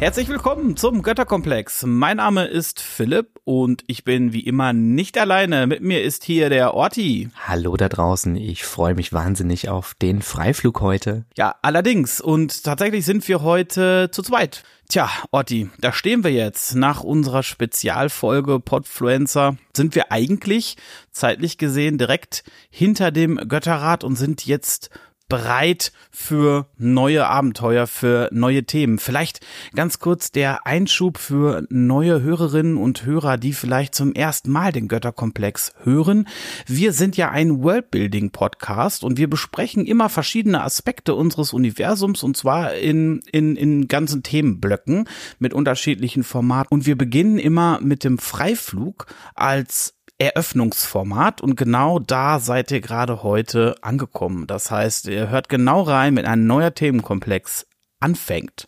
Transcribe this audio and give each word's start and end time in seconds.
Herzlich 0.00 0.28
willkommen 0.28 0.76
zum 0.76 1.02
Götterkomplex. 1.02 1.82
Mein 1.84 2.18
Name 2.18 2.46
ist 2.46 2.78
Philipp 2.78 3.40
und 3.42 3.82
ich 3.88 4.04
bin 4.04 4.32
wie 4.32 4.46
immer 4.46 4.72
nicht 4.72 5.18
alleine. 5.18 5.66
Mit 5.66 5.82
mir 5.82 6.04
ist 6.04 6.22
hier 6.22 6.50
der 6.50 6.74
Orti. 6.74 7.30
Hallo 7.48 7.76
da 7.76 7.88
draußen. 7.88 8.36
Ich 8.36 8.62
freue 8.62 8.94
mich 8.94 9.12
wahnsinnig 9.12 9.68
auf 9.68 9.94
den 9.94 10.22
Freiflug 10.22 10.80
heute. 10.82 11.24
Ja, 11.36 11.56
allerdings. 11.62 12.20
Und 12.20 12.62
tatsächlich 12.62 13.04
sind 13.04 13.26
wir 13.26 13.42
heute 13.42 14.08
zu 14.12 14.22
zweit. 14.22 14.62
Tja, 14.88 15.10
Orti, 15.32 15.68
da 15.80 15.92
stehen 15.92 16.22
wir 16.22 16.30
jetzt. 16.30 16.76
Nach 16.76 17.02
unserer 17.02 17.42
Spezialfolge 17.42 18.60
Podfluencer 18.60 19.56
sind 19.76 19.96
wir 19.96 20.12
eigentlich 20.12 20.76
zeitlich 21.10 21.58
gesehen 21.58 21.98
direkt 21.98 22.44
hinter 22.70 23.10
dem 23.10 23.36
Götterrad 23.48 24.04
und 24.04 24.14
sind 24.14 24.46
jetzt 24.46 24.90
bereit 25.28 25.92
für 26.10 26.66
neue 26.78 27.26
Abenteuer, 27.26 27.86
für 27.86 28.30
neue 28.32 28.64
Themen. 28.64 28.98
Vielleicht 28.98 29.40
ganz 29.74 29.98
kurz 29.98 30.32
der 30.32 30.66
Einschub 30.66 31.18
für 31.18 31.66
neue 31.68 32.22
Hörerinnen 32.22 32.78
und 32.78 33.04
Hörer, 33.04 33.36
die 33.36 33.52
vielleicht 33.52 33.94
zum 33.94 34.14
ersten 34.14 34.50
Mal 34.50 34.72
den 34.72 34.88
Götterkomplex 34.88 35.74
hören. 35.82 36.26
Wir 36.66 36.92
sind 36.92 37.16
ja 37.16 37.30
ein 37.30 37.62
Worldbuilding-Podcast 37.62 39.04
und 39.04 39.18
wir 39.18 39.28
besprechen 39.28 39.84
immer 39.84 40.08
verschiedene 40.08 40.62
Aspekte 40.62 41.14
unseres 41.14 41.52
Universums 41.52 42.22
und 42.22 42.36
zwar 42.36 42.74
in, 42.74 43.20
in, 43.30 43.56
in 43.56 43.86
ganzen 43.86 44.22
Themenblöcken 44.22 45.08
mit 45.38 45.52
unterschiedlichen 45.52 46.24
Formaten. 46.24 46.72
Und 46.72 46.86
wir 46.86 46.96
beginnen 46.96 47.38
immer 47.38 47.80
mit 47.82 48.02
dem 48.02 48.18
Freiflug 48.18 49.06
als 49.34 49.97
Eröffnungsformat 50.18 51.40
und 51.40 51.56
genau 51.56 51.98
da 51.98 52.40
seid 52.40 52.70
ihr 52.70 52.80
gerade 52.80 53.22
heute 53.22 53.76
angekommen. 53.82 54.46
Das 54.46 54.70
heißt, 54.70 55.06
ihr 55.06 55.30
hört 55.30 55.48
genau 55.48 55.82
rein, 55.82 56.16
wenn 56.16 56.26
ein 56.26 56.46
neuer 56.46 56.74
Themenkomplex 56.74 57.66
anfängt. 58.00 58.66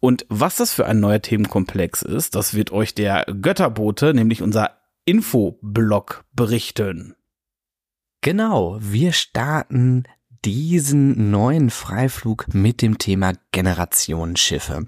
Und 0.00 0.26
was 0.28 0.56
das 0.56 0.72
für 0.72 0.86
ein 0.86 1.00
neuer 1.00 1.22
Themenkomplex 1.22 2.02
ist, 2.02 2.34
das 2.34 2.54
wird 2.54 2.70
euch 2.70 2.94
der 2.94 3.24
Götterbote, 3.40 4.14
nämlich 4.14 4.42
unser 4.42 4.76
Infoblog 5.04 6.24
berichten. 6.32 7.14
Genau, 8.20 8.76
wir 8.80 9.12
starten 9.12 10.04
diesen 10.44 11.30
neuen 11.30 11.70
Freiflug 11.70 12.54
mit 12.54 12.80
dem 12.82 12.98
Thema 12.98 13.32
Generationsschiffe. 13.52 14.86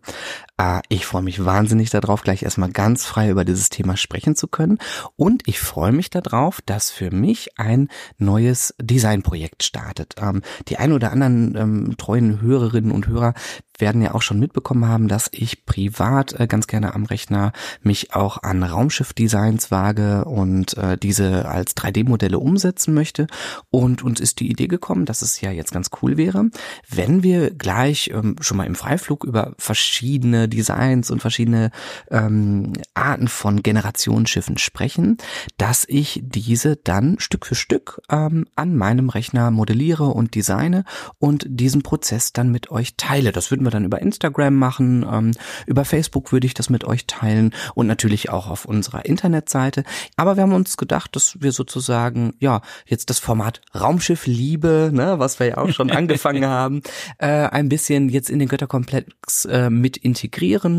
Äh, 0.63 0.83
ich 0.89 1.07
freue 1.07 1.23
mich 1.23 1.45
wahnsinnig 1.45 1.91
darauf, 1.91 2.23
gleich 2.23 2.43
erstmal 2.43 2.71
ganz 2.71 3.05
frei 3.05 3.31
über 3.31 3.45
dieses 3.45 3.69
Thema 3.69 3.97
sprechen 3.97 4.37
zu 4.37 4.47
können. 4.47 4.79
Und 5.17 5.43
ich 5.47 5.61
freue 5.61 5.93
mich 5.93 6.11
darauf, 6.11 6.61
dass 6.63 6.91
für 6.91 7.11
mich 7.11 7.59
ein 7.59 7.89
neues 8.19 8.75
Designprojekt 8.81 9.65
startet. 9.65 10.15
Ähm, 10.21 10.43
die 10.69 10.77
ein 10.79 10.93
oder 10.93 11.13
anderen 11.13 11.57
ähm, 11.57 11.95
treuen 11.99 12.41
Hörerinnen 12.41 12.93
und 12.93 13.09
Hörer 13.09 13.35
werden 13.79 14.03
ja 14.03 14.15
auch 14.15 14.23
schon 14.23 14.39
mitbekommen 14.39 14.87
haben, 14.87 15.09
dass 15.09 15.29
ich 15.33 15.67
privat 15.67 16.39
äh, 16.39 16.47
ganz 16.47 16.67
gerne 16.67 16.95
am 16.95 17.05
Rechner 17.05 17.53
mich 17.83 18.15
auch 18.15 18.43
an 18.43 18.63
Raumschiffdesigns 18.63 19.71
wage 19.71 20.25
und 20.25 20.77
äh, 20.77 20.97
diese 20.97 21.49
als 21.49 21.77
3D-Modelle 21.77 22.39
umsetzen 22.39 22.95
möchte. 22.95 23.27
Und 23.71 24.03
uns 24.03 24.21
ist 24.21 24.41
die 24.41 24.51
Idee 24.51 24.69
gekommen, 24.69 25.05
dass 25.05 25.23
es 25.23 25.41
ja 25.41 25.51
jetzt 25.51 25.73
ganz 25.73 25.91
cool 26.01 26.17
wäre, 26.17 26.51
wenn 26.89 27.23
wir 27.23 27.51
gleich 27.51 28.11
ähm, 28.15 28.37
schon 28.41 28.57
mal 28.57 28.67
im 28.67 28.75
Freiflug 28.75 29.25
über 29.25 29.53
verschiedene 29.59 30.49
Designs 30.57 31.11
und 31.11 31.21
verschiedene 31.21 31.71
ähm, 32.11 32.73
Arten 32.95 33.29
von 33.29 33.63
Generationsschiffen 33.63 34.59
sprechen, 34.59 35.17
dass 35.59 35.85
ich 35.89 36.21
diese 36.25 36.77
dann 36.77 37.19
Stück 37.19 37.47
für 37.47 37.55
Stück 37.55 38.01
ähm, 38.11 38.47
an 38.57 38.77
meinem 38.77 39.09
Rechner 39.09 39.51
modelliere 39.51 40.05
und 40.05 40.35
designe 40.35 40.85
und 41.19 41.47
diesen 41.49 41.83
Prozess 41.83 42.33
dann 42.33 42.51
mit 42.51 42.71
euch 42.71 42.97
teile. 42.97 43.33
Das 43.33 43.51
würden 43.51 43.65
wir 43.65 43.71
dann 43.71 43.85
über 43.85 44.01
Instagram 44.01 44.55
machen, 44.55 45.07
ähm, 45.11 45.31
über 45.67 45.85
Facebook 45.85 46.33
würde 46.33 46.47
ich 46.47 46.55
das 46.55 46.71
mit 46.71 46.85
euch 46.85 47.07
teilen 47.07 47.55
und 47.75 47.87
natürlich 47.87 48.31
auch 48.31 48.49
auf 48.49 48.65
unserer 48.65 49.05
Internetseite. 49.05 49.85
Aber 50.17 50.37
wir 50.37 50.43
haben 50.43 50.53
uns 50.53 50.77
gedacht, 50.77 51.15
dass 51.17 51.41
wir 51.41 51.53
sozusagen, 51.53 52.35
ja, 52.39 52.61
jetzt 52.87 53.11
das 53.11 53.19
Format 53.19 53.61
Raumschiff 53.75 54.27
Liebe, 54.27 54.91
ne, 54.93 55.19
was 55.19 55.39
wir 55.39 55.47
ja 55.47 55.59
auch 55.59 55.71
schon 55.71 55.91
angefangen 55.93 56.47
haben, 56.47 56.83
äh, 57.19 57.27
ein 57.27 57.69
bisschen 57.69 58.09
jetzt 58.09 58.31
in 58.31 58.39
den 58.39 58.49
Götterkomplex 58.49 59.45
äh, 59.47 59.71
mit 59.71 59.97
integrieren 59.97 60.32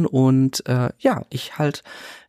und 0.06 0.66
äh, 0.68 0.90
ja, 1.00 1.26
ich 1.30 1.58
halt 1.58 1.84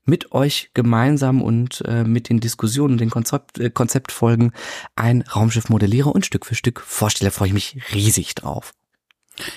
mit 0.04 0.32
euch 0.32 0.70
gemeinsam 0.74 1.42
und 1.42 1.82
äh, 1.86 2.04
mit 2.04 2.28
den 2.28 2.40
Diskussionen, 2.40 2.98
den 2.98 3.10
Konzept, 3.10 3.58
äh, 3.58 3.70
Konzeptfolgen 3.70 4.52
ein 4.96 5.22
Raumschiff 5.22 5.68
modelliere 5.70 6.10
und 6.10 6.26
Stück 6.26 6.44
für 6.46 6.54
Stück 6.54 6.80
vorstelle, 6.80 7.30
freue 7.30 7.48
ich 7.48 7.54
mich 7.54 7.78
riesig 7.92 8.34
drauf. 8.34 8.74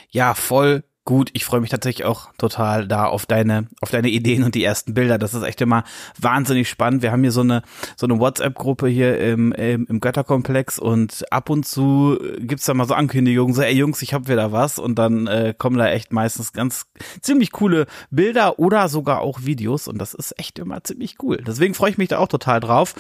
Ja, 0.10 0.34
voll 0.34 0.84
gut. 1.08 1.32
Ich 1.34 1.46
freue 1.46 1.62
mich 1.62 1.72
tatsächlich 1.72 2.06
auch 2.06 2.32
total 2.38 2.88
da 2.88 3.06
auf 3.06 3.26
deine, 3.26 3.68
auf 3.82 3.90
deine 3.90 4.10
Ideen 4.10 4.44
und 4.44 4.54
die 4.54 4.64
ersten 4.64 4.94
Bilder. 4.94 5.18
Das 5.18 5.34
ist 5.34 5.42
echt 5.42 5.60
immer 5.62 5.84
wahnsinnig 6.20 6.70
spannend. 6.70 7.02
Wir 7.02 7.12
haben 7.12 7.24
hier 7.24 7.32
so 7.32 7.42
eine, 7.42 7.64
so 7.96 8.06
eine 8.06 8.20
WhatsApp-Gruppe 8.20 8.88
hier 8.88 9.18
im, 9.20 9.52
im, 9.54 9.88
im 9.88 10.00
Götterkomplex 10.00 10.78
und 10.78 11.32
ab 11.32 11.50
und 11.50 11.66
zu 11.66 12.20
gibt's 12.38 12.66
da 12.66 12.76
mal 12.76 12.86
so 12.86 12.94
Ankündigungen, 12.94 13.56
so, 13.56 13.62
ey 13.64 13.74
Jungs, 13.74 14.02
ich 14.04 14.14
hab 14.14 14.28
wieder 14.28 14.52
was 14.52 14.78
und 14.78 15.00
dann 15.00 15.26
äh, 15.26 15.56
kommen 15.58 15.78
da 15.78 15.88
echt 15.88 16.12
meistens 16.12 16.54
ganz 16.54 16.86
ziemlich 17.22 17.52
coole 17.52 17.88
Bilder 18.12 18.60
oder 18.60 18.90
sogar 18.90 19.22
auch 19.22 19.46
Videos 19.46 19.88
und 19.88 19.98
das 19.98 20.14
ist 20.14 20.38
echt 20.38 20.60
immer 20.60 20.84
ziemlich 20.84 21.16
cool. 21.24 21.38
Deswegen 21.38 21.74
freue 21.74 21.92
ich 21.92 21.98
mich 21.98 22.10
da 22.10 22.20
auch 22.20 22.28
total 22.28 22.60
drauf. 22.60 22.94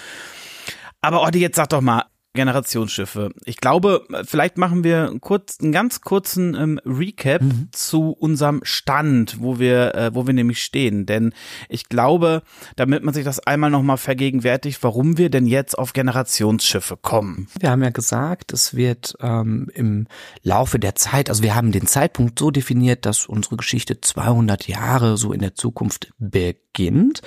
Aber 1.01 1.21
Oddi, 1.21 1.39
jetzt 1.39 1.57
sag 1.57 1.69
doch 1.69 1.81
mal, 1.81 2.05
Generationsschiffe. 2.37 3.31
Ich 3.43 3.57
glaube, 3.57 4.05
vielleicht 4.23 4.57
machen 4.57 4.85
wir 4.85 5.13
kurz, 5.19 5.57
einen 5.61 5.73
ganz 5.73 5.99
kurzen 5.99 6.55
ähm, 6.55 6.79
Recap 6.85 7.41
mhm. 7.41 7.67
zu 7.73 8.11
unserem 8.11 8.61
Stand, 8.63 9.41
wo 9.41 9.59
wir, 9.59 9.93
äh, 9.95 10.11
wo 10.13 10.25
wir 10.25 10.33
nämlich 10.33 10.63
stehen. 10.63 11.05
Denn 11.05 11.33
ich 11.67 11.89
glaube, 11.89 12.43
damit 12.77 13.03
man 13.03 13.13
sich 13.13 13.25
das 13.25 13.39
einmal 13.39 13.69
nochmal 13.69 13.97
vergegenwärtigt, 13.97 14.81
warum 14.83 15.17
wir 15.17 15.29
denn 15.29 15.45
jetzt 15.45 15.77
auf 15.77 15.91
Generationsschiffe 15.91 16.95
kommen. 16.95 17.47
Wir 17.59 17.71
haben 17.71 17.83
ja 17.83 17.89
gesagt, 17.89 18.53
es 18.53 18.75
wird 18.75 19.15
ähm, 19.19 19.69
im 19.73 20.07
Laufe 20.43 20.79
der 20.79 20.95
Zeit, 20.95 21.29
also 21.29 21.43
wir 21.43 21.55
haben 21.55 21.73
den 21.73 21.87
Zeitpunkt 21.87 22.39
so 22.39 22.51
definiert, 22.51 23.05
dass 23.05 23.25
unsere 23.25 23.57
Geschichte 23.57 23.99
200 23.99 24.67
Jahre 24.67 25.17
so 25.17 25.33
in 25.33 25.41
der 25.41 25.55
Zukunft 25.55 26.13
beginnt 26.19 27.21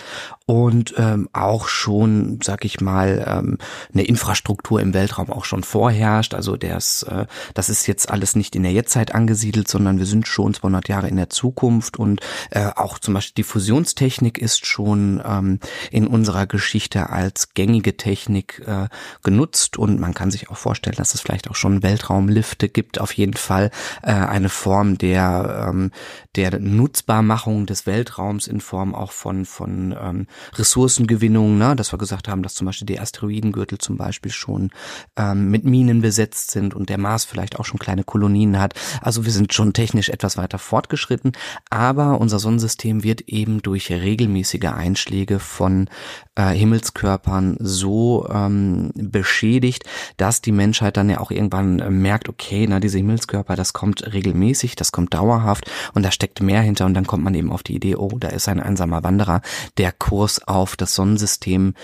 und 0.51 0.95
ähm, 0.97 1.29
auch 1.33 1.69
schon, 1.69 2.41
sag 2.43 2.65
ich 2.65 2.81
mal, 2.81 3.25
ähm, 3.25 3.59
eine 3.93 4.03
Infrastruktur 4.03 4.81
im 4.81 4.95
Weltraum 4.95 5.31
auch 5.31 5.45
schon 5.45 5.63
vorherrscht. 5.63 6.35
Also 6.35 6.57
das, 6.57 7.05
äh, 7.05 7.27
das 7.55 7.69
ist 7.69 7.87
jetzt 7.87 8.11
alles 8.11 8.35
nicht 8.35 8.57
in 8.57 8.65
der 8.65 8.73
Jetztzeit 8.73 9.15
angesiedelt, 9.15 9.69
sondern 9.69 10.01
wir 10.01 10.07
sind 10.07 10.27
schon 10.27 10.53
200 10.53 10.89
Jahre 10.89 11.07
in 11.07 11.15
der 11.15 11.31
Zukunft 11.31 12.01
und 12.01 12.21
äh, 12.51 12.67
auch 12.75 12.99
zum 12.99 13.15
Beispiel 13.15 13.35
die 13.37 13.45
Fusionstechnik 13.45 14.39
ist 14.39 14.67
schon 14.67 15.23
ähm, 15.25 15.61
in 15.93 16.09
unserer 16.09 16.49
Geschichte 16.49 17.11
als 17.11 17.55
gängige 17.55 17.97
Technik 17.97 18.61
äh, 18.67 18.89
genutzt 19.23 19.77
und 19.77 20.01
man 20.01 20.15
kann 20.15 20.33
sich 20.33 20.51
auch 20.51 20.57
vorstellen, 20.57 20.97
dass 20.97 21.15
es 21.15 21.21
vielleicht 21.21 21.49
auch 21.49 21.55
schon 21.55 21.85
Weltraumlifte 21.85 22.69
gibt. 22.69 23.01
Auf 23.01 23.13
jeden 23.13 23.35
Fall 23.35 23.71
äh, 24.03 24.11
eine 24.11 24.49
Form 24.49 24.99
der 24.99 25.69
ähm, 25.69 25.93
der 26.35 26.59
Nutzbarmachung 26.59 27.67
des 27.67 27.87
Weltraums 27.87 28.49
in 28.49 28.61
Form 28.61 28.97
auch 28.97 29.13
von 29.13 29.45
von 29.45 29.95
ähm, 29.97 30.27
Ressourcengewinnung, 30.55 31.59
ne? 31.59 31.77
dass 31.77 31.93
wir 31.93 31.99
gesagt 31.99 32.29
haben, 32.29 32.43
dass 32.43 32.55
zum 32.55 32.67
Beispiel 32.67 32.87
die 32.87 33.01
Asteroidengürtel 33.01 33.79
zum 33.79 33.97
Beispiel 33.97 34.33
schon 34.33 34.71
ähm, 35.17 35.51
mit 35.51 35.65
Minen 35.65 36.01
besetzt 36.01 36.51
sind 36.51 36.75
und 36.75 36.89
der 36.89 36.99
Mars 36.99 37.25
vielleicht 37.25 37.59
auch 37.59 37.65
schon 37.65 37.79
kleine 37.79 38.05
Kolonien 38.05 38.59
hat. 38.59 38.75
Also 39.01 39.25
wir 39.25 39.33
sind 39.33 39.53
schon 39.55 39.73
technisch 39.73 40.09
etwas 40.09 40.37
weiter 40.37 40.59
fortgeschritten, 40.59 41.33
aber 41.71 42.21
unser 42.21 42.39
Sonnensystem 42.39 43.03
wird 43.03 43.23
eben 43.23 43.63
durch 43.63 43.91
regelmäßige 43.91 44.67
Einschläge 44.67 45.39
von 45.39 45.89
äh, 46.35 46.51
Himmelskörpern 46.51 47.57
so 47.61 48.29
ähm, 48.33 48.91
beschädigt, 48.95 49.85
dass 50.17 50.41
die 50.41 50.53
Menschheit 50.53 50.97
dann 50.97 51.11
ja 51.11 51.21
auch 51.21 51.31
irgendwann 51.31 51.81
äh, 51.81 51.91
merkt, 51.91 52.29
okay, 52.29 52.67
na 52.69 52.81
diese 52.81 52.99
Himmelskörper, 52.99 53.57
das 53.57 53.73
kommt 53.73 54.13
regelmäßig, 54.13 54.77
das 54.77 54.93
kommt 54.93 55.15
dauerhaft 55.15 55.71
und 55.95 56.05
da 56.05 56.11
steckt 56.11 56.41
mehr 56.41 56.63
hinter 56.63 56.87
und 56.87 56.95
dann 56.95 57.07
kommt 57.07 57.25
man 57.25 57.35
eben 57.35 57.53
auf 57.53 57.63
die 57.63 57.77
Idee, 57.77 57.97
oh, 57.97 58.11
da 58.19 58.29
ist 58.29 58.49
ein 58.49 58.61
einsamer 58.61 59.03
Wanderer, 59.03 59.43
der 59.79 59.93
Kurs 59.93 60.30
auf 60.39 60.77
das 60.77 60.95
Sonnensystem 60.95 61.75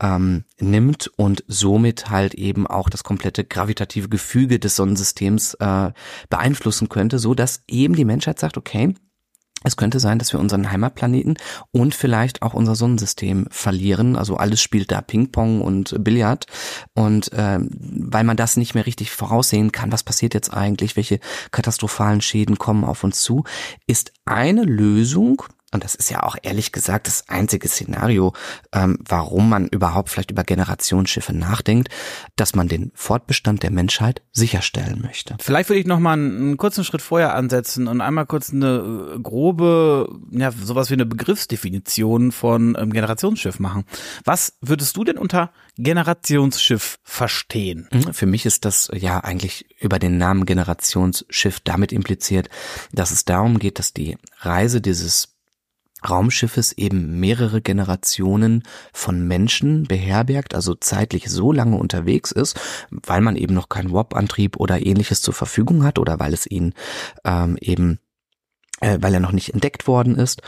ähm, 0.00 0.44
nimmt 0.58 1.10
und 1.16 1.44
somit 1.46 2.10
halt 2.10 2.34
eben 2.34 2.66
auch 2.66 2.88
das 2.88 3.04
komplette 3.04 3.44
gravitative 3.44 4.08
Gefüge 4.08 4.58
des 4.58 4.76
Sonnensystems 4.76 5.54
äh, 5.54 5.92
beeinflussen 6.28 6.88
könnte, 6.88 7.18
so 7.18 7.34
dass 7.34 7.62
eben 7.68 7.94
die 7.94 8.04
Menschheit 8.04 8.38
sagt, 8.38 8.56
okay, 8.56 8.94
es 9.62 9.76
könnte 9.76 10.00
sein, 10.00 10.18
dass 10.18 10.32
wir 10.32 10.40
unseren 10.40 10.70
Heimatplaneten 10.70 11.36
und 11.70 11.94
vielleicht 11.94 12.40
auch 12.40 12.54
unser 12.54 12.74
Sonnensystem 12.74 13.46
verlieren. 13.50 14.16
Also 14.16 14.36
alles 14.36 14.62
spielt 14.62 14.90
da 14.90 15.02
Ping-Pong 15.02 15.60
und 15.60 16.02
Billard. 16.02 16.46
Und 16.94 17.30
äh, 17.34 17.58
weil 17.60 18.24
man 18.24 18.38
das 18.38 18.56
nicht 18.56 18.74
mehr 18.74 18.86
richtig 18.86 19.10
voraussehen 19.10 19.70
kann, 19.70 19.92
was 19.92 20.02
passiert 20.02 20.32
jetzt 20.32 20.54
eigentlich, 20.54 20.96
welche 20.96 21.20
katastrophalen 21.50 22.22
Schäden 22.22 22.56
kommen 22.56 22.84
auf 22.84 23.04
uns 23.04 23.20
zu, 23.20 23.44
ist 23.86 24.12
eine 24.24 24.62
Lösung, 24.62 25.42
und 25.72 25.84
das 25.84 25.94
ist 25.94 26.10
ja 26.10 26.22
auch 26.24 26.36
ehrlich 26.42 26.72
gesagt 26.72 27.06
das 27.06 27.28
einzige 27.28 27.68
Szenario, 27.68 28.32
ähm, 28.72 28.98
warum 29.08 29.48
man 29.48 29.68
überhaupt 29.68 30.08
vielleicht 30.08 30.30
über 30.30 30.42
Generationsschiffe 30.42 31.32
nachdenkt, 31.32 31.88
dass 32.36 32.54
man 32.54 32.66
den 32.66 32.90
Fortbestand 32.94 33.62
der 33.62 33.70
Menschheit 33.70 34.22
sicherstellen 34.32 35.00
möchte. 35.02 35.36
Vielleicht 35.40 35.68
würde 35.68 35.80
ich 35.80 35.86
noch 35.86 36.00
mal 36.00 36.14
einen, 36.14 36.36
einen 36.36 36.56
kurzen 36.56 36.82
Schritt 36.82 37.02
vorher 37.02 37.34
ansetzen 37.34 37.86
und 37.86 38.00
einmal 38.00 38.26
kurz 38.26 38.52
eine 38.52 39.14
äh, 39.14 39.20
grobe, 39.20 40.08
ja, 40.32 40.50
sowas 40.50 40.90
wie 40.90 40.94
eine 40.94 41.06
Begriffsdefinition 41.06 42.32
von 42.32 42.76
ähm, 42.78 42.92
Generationsschiff 42.92 43.60
machen. 43.60 43.84
Was 44.24 44.54
würdest 44.60 44.96
du 44.96 45.04
denn 45.04 45.18
unter 45.18 45.52
Generationsschiff 45.76 46.98
verstehen? 47.04 47.88
Mhm, 47.92 48.12
für 48.12 48.26
mich 48.26 48.44
ist 48.44 48.64
das 48.64 48.90
ja 48.92 49.20
eigentlich 49.20 49.66
über 49.80 49.98
den 50.00 50.18
Namen 50.18 50.46
Generationsschiff 50.46 51.60
damit 51.60 51.92
impliziert, 51.92 52.48
dass 52.92 53.12
es 53.12 53.24
darum 53.24 53.58
geht, 53.60 53.78
dass 53.78 53.92
die 53.92 54.18
Reise 54.40 54.80
dieses 54.80 55.36
Raumschiffes 56.08 56.72
eben 56.72 57.20
mehrere 57.20 57.60
Generationen 57.60 58.62
von 58.92 59.26
Menschen 59.26 59.84
beherbergt, 59.84 60.54
also 60.54 60.74
zeitlich 60.74 61.28
so 61.28 61.52
lange 61.52 61.76
unterwegs 61.76 62.32
ist, 62.32 62.58
weil 62.90 63.20
man 63.20 63.36
eben 63.36 63.54
noch 63.54 63.68
keinen 63.68 63.92
Warp-Antrieb 63.92 64.56
oder 64.56 64.84
ähnliches 64.84 65.22
zur 65.22 65.34
Verfügung 65.34 65.84
hat 65.84 65.98
oder 65.98 66.18
weil 66.18 66.32
es 66.32 66.46
ihn 66.46 66.74
ähm, 67.24 67.56
eben, 67.60 67.98
äh, 68.80 68.98
weil 69.00 69.14
er 69.14 69.20
noch 69.20 69.32
nicht 69.32 69.52
entdeckt 69.52 69.86
worden 69.86 70.16
ist 70.16 70.42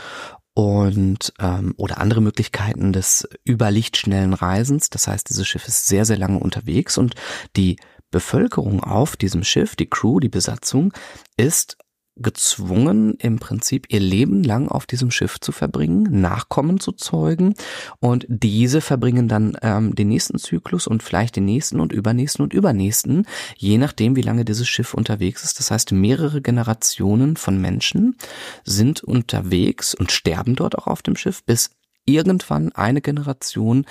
und 0.53 1.33
ähm, 1.39 1.73
oder 1.77 1.97
andere 1.99 2.21
Möglichkeiten 2.21 2.93
des 2.93 3.27
überlichtschnellen 3.47 4.33
Reisens. 4.33 4.89
Das 4.89 5.07
heißt, 5.07 5.29
dieses 5.29 5.47
Schiff 5.47 5.67
ist 5.67 5.87
sehr, 5.87 6.05
sehr 6.05 6.17
lange 6.17 6.39
unterwegs 6.39 6.97
und 6.97 7.15
die 7.55 7.77
Bevölkerung 8.11 8.83
auf 8.83 9.17
diesem 9.17 9.43
Schiff, 9.43 9.75
die 9.75 9.89
Crew, 9.89 10.19
die 10.19 10.29
Besatzung, 10.29 10.93
ist 11.35 11.77
gezwungen, 12.15 13.15
im 13.15 13.39
Prinzip 13.39 13.87
ihr 13.89 13.99
Leben 13.99 14.43
lang 14.43 14.67
auf 14.67 14.85
diesem 14.85 15.09
Schiff 15.09 15.39
zu 15.39 15.51
verbringen, 15.51 16.21
Nachkommen 16.21 16.79
zu 16.79 16.91
zeugen 16.91 17.55
und 17.99 18.25
diese 18.29 18.81
verbringen 18.81 19.27
dann 19.27 19.57
ähm, 19.61 19.95
den 19.95 20.09
nächsten 20.09 20.37
Zyklus 20.37 20.85
und 20.85 21.01
vielleicht 21.01 21.35
den 21.35 21.45
nächsten 21.45 21.79
und 21.79 21.91
übernächsten 21.91 22.43
und 22.43 22.53
übernächsten, 22.53 23.25
je 23.57 23.77
nachdem, 23.77 24.15
wie 24.15 24.21
lange 24.21 24.45
dieses 24.45 24.67
Schiff 24.67 24.93
unterwegs 24.93 25.43
ist. 25.43 25.59
Das 25.59 25.71
heißt, 25.71 25.91
mehrere 25.91 26.41
Generationen 26.41 27.35
von 27.35 27.59
Menschen 27.59 28.15
sind 28.63 29.03
unterwegs 29.03 29.95
und 29.95 30.11
sterben 30.11 30.55
dort 30.55 30.77
auch 30.77 30.87
auf 30.87 31.01
dem 31.01 31.15
Schiff, 31.15 31.43
bis 31.43 31.71
irgendwann 32.05 32.71
eine 32.73 33.01
Generation 33.01 33.85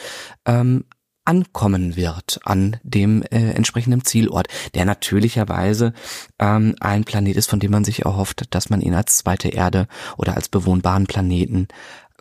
ähm, 0.44 0.84
ankommen 1.24 1.96
wird 1.96 2.40
an 2.44 2.76
dem 2.82 3.22
äh, 3.22 3.52
entsprechenden 3.52 4.04
Zielort, 4.04 4.48
der 4.74 4.84
natürlicherweise 4.84 5.92
ähm, 6.38 6.74
ein 6.80 7.04
Planet 7.04 7.36
ist, 7.36 7.48
von 7.48 7.60
dem 7.60 7.70
man 7.70 7.84
sich 7.84 8.04
erhofft, 8.04 8.54
dass 8.54 8.70
man 8.70 8.80
ihn 8.80 8.94
als 8.94 9.18
zweite 9.18 9.48
Erde 9.48 9.86
oder 10.16 10.36
als 10.36 10.48
bewohnbaren 10.48 11.06
Planeten 11.06 11.68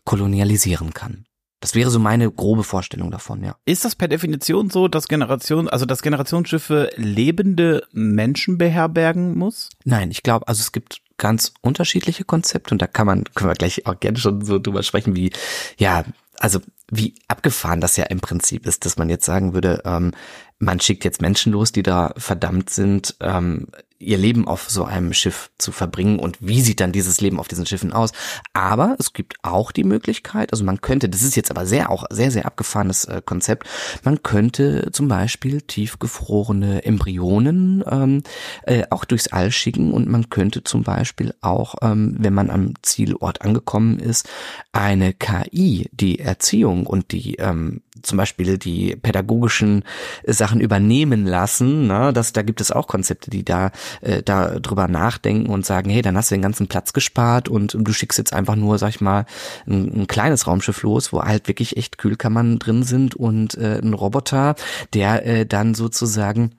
kolonialisieren 0.05 0.93
kann. 0.93 1.25
Das 1.61 1.75
wäre 1.75 1.91
so 1.91 1.99
meine 1.99 2.31
grobe 2.31 2.63
Vorstellung 2.63 3.11
davon, 3.11 3.43
ja. 3.43 3.55
Ist 3.65 3.85
das 3.85 3.95
per 3.95 4.07
Definition 4.07 4.71
so, 4.71 4.87
dass 4.87 5.07
Generation, 5.07 5.69
also 5.69 5.85
dass 5.85 6.01
Generationsschiffe 6.01 6.89
lebende 6.95 7.83
Menschen 7.91 8.57
beherbergen 8.57 9.37
muss? 9.37 9.69
Nein, 9.85 10.09
ich 10.09 10.23
glaube, 10.23 10.47
also 10.47 10.59
es 10.61 10.71
gibt 10.71 11.01
ganz 11.17 11.53
unterschiedliche 11.61 12.23
Konzepte 12.23 12.73
und 12.73 12.81
da 12.81 12.87
kann 12.87 13.05
man, 13.05 13.25
können 13.35 13.51
wir 13.51 13.55
gleich 13.55 13.85
auch 13.85 13.99
gerne 13.99 14.17
schon 14.17 14.43
so 14.43 14.57
drüber 14.57 14.81
sprechen, 14.81 15.15
wie, 15.15 15.31
ja, 15.77 16.03
also 16.39 16.59
wie 16.91 17.15
abgefahren 17.27 17.81
das 17.81 17.97
ja 17.97 18.03
im 18.05 18.19
Prinzip 18.19 18.67
ist, 18.67 18.85
dass 18.85 18.97
man 18.97 19.09
jetzt 19.09 19.25
sagen 19.25 19.53
würde, 19.53 19.81
ähm, 19.85 20.11
man 20.59 20.79
schickt 20.79 21.05
jetzt 21.05 21.21
Menschen 21.21 21.53
los, 21.53 21.71
die 21.71 21.83
da 21.83 22.13
verdammt 22.17 22.69
sind, 22.69 23.15
ähm, 23.21 23.67
ihr 24.01 24.17
Leben 24.17 24.47
auf 24.47 24.69
so 24.69 24.83
einem 24.83 25.13
Schiff 25.13 25.51
zu 25.57 25.71
verbringen 25.71 26.19
und 26.19 26.37
wie 26.41 26.61
sieht 26.61 26.79
dann 26.79 26.91
dieses 26.91 27.21
Leben 27.21 27.39
auf 27.39 27.47
diesen 27.47 27.65
Schiffen 27.65 27.93
aus. 27.93 28.11
Aber 28.53 28.95
es 28.99 29.13
gibt 29.13 29.35
auch 29.43 29.71
die 29.71 29.83
Möglichkeit, 29.83 30.51
also 30.51 30.63
man 30.63 30.81
könnte, 30.81 31.09
das 31.09 31.23
ist 31.23 31.35
jetzt 31.35 31.51
aber 31.51 31.65
sehr 31.65 31.89
auch 31.89 32.05
sehr, 32.09 32.31
sehr 32.31 32.45
abgefahrenes 32.45 33.05
äh, 33.05 33.21
Konzept, 33.23 33.67
man 34.03 34.23
könnte 34.23 34.89
zum 34.91 35.07
Beispiel 35.07 35.61
tiefgefrorene 35.61 36.83
Embryonen 36.85 37.83
ähm, 37.89 38.23
äh, 38.63 38.83
auch 38.89 39.05
durchs 39.05 39.27
All 39.27 39.51
schicken 39.51 39.91
und 39.91 40.07
man 40.07 40.29
könnte 40.29 40.63
zum 40.63 40.83
Beispiel 40.83 41.33
auch, 41.41 41.75
ähm, 41.81 42.15
wenn 42.19 42.33
man 42.33 42.49
am 42.49 42.73
Zielort 42.81 43.41
angekommen 43.41 43.99
ist, 43.99 44.27
eine 44.71 45.13
KI, 45.13 45.89
die 45.91 46.19
Erziehung 46.19 46.85
und 46.85 47.11
die 47.11 47.35
ähm, 47.35 47.81
zum 48.01 48.17
Beispiel 48.17 48.57
die 48.57 48.95
pädagogischen 48.95 49.83
Sachen 50.25 50.61
übernehmen 50.61 51.25
lassen. 51.25 51.87
Ne? 51.87 52.11
Das, 52.13 52.33
da 52.33 52.41
gibt 52.41 52.61
es 52.61 52.71
auch 52.71 52.87
Konzepte, 52.87 53.29
die 53.29 53.43
da, 53.43 53.71
äh, 54.01 54.23
da 54.23 54.59
drüber 54.59 54.87
nachdenken 54.87 55.49
und 55.49 55.65
sagen, 55.65 55.89
hey, 55.89 56.01
dann 56.01 56.17
hast 56.17 56.31
du 56.31 56.35
den 56.35 56.41
ganzen 56.41 56.67
Platz 56.67 56.93
gespart 56.93 57.49
und 57.49 57.75
du 57.77 57.93
schickst 57.93 58.17
jetzt 58.17 58.33
einfach 58.33 58.55
nur, 58.55 58.77
sag 58.77 58.89
ich 58.89 59.01
mal, 59.01 59.25
ein, 59.67 60.01
ein 60.01 60.07
kleines 60.07 60.47
Raumschiff 60.47 60.81
los, 60.83 61.11
wo 61.13 61.21
halt 61.21 61.47
wirklich 61.47 61.77
echt 61.77 61.97
Kühlkammern 61.97 62.59
drin 62.59 62.83
sind 62.83 63.15
und 63.15 63.55
äh, 63.55 63.79
ein 63.81 63.93
Roboter, 63.93 64.55
der 64.93 65.25
äh, 65.25 65.45
dann 65.45 65.73
sozusagen 65.73 66.51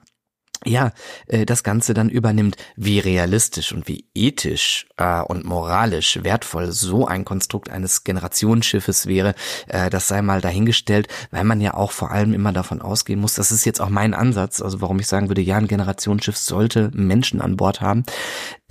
ja, 0.65 0.91
äh, 1.27 1.45
das 1.45 1.63
Ganze 1.63 1.93
dann 1.93 2.09
übernimmt, 2.09 2.57
wie 2.75 2.99
realistisch 2.99 3.73
und 3.73 3.87
wie 3.87 4.05
ethisch 4.13 4.87
äh, 4.97 5.21
und 5.21 5.45
moralisch 5.45 6.19
wertvoll 6.23 6.71
so 6.71 7.05
ein 7.07 7.25
Konstrukt 7.25 7.69
eines 7.69 8.03
Generationsschiffes 8.03 9.07
wäre, 9.07 9.35
äh, 9.67 9.89
das 9.89 10.07
sei 10.07 10.21
mal 10.21 10.41
dahingestellt, 10.41 11.07
weil 11.31 11.43
man 11.43 11.61
ja 11.61 11.73
auch 11.73 11.91
vor 11.91 12.11
allem 12.11 12.33
immer 12.33 12.53
davon 12.53 12.81
ausgehen 12.81 13.19
muss, 13.19 13.35
das 13.35 13.51
ist 13.51 13.65
jetzt 13.65 13.81
auch 13.81 13.89
mein 13.89 14.13
Ansatz, 14.13 14.61
also 14.61 14.81
warum 14.81 14.99
ich 14.99 15.07
sagen 15.07 15.29
würde, 15.29 15.41
ja, 15.41 15.57
ein 15.57 15.67
Generationsschiff 15.67 16.37
sollte 16.37 16.91
Menschen 16.93 17.41
an 17.41 17.57
Bord 17.57 17.81
haben, 17.81 18.03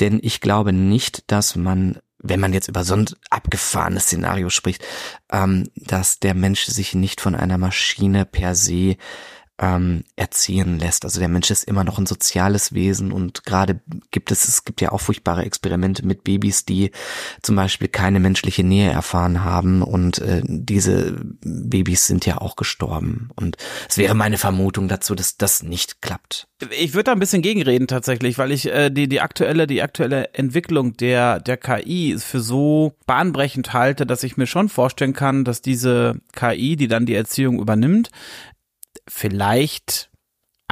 denn 0.01 0.21
ich 0.23 0.41
glaube 0.41 0.73
nicht, 0.73 1.31
dass 1.31 1.57
man 1.57 1.99
wenn 2.23 2.41
man 2.41 2.53
jetzt 2.53 2.69
über 2.69 2.85
so 2.85 2.95
ein 2.95 3.07
abgefahrenes 3.31 4.05
Szenario 4.05 4.49
spricht, 4.49 4.85
ähm, 5.31 5.69
dass 5.75 6.21
der 6.21 6.35
Mensch 6.35 6.65
sich 6.67 6.95
nicht 6.95 7.21
von 7.21 7.35
einer 7.35 7.59
Maschine 7.59 8.25
per 8.25 8.55
se 8.55 8.97
ähm, 9.63 10.03
erziehen 10.17 10.81
lässt. 10.81 11.05
Also 11.05 11.21
der 11.21 11.29
Mensch 11.29 11.51
ist 11.51 11.63
immer 11.63 11.85
noch 11.85 11.99
ein 11.99 12.07
soziales 12.07 12.75
Wesen 12.75 13.13
und 13.13 13.45
gerade 13.45 13.81
gibt 14.11 14.33
es, 14.33 14.49
es 14.49 14.65
gibt 14.65 14.81
ja 14.81 14.91
auch 14.91 15.01
furchtbare 15.01 15.45
Experimente 15.45 16.05
mit 16.05 16.25
Babys, 16.25 16.65
die 16.65 16.91
zum 17.43 17.55
Beispiel 17.55 17.87
keine 17.87 18.19
menschliche 18.19 18.65
Nähe 18.65 18.91
erfahren 18.91 19.45
haben 19.45 19.83
und 19.83 20.19
äh, 20.19 20.43
diese 20.45 21.17
Babys 21.45 22.09
sind 22.09 22.27
ja 22.27 22.39
auch 22.39 22.57
gestorben. 22.57 23.31
Und 23.37 23.57
es 23.89 23.99
wäre 23.99 24.15
meine 24.15 24.37
Vermutung 24.37 24.89
dazu, 24.89 25.15
dass 25.15 25.37
das 25.37 25.63
nicht 25.63 26.03
klappt. 26.03 26.49
Ich 26.79 26.95
würde 26.95 27.05
da 27.05 27.13
ein 27.13 27.21
bisschen 27.21 27.43
gegenreden 27.43 27.87
tatsächlich, 27.87 28.39
weil 28.39 28.51
ich 28.51 28.67
äh, 28.67 28.91
die 28.91 29.09
die 29.09 29.21
aktuelle 29.21 29.69
die 29.69 29.83
aktuelle 29.83 30.35
Entwicklung 30.35 30.97
der 30.97 31.39
der 31.39 31.57
KI 31.57 32.17
für 32.19 32.41
so 32.41 32.97
bahnbrechend 33.07 33.73
halte, 33.73 34.07
dass 34.07 34.25
ich 34.25 34.37
mir 34.37 34.47
schon 34.47 34.69
vorstellen 34.69 35.13
kann, 35.13 35.45
dass 35.45 35.63
diese 35.63 36.21
KI, 36.33 36.77
die 36.77 36.89
dann 36.89 37.07
die 37.07 37.15
Erziehung 37.15 37.61
übernimmt, 37.61 38.11
vielleicht 39.09 40.11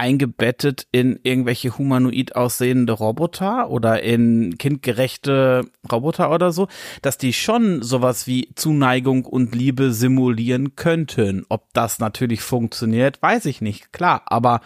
eingebettet 0.00 0.86
in 0.92 1.20
irgendwelche 1.24 1.76
humanoid 1.76 2.34
aussehende 2.34 2.94
Roboter 2.94 3.68
oder 3.68 4.02
in 4.02 4.56
kindgerechte 4.56 5.66
Roboter 5.92 6.30
oder 6.30 6.52
so, 6.52 6.68
dass 7.02 7.18
die 7.18 7.34
schon 7.34 7.82
sowas 7.82 8.26
wie 8.26 8.48
Zuneigung 8.54 9.26
und 9.26 9.54
Liebe 9.54 9.92
simulieren 9.92 10.74
könnten. 10.74 11.44
Ob 11.50 11.66
das 11.74 11.98
natürlich 11.98 12.40
funktioniert, 12.40 13.20
weiß 13.20 13.44
ich 13.44 13.60
nicht, 13.60 13.92
klar, 13.92 14.22
aber 14.24 14.62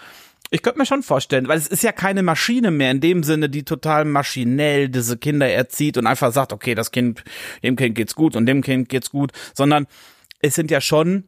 ich 0.50 0.62
könnte 0.62 0.78
mir 0.78 0.86
schon 0.86 1.02
vorstellen, 1.02 1.48
weil 1.48 1.58
es 1.58 1.66
ist 1.66 1.82
ja 1.82 1.90
keine 1.90 2.22
Maschine 2.22 2.70
mehr 2.70 2.92
in 2.92 3.00
dem 3.00 3.24
Sinne, 3.24 3.48
die 3.48 3.64
total 3.64 4.04
maschinell 4.04 4.88
diese 4.88 5.18
Kinder 5.18 5.48
erzieht 5.48 5.98
und 5.98 6.06
einfach 6.06 6.32
sagt, 6.32 6.52
okay, 6.52 6.76
das 6.76 6.92
Kind, 6.92 7.24
dem 7.64 7.74
Kind 7.74 7.96
geht's 7.96 8.14
gut 8.14 8.36
und 8.36 8.46
dem 8.46 8.62
Kind 8.62 8.88
geht's 8.88 9.10
gut, 9.10 9.32
sondern 9.52 9.88
es 10.38 10.54
sind 10.54 10.70
ja 10.70 10.80
schon 10.80 11.24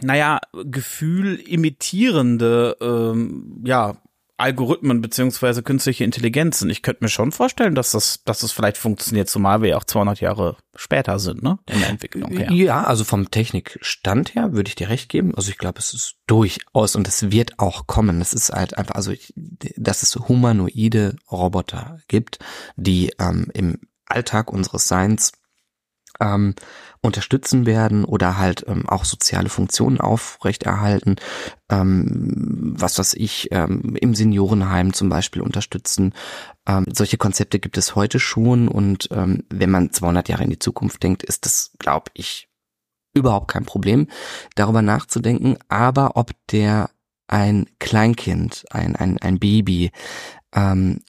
naja, 0.00 0.40
Gefühl 0.64 1.36
imitierende, 1.36 2.76
ähm, 2.80 3.62
ja, 3.64 3.96
Algorithmen 4.42 5.00
beziehungsweise 5.00 5.62
künstliche 5.62 6.02
Intelligenzen. 6.02 6.68
Ich 6.68 6.82
könnte 6.82 7.04
mir 7.04 7.08
schon 7.08 7.30
vorstellen, 7.30 7.76
dass 7.76 7.92
das, 7.92 8.24
dass 8.24 8.40
das 8.40 8.50
vielleicht 8.50 8.76
funktioniert, 8.76 9.28
zumal 9.28 9.62
wir 9.62 9.70
ja 9.70 9.76
auch 9.76 9.84
200 9.84 10.20
Jahre 10.20 10.56
später 10.74 11.20
sind, 11.20 11.44
ne, 11.44 11.58
in 11.70 11.78
der 11.78 11.90
Entwicklung 11.90 12.32
her. 12.32 12.50
Ja, 12.50 12.82
also 12.82 13.04
vom 13.04 13.30
Technikstand 13.30 14.34
her 14.34 14.52
würde 14.52 14.68
ich 14.68 14.74
dir 14.74 14.88
recht 14.88 15.08
geben. 15.08 15.32
Also 15.36 15.50
ich 15.50 15.58
glaube, 15.58 15.78
es 15.78 15.94
ist 15.94 16.16
durchaus 16.26 16.96
und 16.96 17.06
es 17.06 17.30
wird 17.30 17.60
auch 17.60 17.86
kommen. 17.86 18.20
Es 18.20 18.32
ist 18.32 18.50
halt 18.50 18.76
einfach, 18.76 18.96
also 18.96 19.12
ich, 19.12 19.32
dass 19.76 20.02
es 20.02 20.16
humanoide 20.16 21.14
Roboter 21.30 21.98
gibt, 22.08 22.40
die 22.74 23.12
ähm, 23.20 23.48
im 23.54 23.78
Alltag 24.06 24.52
unseres 24.52 24.88
Seins 24.88 25.32
ähm, 26.20 26.54
unterstützen 27.02 27.66
werden 27.66 28.04
oder 28.04 28.38
halt 28.38 28.64
ähm, 28.68 28.88
auch 28.88 29.04
soziale 29.04 29.48
Funktionen 29.48 30.00
aufrechterhalten, 30.00 31.16
ähm, 31.68 32.74
was 32.78 32.98
was 32.98 33.12
ich 33.12 33.48
ähm, 33.50 33.96
im 34.00 34.14
Seniorenheim 34.14 34.92
zum 34.92 35.08
Beispiel 35.08 35.42
unterstützen. 35.42 36.14
Ähm, 36.66 36.86
solche 36.90 37.18
Konzepte 37.18 37.58
gibt 37.58 37.76
es 37.76 37.96
heute 37.96 38.20
schon 38.20 38.68
und 38.68 39.08
ähm, 39.10 39.42
wenn 39.50 39.70
man 39.70 39.90
200 39.90 40.28
Jahre 40.28 40.44
in 40.44 40.50
die 40.50 40.60
Zukunft 40.60 41.02
denkt, 41.02 41.24
ist 41.24 41.44
das, 41.44 41.72
glaube 41.78 42.12
ich, 42.14 42.48
überhaupt 43.14 43.48
kein 43.50 43.64
Problem, 43.64 44.06
darüber 44.54 44.80
nachzudenken. 44.80 45.58
Aber 45.68 46.16
ob 46.16 46.30
der 46.52 46.90
ein 47.26 47.66
Kleinkind, 47.80 48.64
ein 48.70 48.94
ein 48.94 49.18
ein 49.18 49.40
Baby 49.40 49.90
ähm, 50.54 51.00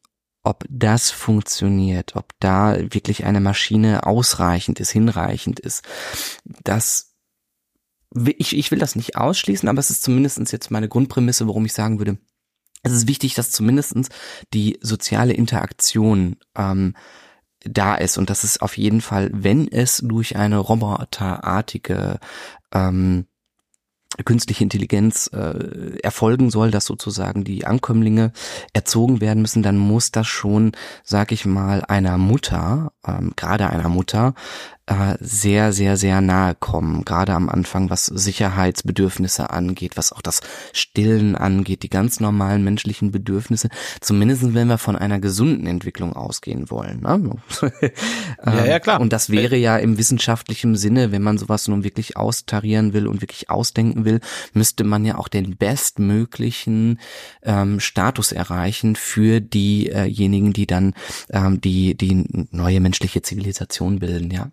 ob 0.43 0.65
das 0.69 1.09
funktioniert, 1.09 2.15
ob 2.15 2.33
da 2.39 2.77
wirklich 2.77 3.23
eine 3.25 3.39
Maschine 3.39 4.05
ausreichend 4.05 4.79
ist, 4.79 4.91
hinreichend 4.91 5.59
ist, 5.59 5.83
das 6.43 7.09
ich, 8.37 8.55
ich 8.55 8.69
will 8.69 8.77
das 8.77 8.95
nicht 8.95 9.17
ausschließen, 9.17 9.67
aber 9.67 9.79
es 9.79 9.89
ist 9.89 10.03
zumindestens 10.03 10.51
jetzt 10.51 10.69
meine 10.69 10.87
Grundprämisse, 10.87 11.47
warum 11.47 11.65
ich 11.65 11.73
sagen 11.73 11.97
würde, 11.97 12.19
es 12.83 12.91
ist 12.91 13.07
wichtig, 13.07 13.33
dass 13.33 13.51
zumindestens 13.51 14.09
die 14.53 14.77
soziale 14.81 15.33
Interaktion 15.33 16.37
ähm, 16.55 16.95
da 17.61 17.95
ist 17.95 18.17
und 18.17 18.29
das 18.29 18.43
ist 18.43 18.61
auf 18.61 18.77
jeden 18.77 19.01
Fall, 19.01 19.31
wenn 19.33 19.67
es 19.69 19.97
durch 19.97 20.35
eine 20.35 20.57
roboterartige 20.57 22.19
ähm, 22.73 23.25
künstliche 24.25 24.63
Intelligenz 24.63 25.29
äh, 25.33 25.99
erfolgen 26.01 26.49
soll, 26.49 26.71
dass 26.71 26.85
sozusagen 26.85 27.43
die 27.43 27.65
Ankömmlinge 27.65 28.31
erzogen 28.73 29.21
werden 29.21 29.41
müssen, 29.41 29.63
dann 29.63 29.77
muss 29.77 30.11
das 30.11 30.27
schon, 30.27 30.73
sag 31.03 31.31
ich 31.31 31.45
mal, 31.45 31.83
einer 31.87 32.17
Mutter, 32.17 32.91
ähm, 33.07 33.33
gerade 33.35 33.69
einer 33.69 33.89
Mutter, 33.89 34.33
äh, 34.85 35.15
sehr, 35.21 35.71
sehr, 35.71 35.95
sehr 35.95 36.19
nahe 36.19 36.55
kommen, 36.55 37.05
gerade 37.05 37.33
am 37.33 37.47
Anfang, 37.47 37.89
was 37.89 38.05
Sicherheitsbedürfnisse 38.05 39.49
angeht, 39.49 39.95
was 39.95 40.11
auch 40.11 40.21
das 40.21 40.41
Stillen 40.73 41.37
angeht, 41.37 41.83
die 41.83 41.89
ganz 41.89 42.19
normalen 42.19 42.65
menschlichen 42.65 43.11
Bedürfnisse, 43.11 43.69
zumindest 44.01 44.53
wenn 44.53 44.67
wir 44.67 44.77
von 44.77 44.97
einer 44.97 45.19
gesunden 45.19 45.67
Entwicklung 45.67 46.13
ausgehen 46.13 46.69
wollen. 46.69 46.99
Ne? 46.99 47.37
ja, 48.45 48.65
ja, 48.65 48.79
klar. 48.79 48.99
Und 48.99 49.13
das 49.13 49.29
wäre 49.29 49.55
ja 49.55 49.77
im 49.77 49.97
wissenschaftlichen 49.97 50.75
Sinne, 50.75 51.13
wenn 51.13 51.23
man 51.23 51.37
sowas 51.37 51.69
nun 51.69 51.85
wirklich 51.85 52.17
austarieren 52.17 52.91
will 52.91 53.07
und 53.07 53.21
wirklich 53.21 53.49
ausdenken 53.49 54.03
will, 54.03 54.19
müsste 54.53 54.83
man 54.83 55.05
ja 55.05 55.17
auch 55.17 55.29
den 55.29 55.55
bestmöglichen 55.55 56.99
ähm, 57.43 57.79
Status 57.79 58.33
erreichen 58.33 58.97
für 58.97 59.39
diejenigen, 59.39 60.51
die 60.51 60.67
dann 60.67 60.93
ähm, 61.29 61.61
die, 61.61 61.95
die 61.95 62.25
neue 62.51 62.81
menschliche 62.81 63.21
Zivilisation 63.21 63.99
bilden, 63.99 64.29
ja. 64.29 64.51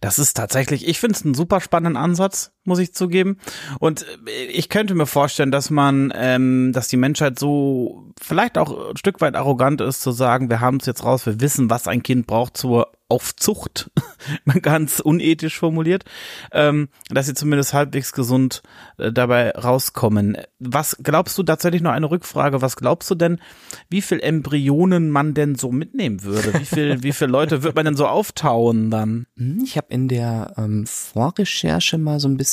Das 0.00 0.18
ist 0.18 0.36
tatsächlich, 0.36 0.86
ich 0.86 1.00
finde 1.00 1.16
es 1.16 1.24
einen 1.24 1.34
super 1.34 1.60
spannenden 1.60 1.96
Ansatz, 1.96 2.52
muss 2.64 2.78
ich 2.78 2.94
zugeben. 2.94 3.38
Und 3.78 4.06
äh, 4.26 4.44
ich 4.46 4.68
könnte 4.68 4.94
mir 4.94 5.06
vorstellen, 5.06 5.50
dass 5.50 5.70
man, 5.70 6.12
ähm, 6.14 6.72
dass 6.72 6.88
die 6.88 6.96
Menschheit 6.96 7.38
so 7.38 8.12
vielleicht 8.20 8.58
auch 8.58 8.90
ein 8.90 8.96
Stück 8.96 9.20
weit 9.20 9.34
arrogant 9.34 9.80
ist, 9.80 10.02
zu 10.02 10.12
sagen, 10.12 10.50
wir 10.50 10.60
haben 10.60 10.78
es 10.78 10.86
jetzt 10.86 11.04
raus, 11.04 11.26
wir 11.26 11.40
wissen, 11.40 11.70
was 11.70 11.88
ein 11.88 12.02
Kind 12.02 12.26
braucht 12.26 12.56
zur 12.56 12.92
auf 13.10 13.34
Zucht, 13.34 13.90
ganz 14.62 15.00
unethisch 15.00 15.58
formuliert, 15.58 16.04
ähm, 16.52 16.88
dass 17.08 17.26
sie 17.26 17.34
zumindest 17.34 17.74
halbwegs 17.74 18.12
gesund 18.12 18.62
äh, 18.98 19.12
dabei 19.12 19.50
rauskommen. 19.50 20.38
Was 20.60 20.96
glaubst 21.02 21.36
du, 21.36 21.42
tatsächlich 21.42 21.82
noch 21.82 21.90
eine 21.90 22.08
Rückfrage, 22.08 22.62
was 22.62 22.76
glaubst 22.76 23.10
du 23.10 23.16
denn, 23.16 23.40
wie 23.88 24.00
viel 24.00 24.20
Embryonen 24.20 25.10
man 25.10 25.34
denn 25.34 25.56
so 25.56 25.72
mitnehmen 25.72 26.22
würde? 26.22 26.54
Wie 26.54 26.64
viel, 26.64 27.02
wie 27.02 27.12
viele 27.12 27.32
Leute 27.32 27.64
wird 27.64 27.74
man 27.74 27.84
denn 27.84 27.96
so 27.96 28.06
auftauen 28.06 28.90
dann? 28.90 29.26
Hm, 29.36 29.62
ich 29.64 29.76
habe 29.76 29.88
in 29.90 30.06
der 30.06 30.54
ähm, 30.56 30.86
Vorrecherche 30.86 31.98
mal 31.98 32.20
so 32.20 32.28
ein 32.28 32.36
bisschen 32.36 32.49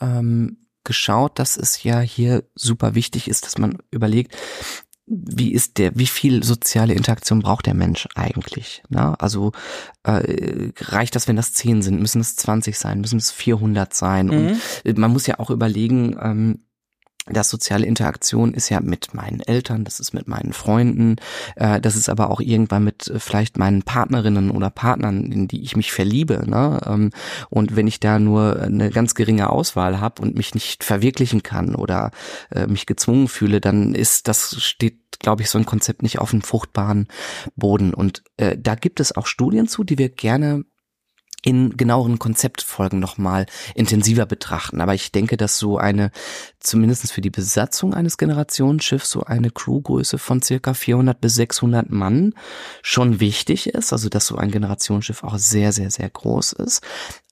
ähm, 0.00 0.68
geschaut, 0.84 1.38
dass 1.38 1.56
es 1.56 1.82
ja 1.82 2.00
hier 2.00 2.44
super 2.54 2.94
wichtig 2.94 3.28
ist, 3.28 3.44
dass 3.44 3.58
man 3.58 3.78
überlegt, 3.90 4.34
wie 5.06 5.52
ist 5.52 5.78
der, 5.78 5.96
wie 5.96 6.06
viel 6.06 6.42
soziale 6.42 6.94
Interaktion 6.94 7.40
braucht 7.40 7.66
der 7.66 7.74
Mensch 7.74 8.08
eigentlich? 8.14 8.82
Ne? 8.88 9.18
Also 9.20 9.52
äh, 10.02 10.70
reicht 10.78 11.14
das, 11.14 11.28
wenn 11.28 11.36
das 11.36 11.52
zehn 11.52 11.82
sind? 11.82 12.00
Müssen 12.00 12.20
es 12.20 12.36
20 12.36 12.78
sein? 12.78 13.00
Müssen 13.00 13.18
es 13.18 13.30
400 13.30 13.94
sein? 13.94 14.26
Mhm. 14.26 14.60
Und 14.84 14.98
man 14.98 15.12
muss 15.12 15.26
ja 15.26 15.38
auch 15.38 15.50
überlegen, 15.50 16.16
ähm, 16.20 16.64
das 17.30 17.50
soziale 17.50 17.86
Interaktion 17.86 18.54
ist 18.54 18.68
ja 18.68 18.80
mit 18.80 19.14
meinen 19.14 19.40
Eltern, 19.40 19.84
das 19.84 20.00
ist 20.00 20.12
mit 20.12 20.28
meinen 20.28 20.52
Freunden, 20.52 21.16
äh, 21.56 21.80
das 21.80 21.96
ist 21.96 22.08
aber 22.08 22.30
auch 22.30 22.40
irgendwann 22.40 22.84
mit 22.84 23.08
äh, 23.08 23.18
vielleicht 23.18 23.58
meinen 23.58 23.82
Partnerinnen 23.82 24.50
oder 24.50 24.70
Partnern, 24.70 25.30
in 25.30 25.48
die 25.48 25.62
ich 25.62 25.76
mich 25.76 25.92
verliebe. 25.92 26.44
Ne? 26.48 26.80
Ähm, 26.86 27.10
und 27.50 27.76
wenn 27.76 27.86
ich 27.86 28.00
da 28.00 28.18
nur 28.18 28.60
eine 28.60 28.90
ganz 28.90 29.14
geringe 29.14 29.50
Auswahl 29.50 30.00
habe 30.00 30.22
und 30.22 30.36
mich 30.36 30.54
nicht 30.54 30.84
verwirklichen 30.84 31.42
kann 31.42 31.74
oder 31.74 32.10
äh, 32.50 32.66
mich 32.66 32.86
gezwungen 32.86 33.28
fühle, 33.28 33.60
dann 33.60 33.94
ist 33.94 34.28
das 34.28 34.56
steht 34.62 34.98
glaube 35.20 35.42
ich, 35.42 35.50
so 35.50 35.58
ein 35.58 35.66
Konzept 35.66 36.02
nicht 36.02 36.20
auf 36.20 36.32
einem 36.32 36.42
fruchtbaren 36.42 37.08
Boden. 37.56 37.92
Und 37.92 38.22
äh, 38.36 38.56
da 38.56 38.76
gibt 38.76 39.00
es 39.00 39.16
auch 39.16 39.26
Studien 39.26 39.66
zu, 39.66 39.82
die 39.82 39.98
wir 39.98 40.10
gerne 40.10 40.64
in 41.48 41.78
genaueren 41.78 42.18
Konzeptfolgen 42.18 42.98
nochmal 42.98 43.46
intensiver 43.74 44.26
betrachten. 44.26 44.82
Aber 44.82 44.92
ich 44.92 45.12
denke, 45.12 45.38
dass 45.38 45.58
so 45.58 45.78
eine, 45.78 46.10
zumindestens 46.60 47.10
für 47.10 47.22
die 47.22 47.30
Besatzung 47.30 47.94
eines 47.94 48.18
Generationsschiffs, 48.18 49.10
so 49.10 49.22
eine 49.22 49.50
Crewgröße 49.50 50.18
von 50.18 50.42
circa 50.42 50.74
400 50.74 51.18
bis 51.18 51.36
600 51.36 51.88
Mann 51.88 52.34
schon 52.82 53.20
wichtig 53.20 53.70
ist. 53.70 53.94
Also, 53.94 54.10
dass 54.10 54.26
so 54.26 54.36
ein 54.36 54.50
Generationsschiff 54.50 55.24
auch 55.24 55.38
sehr, 55.38 55.72
sehr, 55.72 55.90
sehr 55.90 56.10
groß 56.10 56.52
ist. 56.52 56.82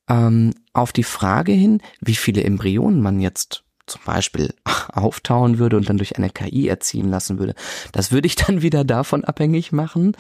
Ähm, 0.08 0.54
auf 0.73 0.94
die 0.94 1.04
Frage 1.04 1.52
hin, 1.52 1.82
wie 2.00 2.14
viele 2.14 2.42
Embryonen 2.42 3.02
man 3.02 3.20
jetzt 3.20 3.64
zum 3.87 4.00
Beispiel 4.06 4.54
auftauen 4.94 5.58
würde 5.58 5.76
und 5.76 5.90
dann 5.90 5.99
durch 5.99 6.16
eine 6.16 6.30
KI 6.30 6.68
erziehen 6.68 7.11
lassen 7.11 7.38
würde. 7.38 7.54
Das 7.92 8.12
würde 8.12 8.28
ich 8.28 8.37
dann 8.37 8.62
wieder 8.62 8.82
davon 8.82 9.25
abhängig 9.25 9.73
machen, 9.73 10.16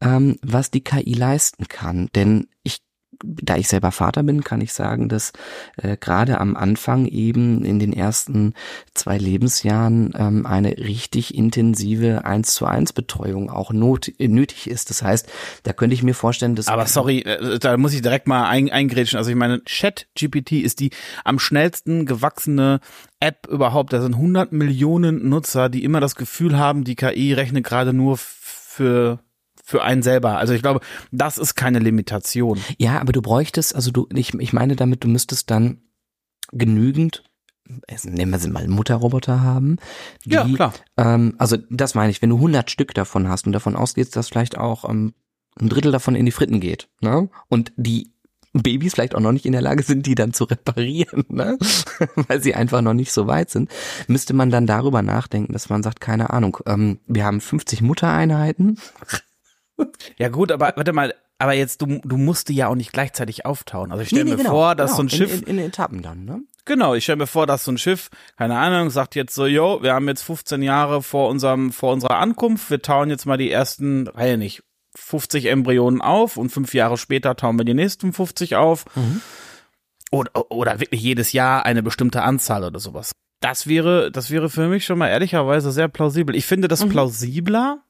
ähm, 0.00 0.36
was 0.42 0.72
die 0.72 0.82
KI 0.82 1.12
leisten 1.12 1.68
kann. 1.68 2.08
Denn 2.16 2.48
ich 2.64 2.80
da 3.22 3.56
ich 3.56 3.68
selber 3.68 3.92
Vater 3.92 4.22
bin, 4.22 4.44
kann 4.44 4.60
ich 4.60 4.72
sagen, 4.72 5.08
dass 5.08 5.32
äh, 5.76 5.96
gerade 5.96 6.40
am 6.40 6.56
Anfang 6.56 7.06
eben 7.06 7.64
in 7.64 7.78
den 7.78 7.92
ersten 7.92 8.54
zwei 8.94 9.18
Lebensjahren 9.18 10.12
ähm, 10.16 10.46
eine 10.46 10.76
richtig 10.78 11.34
intensive 11.34 12.24
eins 12.24 12.54
zu 12.54 12.66
eins 12.66 12.92
Betreuung 12.92 13.50
auch 13.50 13.72
not, 13.72 14.10
äh, 14.18 14.28
nötig 14.28 14.68
ist. 14.68 14.90
Das 14.90 15.02
heißt, 15.02 15.28
da 15.62 15.72
könnte 15.72 15.94
ich 15.94 16.02
mir 16.02 16.14
vorstellen, 16.14 16.54
dass 16.54 16.68
aber 16.68 16.86
sorry, 16.86 17.20
äh, 17.20 17.58
da 17.58 17.76
muss 17.76 17.94
ich 17.94 18.02
direkt 18.02 18.26
mal 18.26 18.48
ein, 18.48 18.70
eingrätschen. 18.70 19.18
Also 19.18 19.30
ich 19.30 19.36
meine, 19.36 19.62
Chat 19.64 20.06
GPT 20.14 20.52
ist 20.52 20.80
die 20.80 20.90
am 21.24 21.38
schnellsten 21.38 22.06
gewachsene 22.06 22.80
App 23.20 23.46
überhaupt. 23.48 23.92
Da 23.92 24.00
sind 24.00 24.14
100 24.14 24.52
Millionen 24.52 25.28
Nutzer, 25.28 25.68
die 25.68 25.84
immer 25.84 26.00
das 26.00 26.16
Gefühl 26.16 26.58
haben, 26.58 26.84
die 26.84 26.96
KI 26.96 27.32
rechnet 27.32 27.64
gerade 27.64 27.92
nur 27.92 28.18
für 28.18 29.20
für 29.66 29.82
einen 29.82 30.02
selber. 30.02 30.38
Also 30.38 30.54
ich 30.54 30.62
glaube, 30.62 30.80
das 31.10 31.38
ist 31.38 31.56
keine 31.56 31.80
Limitation. 31.80 32.60
Ja, 32.78 33.00
aber 33.00 33.12
du 33.12 33.20
bräuchtest, 33.20 33.74
also 33.74 33.90
du, 33.90 34.08
ich, 34.14 34.32
ich 34.32 34.52
meine 34.52 34.76
damit, 34.76 35.02
du 35.02 35.08
müsstest 35.08 35.50
dann 35.50 35.82
genügend 36.52 37.24
nehmen 38.04 38.30
wir 38.30 38.38
sie 38.38 38.48
mal 38.48 38.68
Mutterroboter 38.68 39.42
haben. 39.42 39.78
Die, 40.24 40.34
ja, 40.34 40.44
klar. 40.44 40.72
Ähm, 40.96 41.34
also 41.38 41.56
das 41.68 41.96
meine 41.96 42.12
ich, 42.12 42.22
wenn 42.22 42.30
du 42.30 42.36
100 42.36 42.70
Stück 42.70 42.94
davon 42.94 43.28
hast 43.28 43.44
und 43.44 43.52
davon 43.52 43.74
ausgehst, 43.74 44.14
dass 44.14 44.28
vielleicht 44.28 44.56
auch 44.56 44.88
ähm, 44.88 45.14
ein 45.60 45.68
Drittel 45.68 45.90
davon 45.90 46.14
in 46.14 46.26
die 46.26 46.30
Fritten 46.30 46.60
geht, 46.60 46.88
ne? 47.00 47.28
Und 47.48 47.72
die 47.76 48.12
Babys 48.52 48.94
vielleicht 48.94 49.16
auch 49.16 49.20
noch 49.20 49.32
nicht 49.32 49.46
in 49.46 49.52
der 49.52 49.62
Lage 49.62 49.82
sind, 49.82 50.06
die 50.06 50.14
dann 50.14 50.32
zu 50.32 50.44
reparieren, 50.44 51.24
ne? 51.28 51.58
weil 52.14 52.40
sie 52.40 52.54
einfach 52.54 52.82
noch 52.82 52.94
nicht 52.94 53.10
so 53.10 53.26
weit 53.26 53.50
sind, 53.50 53.68
müsste 54.06 54.32
man 54.32 54.50
dann 54.50 54.66
darüber 54.66 55.02
nachdenken, 55.02 55.52
dass 55.52 55.68
man 55.68 55.82
sagt, 55.82 56.00
keine 56.00 56.30
Ahnung, 56.30 56.58
ähm, 56.66 57.00
wir 57.06 57.24
haben 57.24 57.40
50 57.40 57.82
Muttereinheiten, 57.82 58.78
ja 60.18 60.28
gut, 60.28 60.52
aber 60.52 60.72
warte 60.76 60.92
mal, 60.92 61.14
aber 61.38 61.52
jetzt, 61.52 61.82
du, 61.82 62.00
du 62.02 62.16
musst 62.16 62.48
die 62.48 62.54
ja 62.54 62.68
auch 62.68 62.74
nicht 62.74 62.92
gleichzeitig 62.92 63.44
auftauen. 63.44 63.92
Also 63.92 64.02
ich 64.02 64.08
stelle 64.08 64.24
nee, 64.24 64.30
nee, 64.30 64.36
mir 64.36 64.42
genau, 64.42 64.50
vor, 64.50 64.74
dass 64.74 64.92
genau, 64.92 64.96
so 64.96 65.02
ein 65.02 65.08
Schiff. 65.10 65.42
In, 65.42 65.46
in, 65.46 65.58
in 65.58 65.66
Etappen 65.66 66.02
dann, 66.02 66.24
ne? 66.24 66.42
Genau, 66.64 66.94
ich 66.94 67.04
stelle 67.04 67.18
mir 67.18 67.26
vor, 67.26 67.46
dass 67.46 67.64
so 67.64 67.70
ein 67.70 67.78
Schiff, 67.78 68.08
keine 68.36 68.58
Ahnung, 68.58 68.90
sagt 68.90 69.14
jetzt 69.14 69.34
so, 69.34 69.46
yo, 69.46 69.82
wir 69.82 69.94
haben 69.94 70.08
jetzt 70.08 70.22
15 70.22 70.62
Jahre 70.62 71.02
vor 71.02 71.28
unserem, 71.28 71.72
vor 71.72 71.92
unserer 71.92 72.18
Ankunft, 72.18 72.70
wir 72.70 72.82
tauen 72.82 73.08
jetzt 73.08 73.24
mal 73.24 73.36
die 73.36 73.50
ersten, 73.50 74.08
weiß 74.12 74.36
nicht, 74.36 74.64
50 74.96 75.46
Embryonen 75.46 76.00
auf 76.00 76.36
und 76.36 76.50
fünf 76.50 76.74
Jahre 76.74 76.96
später 76.96 77.36
tauen 77.36 77.58
wir 77.58 77.64
die 77.64 77.74
nächsten 77.74 78.12
50 78.12 78.56
auf. 78.56 78.84
Mhm. 78.96 79.20
Oder, 80.10 80.50
oder 80.50 80.80
wirklich 80.80 81.02
jedes 81.02 81.32
Jahr 81.32 81.66
eine 81.66 81.82
bestimmte 81.82 82.22
Anzahl 82.22 82.64
oder 82.64 82.78
sowas. 82.78 83.12
Das 83.40 83.66
wäre, 83.66 84.10
das 84.10 84.30
wäre 84.30 84.48
für 84.48 84.68
mich 84.68 84.84
schon 84.86 84.98
mal 84.98 85.08
ehrlicherweise 85.08 85.70
sehr 85.70 85.88
plausibel. 85.88 86.34
Ich 86.34 86.46
finde 86.46 86.68
das 86.68 86.84
mhm. 86.84 86.90
plausibler 86.90 87.82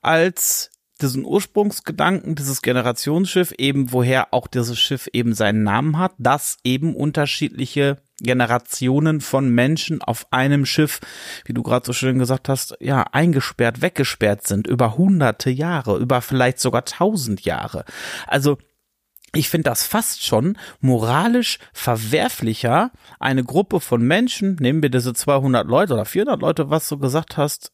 als 0.00 0.70
diesen 1.00 1.24
Ursprungsgedanken, 1.24 2.34
dieses 2.36 2.62
Generationsschiff, 2.62 3.52
eben 3.58 3.92
woher 3.92 4.32
auch 4.32 4.46
dieses 4.46 4.78
Schiff 4.78 5.08
eben 5.12 5.34
seinen 5.34 5.64
Namen 5.64 5.98
hat, 5.98 6.12
dass 6.18 6.58
eben 6.62 6.94
unterschiedliche 6.94 7.98
Generationen 8.20 9.20
von 9.20 9.50
Menschen 9.50 10.02
auf 10.02 10.32
einem 10.32 10.64
Schiff, 10.64 11.00
wie 11.44 11.52
du 11.52 11.62
gerade 11.62 11.84
so 11.84 11.92
schön 11.92 12.18
gesagt 12.18 12.48
hast, 12.48 12.76
ja, 12.80 13.02
eingesperrt, 13.10 13.82
weggesperrt 13.82 14.46
sind, 14.46 14.68
über 14.68 14.96
hunderte 14.96 15.50
Jahre, 15.50 15.98
über 15.98 16.22
vielleicht 16.22 16.60
sogar 16.60 16.84
tausend 16.84 17.44
Jahre. 17.44 17.84
Also, 18.28 18.58
ich 19.34 19.48
finde 19.48 19.68
das 19.70 19.84
fast 19.84 20.24
schon 20.24 20.56
moralisch 20.80 21.58
verwerflicher, 21.72 22.92
eine 23.18 23.42
Gruppe 23.42 23.80
von 23.80 24.00
Menschen, 24.00 24.54
nehmen 24.60 24.80
wir 24.80 24.90
diese 24.90 25.12
200 25.12 25.66
Leute 25.66 25.94
oder 25.94 26.04
400 26.04 26.40
Leute, 26.40 26.70
was 26.70 26.88
du 26.88 26.98
gesagt 26.98 27.36
hast, 27.36 27.72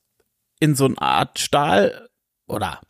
in 0.59 0.75
so 0.75 0.87
eine 0.87 1.01
Art 1.03 1.39
Stahl 1.39 2.09
oder 2.47 2.81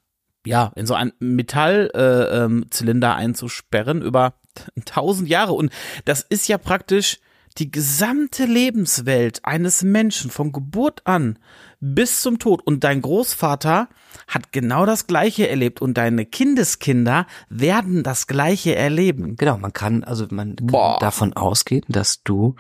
ja, 0.46 0.72
in 0.76 0.86
so 0.86 0.94
einen 0.94 1.12
Metallzylinder 1.18 3.08
äh, 3.08 3.12
ähm, 3.12 3.18
einzusperren 3.18 4.02
über 4.02 4.34
tausend 4.84 5.28
Jahre. 5.28 5.52
Und 5.52 5.72
das 6.04 6.22
ist 6.22 6.48
ja 6.48 6.58
praktisch 6.58 7.18
die 7.58 7.70
gesamte 7.70 8.44
Lebenswelt 8.44 9.44
eines 9.44 9.82
Menschen 9.82 10.30
von 10.30 10.52
Geburt 10.52 11.02
an 11.04 11.38
bis 11.80 12.20
zum 12.20 12.38
Tod. 12.38 12.62
Und 12.62 12.84
dein 12.84 13.02
Großvater 13.02 13.88
hat 14.28 14.52
genau 14.52 14.86
das 14.86 15.06
Gleiche 15.06 15.48
erlebt 15.48 15.82
und 15.82 15.94
deine 15.94 16.26
Kindeskinder 16.26 17.26
werden 17.48 18.02
das 18.02 18.26
Gleiche 18.26 18.76
erleben. 18.76 19.36
Genau, 19.36 19.58
man 19.58 19.72
kann, 19.72 20.04
also 20.04 20.26
man 20.30 20.56
kann 20.56 20.98
davon 21.00 21.32
ausgehen, 21.32 21.84
dass 21.88 22.22
du 22.22 22.54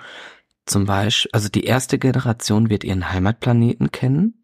zum 0.66 0.86
Beispiel, 0.86 1.30
also 1.32 1.48
die 1.48 1.64
erste 1.64 1.98
Generation 1.98 2.70
wird 2.70 2.84
ihren 2.84 3.10
Heimatplaneten 3.10 3.92
kennen 3.92 4.42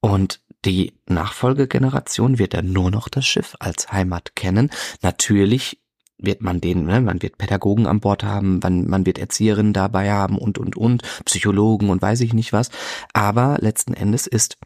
und 0.00 0.40
die 0.64 0.94
Nachfolgegeneration 1.06 2.38
wird 2.38 2.54
dann 2.54 2.72
nur 2.72 2.90
noch 2.90 3.08
das 3.08 3.26
Schiff 3.26 3.56
als 3.58 3.92
Heimat 3.92 4.36
kennen. 4.36 4.70
Natürlich 5.02 5.82
wird 6.18 6.40
man 6.40 6.60
den, 6.60 6.84
ne, 6.84 7.00
man 7.00 7.20
wird 7.20 7.38
Pädagogen 7.38 7.86
an 7.86 8.00
Bord 8.00 8.22
haben, 8.22 8.60
man, 8.62 8.88
man 8.88 9.04
wird 9.06 9.18
Erzieherinnen 9.18 9.72
dabei 9.72 10.12
haben 10.12 10.38
und, 10.38 10.58
und, 10.58 10.76
und, 10.76 11.02
Psychologen 11.24 11.90
und 11.90 12.00
weiß 12.00 12.20
ich 12.20 12.32
nicht 12.32 12.52
was. 12.52 12.70
Aber 13.12 13.58
letzten 13.60 13.94
Endes 13.94 14.26
ist 14.26 14.56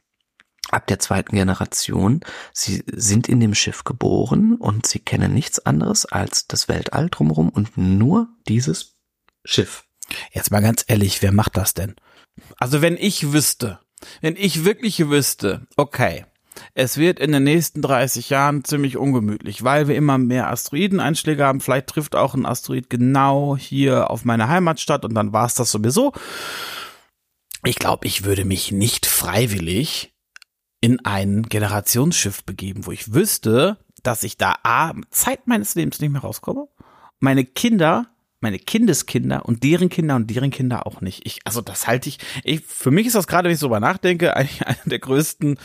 ab 0.70 0.86
der 0.86 0.98
zweiten 0.98 1.34
Generation, 1.34 2.20
sie 2.52 2.82
sind 2.92 3.28
in 3.28 3.40
dem 3.40 3.54
Schiff 3.54 3.84
geboren 3.84 4.56
und 4.56 4.86
sie 4.86 4.98
kennen 4.98 5.32
nichts 5.32 5.64
anderes 5.64 6.06
als 6.06 6.46
das 6.46 6.68
Weltall 6.68 7.08
drumherum 7.08 7.48
und 7.48 7.78
nur 7.78 8.28
dieses 8.48 8.96
Schiff. 9.44 9.84
Jetzt 10.32 10.50
mal 10.50 10.60
ganz 10.60 10.84
ehrlich, 10.86 11.22
wer 11.22 11.32
macht 11.32 11.56
das 11.56 11.74
denn? 11.74 11.94
Also 12.58 12.82
wenn 12.82 12.96
ich 12.96 13.32
wüsste, 13.32 13.80
wenn 14.20 14.36
ich 14.36 14.64
wirklich 14.64 15.08
wüsste, 15.08 15.66
okay, 15.76 16.24
es 16.74 16.96
wird 16.96 17.20
in 17.20 17.32
den 17.32 17.44
nächsten 17.44 17.82
30 17.82 18.30
Jahren 18.30 18.64
ziemlich 18.64 18.96
ungemütlich, 18.96 19.62
weil 19.64 19.88
wir 19.88 19.96
immer 19.96 20.18
mehr 20.18 20.50
Asteroideneinschläge 20.50 21.44
haben. 21.44 21.60
Vielleicht 21.60 21.88
trifft 21.88 22.14
auch 22.14 22.34
ein 22.34 22.46
Asteroid 22.46 22.90
genau 22.90 23.56
hier 23.56 24.10
auf 24.10 24.24
meine 24.24 24.48
Heimatstadt 24.48 25.04
und 25.04 25.14
dann 25.14 25.32
war 25.32 25.46
es 25.46 25.54
das 25.54 25.70
sowieso. 25.70 26.12
Ich 27.64 27.76
glaube, 27.76 28.06
ich 28.06 28.24
würde 28.24 28.44
mich 28.44 28.72
nicht 28.72 29.06
freiwillig 29.06 30.14
in 30.80 31.04
ein 31.04 31.42
Generationsschiff 31.42 32.44
begeben, 32.44 32.86
wo 32.86 32.92
ich 32.92 33.12
wüsste, 33.12 33.78
dass 34.02 34.22
ich 34.22 34.36
da 34.36 34.56
A, 34.62 34.92
Zeit 35.10 35.46
meines 35.46 35.74
Lebens 35.74 36.00
nicht 36.00 36.10
mehr 36.10 36.20
rauskomme, 36.20 36.68
meine 37.18 37.44
Kinder 37.44 38.06
meine 38.40 38.58
Kindeskinder 38.58 39.46
und 39.46 39.62
deren 39.62 39.88
Kinder 39.88 40.16
und 40.16 40.30
deren 40.30 40.50
Kinder 40.50 40.86
auch 40.86 41.00
nicht. 41.00 41.26
Ich, 41.26 41.40
also 41.44 41.60
das 41.60 41.86
halte 41.86 42.08
ich, 42.08 42.18
ich, 42.44 42.60
für 42.60 42.90
mich 42.90 43.06
ist 43.06 43.14
das 43.14 43.26
gerade, 43.26 43.48
wenn 43.48 43.54
ich 43.54 43.58
so 43.58 43.66
drüber 43.66 43.80
nachdenke, 43.80 44.36
eigentlich 44.36 44.66
eine 44.66 44.76
der 44.84 44.98
größten 44.98 45.58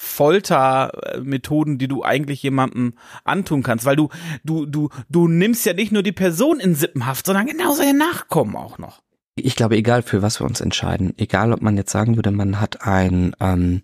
Foltermethoden, 0.00 1.78
die 1.78 1.88
du 1.88 2.04
eigentlich 2.04 2.40
jemandem 2.42 2.94
antun 3.24 3.64
kannst, 3.64 3.84
weil 3.84 3.96
du, 3.96 4.10
du, 4.44 4.64
du, 4.64 4.90
du 5.08 5.26
nimmst 5.26 5.66
ja 5.66 5.72
nicht 5.72 5.90
nur 5.90 6.04
die 6.04 6.12
Person 6.12 6.60
in 6.60 6.76
Sippenhaft, 6.76 7.26
sondern 7.26 7.46
genauso 7.46 7.82
ihr 7.82 7.94
Nachkommen 7.94 8.54
auch 8.54 8.78
noch. 8.78 9.02
Ich 9.34 9.56
glaube, 9.56 9.76
egal 9.76 10.02
für 10.02 10.22
was 10.22 10.40
wir 10.40 10.46
uns 10.46 10.60
entscheiden, 10.60 11.14
egal 11.16 11.52
ob 11.52 11.62
man 11.62 11.76
jetzt 11.76 11.90
sagen 11.90 12.14
würde, 12.14 12.30
man 12.30 12.60
hat 12.60 12.82
ein, 12.86 13.34
ähm, 13.40 13.82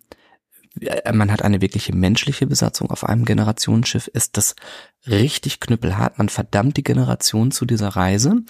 man 1.12 1.31
hat 1.31 1.43
eine 1.43 1.61
wirkliche 1.61 1.95
menschliche 1.95 2.47
Besatzung 2.47 2.90
auf 2.90 3.04
einem 3.04 3.25
Generationsschiff, 3.25 4.09
ist 4.09 4.37
das 4.37 4.57
richtig 5.07 5.61
knüppelhart. 5.61 6.19
Man 6.19 6.28
verdammt 6.28 6.76
die 6.76 6.83
Generation 6.83 7.50
zu 7.50 7.64
dieser 7.64 7.88
Reise. 7.88 8.43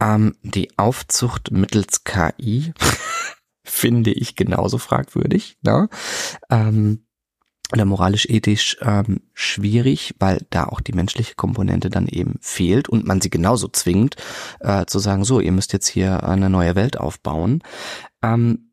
Ähm, 0.00 0.36
die 0.42 0.76
Aufzucht 0.78 1.50
mittels 1.50 2.04
KI 2.04 2.72
finde 3.64 4.12
ich 4.12 4.34
genauso 4.34 4.78
fragwürdig. 4.78 5.58
Ne? 5.62 5.88
Ähm, 6.50 7.06
oder 7.72 7.84
moralisch-ethisch 7.86 8.76
ähm, 8.82 9.22
schwierig, 9.32 10.14
weil 10.18 10.44
da 10.50 10.64
auch 10.64 10.80
die 10.80 10.92
menschliche 10.92 11.34
Komponente 11.36 11.88
dann 11.88 12.06
eben 12.06 12.34
fehlt 12.40 12.88
und 12.88 13.06
man 13.06 13.22
sie 13.22 13.30
genauso 13.30 13.68
zwingt, 13.68 14.16
äh, 14.60 14.84
zu 14.84 14.98
sagen, 14.98 15.24
so, 15.24 15.40
ihr 15.40 15.52
müsst 15.52 15.72
jetzt 15.72 15.86
hier 15.86 16.22
eine 16.24 16.50
neue 16.50 16.74
Welt 16.74 16.98
aufbauen. 16.98 17.62
Ähm, 18.22 18.72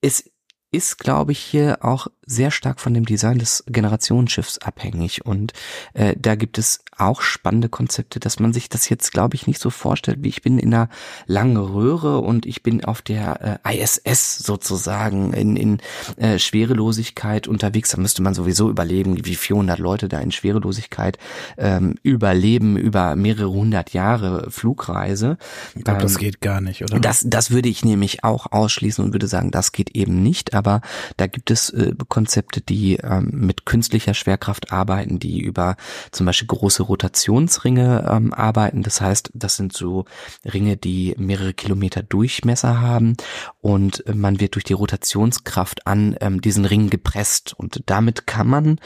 es 0.00 0.30
ist, 0.74 0.98
glaube 0.98 1.32
ich, 1.32 1.38
hier 1.38 1.78
auch 1.82 2.08
sehr 2.26 2.50
stark 2.50 2.80
von 2.80 2.94
dem 2.94 3.04
Design 3.04 3.38
des 3.38 3.64
Generationsschiffs 3.66 4.58
abhängig. 4.58 5.24
Und 5.24 5.52
äh, 5.94 6.14
da 6.18 6.34
gibt 6.34 6.58
es 6.58 6.80
auch 6.96 7.20
spannende 7.20 7.68
Konzepte, 7.68 8.20
dass 8.20 8.38
man 8.38 8.52
sich 8.52 8.68
das 8.68 8.88
jetzt, 8.88 9.12
glaube 9.12 9.34
ich, 9.34 9.46
nicht 9.46 9.60
so 9.60 9.70
vorstellt, 9.70 10.18
wie 10.20 10.28
ich 10.28 10.42
bin 10.42 10.58
in 10.58 10.72
einer 10.72 10.88
langen 11.26 11.56
Röhre 11.56 12.20
und 12.20 12.46
ich 12.46 12.62
bin 12.62 12.84
auf 12.84 13.02
der 13.02 13.60
äh, 13.64 13.82
ISS 13.82 14.38
sozusagen 14.38 15.32
in, 15.32 15.56
in 15.56 15.78
äh, 16.16 16.38
Schwerelosigkeit 16.38 17.48
unterwegs. 17.48 17.90
Da 17.90 17.98
müsste 17.98 18.22
man 18.22 18.34
sowieso 18.34 18.70
überleben, 18.70 19.24
wie 19.24 19.34
400 19.34 19.78
Leute 19.78 20.08
da 20.08 20.20
in 20.20 20.32
Schwerelosigkeit 20.32 21.18
ähm, 21.58 21.96
überleben 22.02 22.76
über 22.76 23.16
mehrere 23.16 23.50
hundert 23.50 23.92
Jahre 23.92 24.50
Flugreise. 24.50 25.36
Ich 25.74 25.84
glaube, 25.84 26.00
ähm, 26.00 26.06
das 26.06 26.18
geht 26.18 26.40
gar 26.40 26.60
nicht, 26.60 26.82
oder? 26.82 27.00
Das, 27.00 27.24
das 27.26 27.50
würde 27.50 27.68
ich 27.68 27.84
nämlich 27.84 28.24
auch 28.24 28.52
ausschließen 28.52 29.04
und 29.04 29.12
würde 29.12 29.26
sagen, 29.26 29.50
das 29.50 29.72
geht 29.72 29.90
eben 29.96 30.22
nicht. 30.22 30.54
Aber 30.54 30.80
da 31.16 31.26
gibt 31.26 31.50
es 31.50 31.70
äh, 31.70 31.92
Konzepte, 32.14 32.60
die 32.60 32.94
ähm, 32.98 33.28
mit 33.32 33.66
künstlicher 33.66 34.14
Schwerkraft 34.14 34.70
arbeiten, 34.70 35.18
die 35.18 35.40
über 35.40 35.74
zum 36.12 36.26
Beispiel 36.26 36.46
große 36.46 36.84
Rotationsringe 36.84 38.08
ähm, 38.08 38.32
arbeiten. 38.32 38.84
Das 38.84 39.00
heißt, 39.00 39.32
das 39.34 39.56
sind 39.56 39.72
so 39.72 40.04
Ringe, 40.44 40.76
die 40.76 41.16
mehrere 41.18 41.54
Kilometer 41.54 42.04
Durchmesser 42.04 42.80
haben 42.80 43.16
und 43.60 44.06
äh, 44.06 44.14
man 44.14 44.38
wird 44.38 44.54
durch 44.54 44.62
die 44.62 44.74
Rotationskraft 44.74 45.88
an 45.88 46.14
ähm, 46.20 46.40
diesen 46.40 46.66
Ring 46.66 46.88
gepresst 46.88 47.52
und 47.52 47.82
damit 47.86 48.28
kann 48.28 48.46
man 48.46 48.78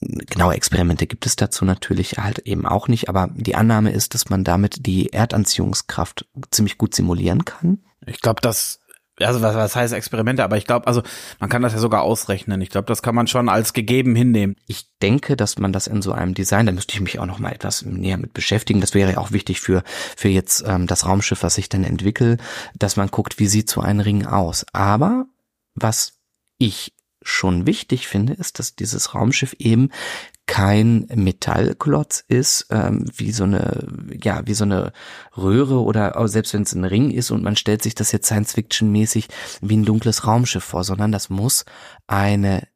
Genaue 0.00 0.54
Experimente 0.54 1.08
gibt 1.08 1.26
es 1.26 1.34
dazu 1.34 1.64
natürlich 1.64 2.18
halt 2.18 2.40
eben 2.40 2.66
auch 2.66 2.86
nicht, 2.86 3.08
aber 3.08 3.30
die 3.34 3.56
Annahme 3.56 3.90
ist, 3.90 4.14
dass 4.14 4.30
man 4.30 4.44
damit 4.44 4.86
die 4.86 5.12
Erdanziehungskraft 5.12 6.28
ziemlich 6.52 6.78
gut 6.78 6.94
simulieren 6.94 7.44
kann. 7.44 7.80
Ich 8.06 8.20
glaube, 8.20 8.40
das 8.40 8.78
also 9.20 9.42
was, 9.42 9.54
was 9.54 9.76
heißt 9.76 9.92
Experimente, 9.94 10.44
aber 10.44 10.56
ich 10.56 10.66
glaube, 10.66 10.86
also 10.86 11.02
man 11.40 11.48
kann 11.50 11.62
das 11.62 11.72
ja 11.72 11.78
sogar 11.78 12.02
ausrechnen. 12.02 12.60
Ich 12.60 12.70
glaube, 12.70 12.86
das 12.86 13.02
kann 13.02 13.14
man 13.14 13.26
schon 13.26 13.48
als 13.48 13.72
gegeben 13.72 14.14
hinnehmen. 14.14 14.56
Ich 14.66 14.86
denke, 15.02 15.36
dass 15.36 15.58
man 15.58 15.72
das 15.72 15.86
in 15.86 16.02
so 16.02 16.12
einem 16.12 16.34
Design, 16.34 16.66
da 16.66 16.72
müsste 16.72 16.94
ich 16.94 17.00
mich 17.00 17.18
auch 17.18 17.26
noch 17.26 17.38
mal 17.38 17.52
etwas 17.52 17.82
näher 17.82 18.18
mit 18.18 18.34
beschäftigen. 18.34 18.80
Das 18.80 18.94
wäre 18.94 19.12
ja 19.12 19.18
auch 19.18 19.32
wichtig 19.32 19.60
für 19.60 19.82
für 20.16 20.28
jetzt 20.28 20.64
ähm, 20.66 20.86
das 20.86 21.06
Raumschiff, 21.06 21.42
was 21.42 21.58
ich 21.58 21.68
dann 21.68 21.84
entwickle, 21.84 22.36
dass 22.74 22.96
man 22.96 23.08
guckt, 23.08 23.38
wie 23.38 23.46
sieht 23.46 23.70
so 23.70 23.80
ein 23.80 24.00
Ring 24.00 24.26
aus. 24.26 24.66
Aber 24.72 25.26
was 25.74 26.14
ich 26.58 26.92
schon 27.22 27.66
wichtig 27.66 28.08
finde, 28.08 28.32
ist, 28.32 28.58
dass 28.58 28.74
dieses 28.74 29.14
Raumschiff 29.14 29.54
eben 29.58 29.90
kein 30.48 31.06
Metallklotz 31.14 32.24
ist, 32.26 32.66
ähm, 32.70 33.04
wie 33.14 33.32
so 33.32 33.44
eine, 33.44 33.86
ja, 34.20 34.44
wie 34.46 34.54
so 34.54 34.64
eine 34.64 34.92
Röhre 35.36 35.82
oder 35.82 36.26
selbst 36.26 36.54
wenn 36.54 36.62
es 36.62 36.72
ein 36.72 36.84
Ring 36.84 37.10
ist 37.10 37.30
und 37.30 37.44
man 37.44 37.54
stellt 37.54 37.82
sich 37.82 37.94
das 37.94 38.10
jetzt 38.12 38.26
Science-Fiction-mäßig 38.26 39.28
wie 39.60 39.76
ein 39.76 39.84
dunkles 39.84 40.26
Raumschiff 40.26 40.64
vor, 40.64 40.84
sondern 40.84 41.12
das 41.12 41.28
muss 41.28 41.66
eine 42.06 42.66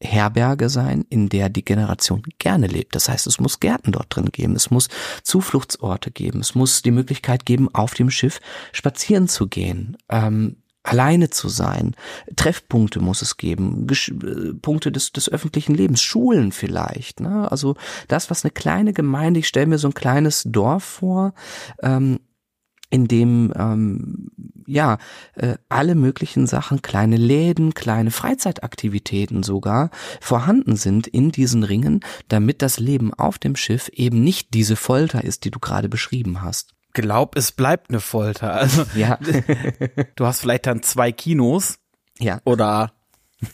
Herberge 0.00 0.70
sein, 0.70 1.04
in 1.10 1.28
der 1.28 1.50
die 1.50 1.64
Generation 1.64 2.22
gerne 2.38 2.68
lebt. 2.68 2.94
Das 2.94 3.08
heißt, 3.10 3.26
es 3.26 3.38
muss 3.38 3.60
Gärten 3.60 3.92
dort 3.92 4.14
drin 4.14 4.30
geben, 4.32 4.56
es 4.56 4.70
muss 4.70 4.88
Zufluchtsorte 5.22 6.10
geben, 6.10 6.40
es 6.40 6.54
muss 6.54 6.80
die 6.80 6.90
Möglichkeit 6.90 7.44
geben, 7.44 7.68
auf 7.74 7.92
dem 7.94 8.10
Schiff 8.10 8.40
spazieren 8.72 9.28
zu 9.28 9.46
gehen. 9.46 9.98
Ähm, 10.08 10.62
alleine 10.88 11.30
zu 11.30 11.48
sein. 11.48 11.94
Treffpunkte 12.36 13.00
muss 13.00 13.22
es 13.22 13.36
geben, 13.36 13.86
Gesch 13.86 14.08
äh, 14.08 14.54
Punkte 14.54 14.90
des, 14.90 15.12
des 15.12 15.28
öffentlichen 15.28 15.74
Lebens, 15.74 16.02
Schulen 16.02 16.52
vielleicht. 16.52 17.20
Ne? 17.20 17.50
Also 17.50 17.76
das, 18.08 18.30
was 18.30 18.44
eine 18.44 18.52
kleine 18.52 18.92
Gemeinde, 18.92 19.40
ich 19.40 19.48
stelle 19.48 19.66
mir 19.66 19.78
so 19.78 19.88
ein 19.88 19.94
kleines 19.94 20.44
Dorf 20.46 20.84
vor, 20.84 21.34
ähm, 21.82 22.20
in 22.90 23.06
dem 23.06 23.52
ähm, 23.54 24.30
ja 24.66 24.96
äh, 25.34 25.56
alle 25.68 25.94
möglichen 25.94 26.46
Sachen, 26.46 26.80
kleine 26.80 27.18
Läden, 27.18 27.74
kleine 27.74 28.10
Freizeitaktivitäten 28.10 29.42
sogar 29.42 29.90
vorhanden 30.22 30.76
sind 30.76 31.06
in 31.06 31.30
diesen 31.30 31.64
Ringen, 31.64 32.00
damit 32.28 32.62
das 32.62 32.78
Leben 32.80 33.12
auf 33.12 33.38
dem 33.38 33.56
Schiff 33.56 33.90
eben 33.92 34.24
nicht 34.24 34.54
diese 34.54 34.76
Folter 34.76 35.22
ist, 35.22 35.44
die 35.44 35.50
du 35.50 35.58
gerade 35.58 35.90
beschrieben 35.90 36.40
hast 36.40 36.77
glaub, 36.92 37.36
es 37.36 37.52
bleibt 37.52 37.90
eine 37.90 38.00
Folter. 38.00 38.52
Also 38.52 38.84
ja. 38.94 39.18
du 40.16 40.26
hast 40.26 40.40
vielleicht 40.40 40.66
dann 40.66 40.82
zwei 40.82 41.12
Kinos. 41.12 41.78
Ja. 42.18 42.40
Oder 42.44 42.92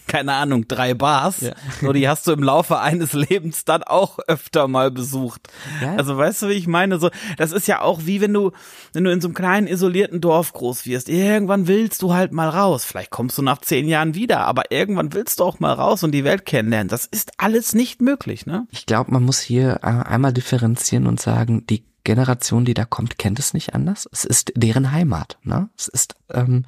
keine 0.07 0.33
Ahnung, 0.33 0.66
drei 0.66 0.94
Bars. 0.94 1.42
Ja. 1.42 1.53
Nur 1.83 1.92
die 1.92 2.09
hast 2.09 2.27
du 2.27 2.33
im 2.33 2.42
Laufe 2.42 2.79
eines 2.79 3.12
Lebens 3.12 3.66
dann 3.66 3.83
auch 3.83 4.18
öfter 4.29 4.66
mal 4.66 4.90
besucht. 4.90 5.49
Ja. 5.83 5.97
Also 5.97 6.16
weißt 6.16 6.42
du, 6.42 6.49
wie 6.49 6.55
ich 6.55 6.66
meine? 6.66 6.99
So, 6.99 7.11
das 7.37 7.53
ist 7.53 7.68
ja 7.68 7.83
auch 7.83 8.01
wie 8.05 8.23
wenn 8.23 8.33
du, 8.33 8.53
wenn 8.94 9.05
du 9.05 9.12
in 9.12 9.20
so 9.20 9.29
einem 9.29 9.35
kleinen 9.35 9.66
isolierten 9.66 10.23
Dorf 10.23 10.55
groß 10.55 10.87
wirst. 10.87 11.11
Irgendwann 11.11 11.68
willst 11.68 12.01
du 12.01 12.14
halt 12.14 12.33
mal 12.33 12.49
raus. 12.49 12.87
Vielleicht 12.87 13.11
kommst 13.11 13.37
du 13.37 13.42
nach 13.42 13.59
zehn 13.59 13.87
Jahren 13.87 14.14
wieder, 14.14 14.40
aber 14.40 14.70
irgendwann 14.70 15.12
willst 15.12 15.40
du 15.40 15.44
auch 15.44 15.61
mal 15.61 15.75
raus 15.75 16.03
und 16.03 16.12
die 16.12 16.25
Welt 16.25 16.47
kennenlernen. 16.47 16.88
Das 16.88 17.05
ist 17.05 17.33
alles 17.37 17.75
nicht 17.75 18.01
möglich, 18.01 18.47
ne? 18.47 18.66
Ich 18.70 18.87
glaube, 18.87 19.12
man 19.12 19.23
muss 19.23 19.40
hier 19.40 19.81
äh, 19.83 19.87
einmal 19.87 20.33
differenzieren 20.33 21.07
und 21.07 21.20
sagen, 21.20 21.66
die 21.66 21.85
Generation, 22.05 22.64
die 22.64 22.75
da 22.75 22.85
kommt, 22.85 23.19
kennt 23.19 23.38
es 23.38 23.55
nicht 23.55 23.75
anders. 23.75 24.09
Es 24.12 24.25
ist 24.25 24.53
deren 24.55 24.93
Heimat. 24.93 25.38
Ne? 25.43 25.71
Es 25.77 25.88
ist, 25.88 26.14
ähm, 26.33 26.64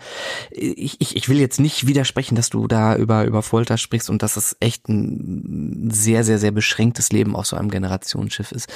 ich, 0.50 1.00
ich, 1.00 1.14
ich 1.14 1.28
will 1.28 1.38
jetzt 1.38 1.60
nicht 1.60 1.86
widersprechen, 1.86 2.34
dass 2.34 2.48
du 2.48 2.66
da 2.66 2.96
über, 2.96 3.24
über 3.24 3.42
Folter 3.42 3.76
sprichst 3.76 4.10
und 4.10 4.22
dass 4.22 4.36
es 4.36 4.56
echt 4.60 4.88
ein 4.88 5.90
sehr, 5.92 6.24
sehr, 6.24 6.38
sehr 6.38 6.52
beschränktes 6.52 7.12
Leben 7.12 7.36
auf 7.36 7.46
so 7.46 7.56
einem 7.56 7.70
Generationsschiff 7.70 8.50
ist. 8.50 8.72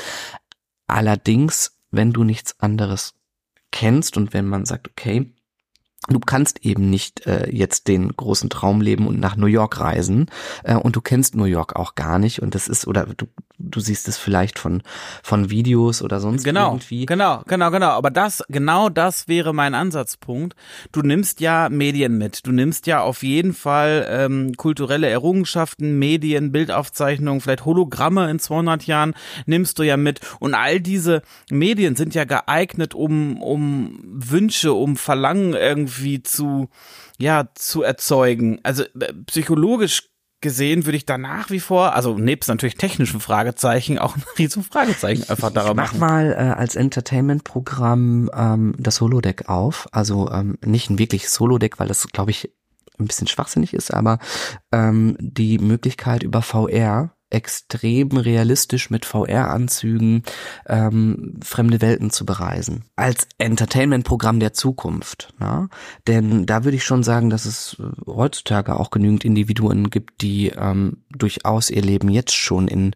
Allerdings, 0.86 1.78
wenn 1.90 2.12
du 2.12 2.24
nichts 2.24 2.60
anderes 2.60 3.14
kennst 3.72 4.16
und 4.16 4.34
wenn 4.34 4.46
man 4.46 4.66
sagt, 4.66 4.88
okay, 4.88 5.32
du 6.08 6.18
kannst 6.18 6.64
eben 6.64 6.88
nicht 6.88 7.26
äh, 7.26 7.50
jetzt 7.50 7.88
den 7.88 8.16
großen 8.16 8.48
Traum 8.48 8.80
leben 8.80 9.06
und 9.06 9.20
nach 9.20 9.36
New 9.36 9.46
York 9.46 9.80
reisen 9.80 10.30
äh, 10.64 10.74
und 10.74 10.96
du 10.96 11.00
kennst 11.00 11.34
New 11.34 11.44
York 11.44 11.76
auch 11.76 11.94
gar 11.94 12.18
nicht 12.18 12.40
und 12.40 12.54
das 12.54 12.68
ist 12.68 12.86
oder 12.86 13.06
du 13.06 13.26
du 13.62 13.78
siehst 13.78 14.08
es 14.08 14.16
vielleicht 14.16 14.58
von 14.58 14.82
von 15.22 15.50
Videos 15.50 16.00
oder 16.00 16.18
sonst 16.18 16.44
genau, 16.44 16.70
irgendwie. 16.70 17.04
Genau, 17.04 17.42
genau, 17.46 17.70
genau. 17.70 17.90
Aber 17.90 18.10
das 18.10 18.42
genau 18.48 18.88
das 18.88 19.28
wäre 19.28 19.52
mein 19.52 19.74
Ansatzpunkt. 19.74 20.56
Du 20.92 21.02
nimmst 21.02 21.40
ja 21.40 21.68
Medien 21.68 22.16
mit. 22.16 22.46
Du 22.46 22.52
nimmst 22.52 22.86
ja 22.86 23.02
auf 23.02 23.22
jeden 23.22 23.52
Fall 23.52 24.06
ähm, 24.08 24.54
kulturelle 24.56 25.10
Errungenschaften, 25.10 25.98
Medien, 25.98 26.52
Bildaufzeichnungen, 26.52 27.42
vielleicht 27.42 27.66
Hologramme 27.66 28.30
in 28.30 28.38
200 28.38 28.84
Jahren 28.84 29.12
nimmst 29.44 29.78
du 29.78 29.82
ja 29.82 29.98
mit. 29.98 30.20
Und 30.38 30.54
all 30.54 30.80
diese 30.80 31.20
Medien 31.50 31.96
sind 31.96 32.14
ja 32.14 32.24
geeignet, 32.24 32.94
um 32.94 33.42
um 33.42 34.00
Wünsche, 34.02 34.72
um 34.72 34.96
Verlangen 34.96 35.52
irgendwie 35.52 35.89
zu 36.22 36.68
ja 37.18 37.48
zu 37.54 37.82
erzeugen. 37.82 38.60
Also 38.62 38.84
äh, 38.98 39.12
psychologisch 39.26 40.10
gesehen 40.40 40.86
würde 40.86 40.96
ich 40.96 41.06
da 41.06 41.18
nach 41.18 41.50
wie 41.50 41.60
vor, 41.60 41.94
also 41.94 42.16
nebst 42.16 42.48
natürlich 42.48 42.76
technischen 42.76 43.20
Fragezeichen, 43.20 43.98
auch 43.98 44.16
ein 44.16 44.22
riesen 44.38 44.62
Fragezeichen 44.62 45.28
einfach 45.28 45.50
daran 45.50 45.76
machen. 45.76 45.94
Ich 45.94 46.00
mach 46.00 46.08
mal 46.08 46.32
äh, 46.32 46.58
als 46.58 46.76
Entertainment-Programm 46.76 48.30
ähm, 48.34 48.74
das 48.78 49.00
Holodeck 49.00 49.48
auf. 49.48 49.88
Also 49.92 50.30
ähm, 50.30 50.58
nicht 50.64 50.90
ein 50.90 50.98
wirkliches 50.98 51.38
Holodeck, 51.38 51.78
weil 51.78 51.88
das, 51.88 52.08
glaube 52.08 52.30
ich, 52.30 52.52
ein 52.98 53.06
bisschen 53.06 53.26
schwachsinnig 53.26 53.74
ist, 53.74 53.92
aber 53.92 54.18
ähm, 54.72 55.16
die 55.18 55.58
Möglichkeit 55.58 56.22
über 56.22 56.42
VR 56.42 57.14
extrem 57.30 58.16
realistisch 58.16 58.90
mit 58.90 59.04
VR-Anzügen 59.04 60.24
ähm, 60.66 61.34
fremde 61.42 61.80
Welten 61.80 62.10
zu 62.10 62.26
bereisen. 62.26 62.84
Als 62.96 63.28
Entertainment-Programm 63.38 64.40
der 64.40 64.52
Zukunft. 64.52 65.32
Na? 65.38 65.68
Denn 66.06 66.44
da 66.44 66.64
würde 66.64 66.76
ich 66.76 66.84
schon 66.84 67.04
sagen, 67.04 67.30
dass 67.30 67.44
es 67.44 67.76
äh, 67.78 67.84
heutzutage 68.06 68.78
auch 68.78 68.90
genügend 68.90 69.24
Individuen 69.24 69.90
gibt, 69.90 70.22
die 70.22 70.48
ähm, 70.48 70.98
durchaus 71.10 71.70
ihr 71.70 71.82
Leben 71.82 72.08
jetzt 72.08 72.34
schon 72.34 72.66
in 72.66 72.92
äh, 72.92 72.94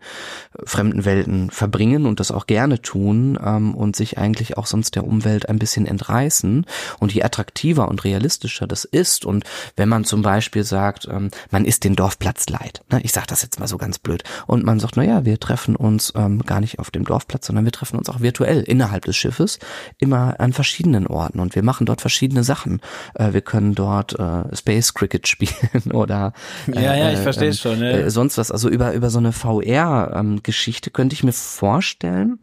fremden 0.64 1.04
Welten 1.04 1.50
verbringen 1.50 2.06
und 2.06 2.18
das 2.18 2.32
auch 2.32 2.46
gerne 2.46 2.82
tun 2.82 3.38
ähm, 3.42 3.74
und 3.74 3.94
sich 3.94 4.18
eigentlich 4.18 4.58
auch 4.58 4.66
sonst 4.66 4.96
der 4.96 5.06
Umwelt 5.06 5.48
ein 5.48 5.60
bisschen 5.60 5.86
entreißen. 5.86 6.66
Und 6.98 7.14
je 7.14 7.22
attraktiver 7.22 7.88
und 7.88 8.02
realistischer 8.02 8.66
das 8.66 8.84
ist 8.84 9.24
und 9.24 9.44
wenn 9.76 9.88
man 9.88 10.04
zum 10.04 10.22
Beispiel 10.22 10.64
sagt, 10.64 11.06
ähm, 11.08 11.30
man 11.50 11.64
ist 11.64 11.84
den 11.84 11.94
Dorfplatz 11.94 12.48
leid. 12.48 12.82
Ne? 12.90 13.00
Ich 13.02 13.12
sage 13.12 13.28
das 13.28 13.42
jetzt 13.42 13.60
mal 13.60 13.68
so 13.68 13.78
ganz 13.78 14.00
blöd 14.00 14.23
und 14.46 14.64
man 14.64 14.80
sagt, 14.80 14.96
na 14.96 15.02
ja, 15.02 15.24
wir 15.24 15.38
treffen 15.40 15.76
uns 15.76 16.12
ähm, 16.16 16.42
gar 16.44 16.60
nicht 16.60 16.78
auf 16.78 16.90
dem 16.90 17.04
Dorfplatz, 17.04 17.46
sondern 17.46 17.64
wir 17.64 17.72
treffen 17.72 17.98
uns 17.98 18.08
auch 18.08 18.20
virtuell 18.20 18.62
innerhalb 18.62 19.04
des 19.04 19.16
Schiffes, 19.16 19.58
immer 19.98 20.40
an 20.40 20.52
verschiedenen 20.52 21.06
Orten 21.06 21.40
und 21.40 21.54
wir 21.54 21.62
machen 21.62 21.86
dort 21.86 22.00
verschiedene 22.00 22.44
Sachen. 22.44 22.80
Äh, 23.14 23.32
wir 23.32 23.40
können 23.40 23.74
dort 23.74 24.18
äh, 24.18 24.54
Space 24.54 24.94
Cricket 24.94 25.28
spielen 25.34 25.92
oder 25.92 26.32
äh, 26.66 26.82
ja, 26.82 26.96
ja, 26.96 27.12
ich 27.12 27.20
verstehe 27.20 27.50
äh, 27.50 27.54
schon. 27.54 27.80
Ja. 27.80 27.90
Äh, 27.90 28.10
sonst 28.10 28.38
was. 28.38 28.50
Also 28.50 28.68
über 28.68 28.92
über 28.92 29.10
so 29.10 29.18
eine 29.18 29.32
VR-Geschichte 29.32 30.90
ähm, 30.90 30.92
könnte 30.92 31.14
ich 31.14 31.24
mir 31.24 31.32
vorstellen, 31.32 32.38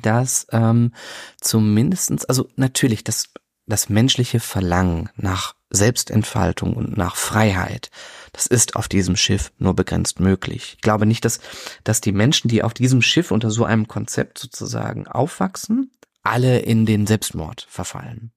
dass 0.00 0.46
ähm, 0.52 0.92
zumindestens, 1.40 2.24
also 2.24 2.48
natürlich 2.56 3.04
das 3.04 3.28
das 3.66 3.88
menschliche 3.88 4.40
Verlangen 4.40 5.08
nach 5.16 5.54
Selbstentfaltung 5.70 6.74
und 6.74 6.96
nach 6.96 7.16
Freiheit, 7.16 7.90
das 8.34 8.46
ist 8.46 8.74
auf 8.74 8.88
diesem 8.88 9.16
Schiff 9.16 9.52
nur 9.58 9.74
begrenzt 9.74 10.18
möglich. 10.18 10.74
Ich 10.76 10.82
glaube 10.82 11.06
nicht, 11.06 11.24
dass, 11.24 11.38
dass 11.84 12.00
die 12.00 12.12
Menschen, 12.12 12.48
die 12.48 12.62
auf 12.64 12.74
diesem 12.74 13.00
Schiff 13.00 13.30
unter 13.30 13.50
so 13.50 13.64
einem 13.64 13.86
Konzept 13.86 14.38
sozusagen 14.38 15.06
aufwachsen, 15.06 15.92
alle 16.24 16.58
in 16.58 16.84
den 16.84 17.06
Selbstmord 17.06 17.66
verfallen. 17.70 18.32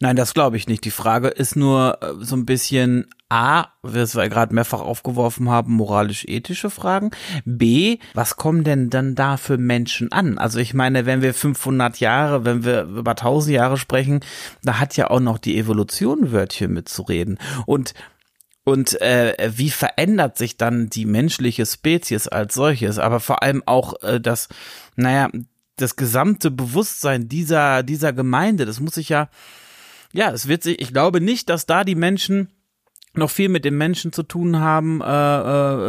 Nein, 0.00 0.16
das 0.16 0.34
glaube 0.34 0.56
ich 0.56 0.66
nicht. 0.66 0.84
Die 0.84 0.90
Frage 0.90 1.28
ist 1.28 1.54
nur 1.56 1.98
äh, 2.02 2.24
so 2.24 2.36
ein 2.36 2.44
bisschen 2.44 3.06
A, 3.28 3.68
was 3.82 4.16
wir 4.16 4.28
gerade 4.28 4.52
mehrfach 4.52 4.80
aufgeworfen 4.80 5.48
haben, 5.48 5.72
moralisch-ethische 5.74 6.68
Fragen. 6.68 7.12
B, 7.44 7.98
was 8.12 8.36
kommen 8.36 8.64
denn 8.64 8.90
dann 8.90 9.14
da 9.14 9.36
für 9.36 9.56
Menschen 9.56 10.10
an? 10.10 10.38
Also 10.38 10.58
ich 10.58 10.74
meine, 10.74 11.06
wenn 11.06 11.22
wir 11.22 11.32
500 11.32 12.00
Jahre, 12.00 12.44
wenn 12.44 12.64
wir 12.64 12.82
über 12.82 13.12
1000 13.12 13.54
Jahre 13.54 13.76
sprechen, 13.76 14.20
da 14.64 14.80
hat 14.80 14.96
ja 14.96 15.08
auch 15.08 15.20
noch 15.20 15.38
die 15.38 15.56
Evolution 15.56 16.32
Wörtchen 16.32 16.72
mitzureden. 16.72 17.38
Und 17.64 17.94
und 18.70 19.00
äh, 19.00 19.34
wie 19.56 19.70
verändert 19.70 20.38
sich 20.38 20.56
dann 20.56 20.88
die 20.88 21.04
menschliche 21.04 21.66
Spezies 21.66 22.28
als 22.28 22.54
solches, 22.54 22.98
aber 22.98 23.20
vor 23.20 23.42
allem 23.42 23.62
auch 23.66 24.00
äh, 24.02 24.20
das, 24.20 24.48
naja, 24.96 25.28
das 25.76 25.96
gesamte 25.96 26.50
Bewusstsein 26.50 27.28
dieser, 27.28 27.82
dieser 27.82 28.12
Gemeinde, 28.12 28.66
das 28.66 28.80
muss 28.80 28.94
sich 28.94 29.08
ja, 29.08 29.28
ja, 30.12 30.30
es 30.30 30.46
wird 30.46 30.62
sich, 30.62 30.80
ich 30.80 30.92
glaube 30.92 31.20
nicht, 31.20 31.48
dass 31.48 31.66
da 31.66 31.84
die 31.84 31.94
Menschen 31.94 32.48
noch 33.14 33.30
viel 33.30 33.48
mit 33.48 33.64
den 33.64 33.76
Menschen 33.76 34.12
zu 34.12 34.22
tun 34.22 34.60
haben, 34.60 35.00
äh, 35.00 35.06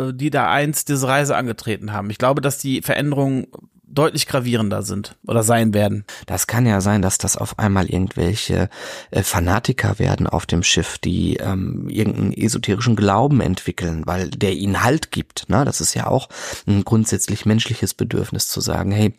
äh, 0.10 0.14
die 0.14 0.32
da 0.32 0.52
einst 0.52 0.90
diese 0.90 1.08
Reise 1.08 1.36
angetreten 1.36 1.94
haben. 1.94 2.10
Ich 2.10 2.18
glaube, 2.18 2.42
dass 2.42 2.58
die 2.58 2.82
Veränderungen 2.82 3.48
deutlich 3.94 4.28
gravierender 4.28 4.84
sind 4.84 5.18
oder 5.28 5.44
sein 5.44 5.74
werden. 5.74 6.06
Das 6.26 6.48
kann 6.48 6.66
ja 6.66 6.82
sein, 6.82 7.02
dass 7.02 7.18
das 7.18 7.38
auf 7.38 7.60
einmal 7.60 7.90
irgendwelche 7.90 8.70
äh, 9.12 9.24
Fanatiker 9.24 10.00
werden 10.00 10.28
auf 10.28 10.46
dem 10.46 10.64
Schiff, 10.64 10.98
die 10.98 11.38
ähm, 11.38 11.90
irgendeinen 11.90 12.34
esoterischen 12.34 12.96
Glauben 12.96 13.42
entwickeln, 13.42 14.04
weil 14.06 14.30
der 14.30 14.54
ihnen 14.54 14.84
Halt 14.84 15.12
gibt. 15.12 15.50
Ne? 15.50 15.66
Das 15.66 15.82
ist 15.82 15.94
ja 15.94 16.08
auch 16.08 16.30
ein 16.68 16.84
grundsätzlich 16.84 17.46
menschliches 17.46 17.94
Bedürfnis 17.94 18.48
zu 18.48 18.62
sagen, 18.62 18.92
hey, 18.92 19.14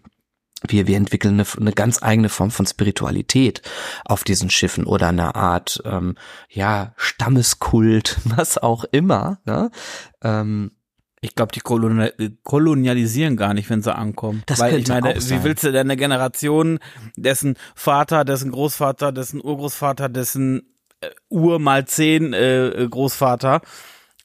wir, 0.68 0.86
wir 0.86 0.96
entwickeln 0.96 1.34
eine, 1.34 1.46
eine 1.58 1.72
ganz 1.72 2.02
eigene 2.02 2.28
Form 2.28 2.50
von 2.50 2.66
Spiritualität 2.66 3.62
auf 4.04 4.24
diesen 4.24 4.50
Schiffen 4.50 4.84
oder 4.84 5.08
eine 5.08 5.34
Art, 5.34 5.82
ähm, 5.84 6.16
ja, 6.48 6.94
Stammeskult, 6.96 8.18
was 8.24 8.58
auch 8.58 8.84
immer. 8.84 9.38
Ne? 9.44 9.70
Ähm, 10.22 10.72
ich 11.24 11.36
glaube, 11.36 11.52
die 11.52 11.60
kolonialisieren 12.42 13.36
gar 13.36 13.54
nicht, 13.54 13.70
wenn 13.70 13.80
sie 13.80 13.94
ankommen. 13.94 14.42
Das 14.46 14.58
Weil 14.58 14.80
ich 14.80 14.88
meine, 14.88 15.14
wie 15.14 15.44
willst 15.44 15.62
du 15.62 15.70
denn 15.70 15.86
eine 15.86 15.96
Generation, 15.96 16.80
dessen 17.16 17.54
Vater, 17.76 18.24
dessen 18.24 18.50
Großvater, 18.50 19.12
dessen 19.12 19.40
Urgroßvater, 19.40 20.08
dessen 20.08 20.74
äh, 21.00 21.10
Ur 21.28 21.60
mal 21.60 21.86
zehn 21.86 22.32
äh, 22.32 22.88
Großvater 22.90 23.62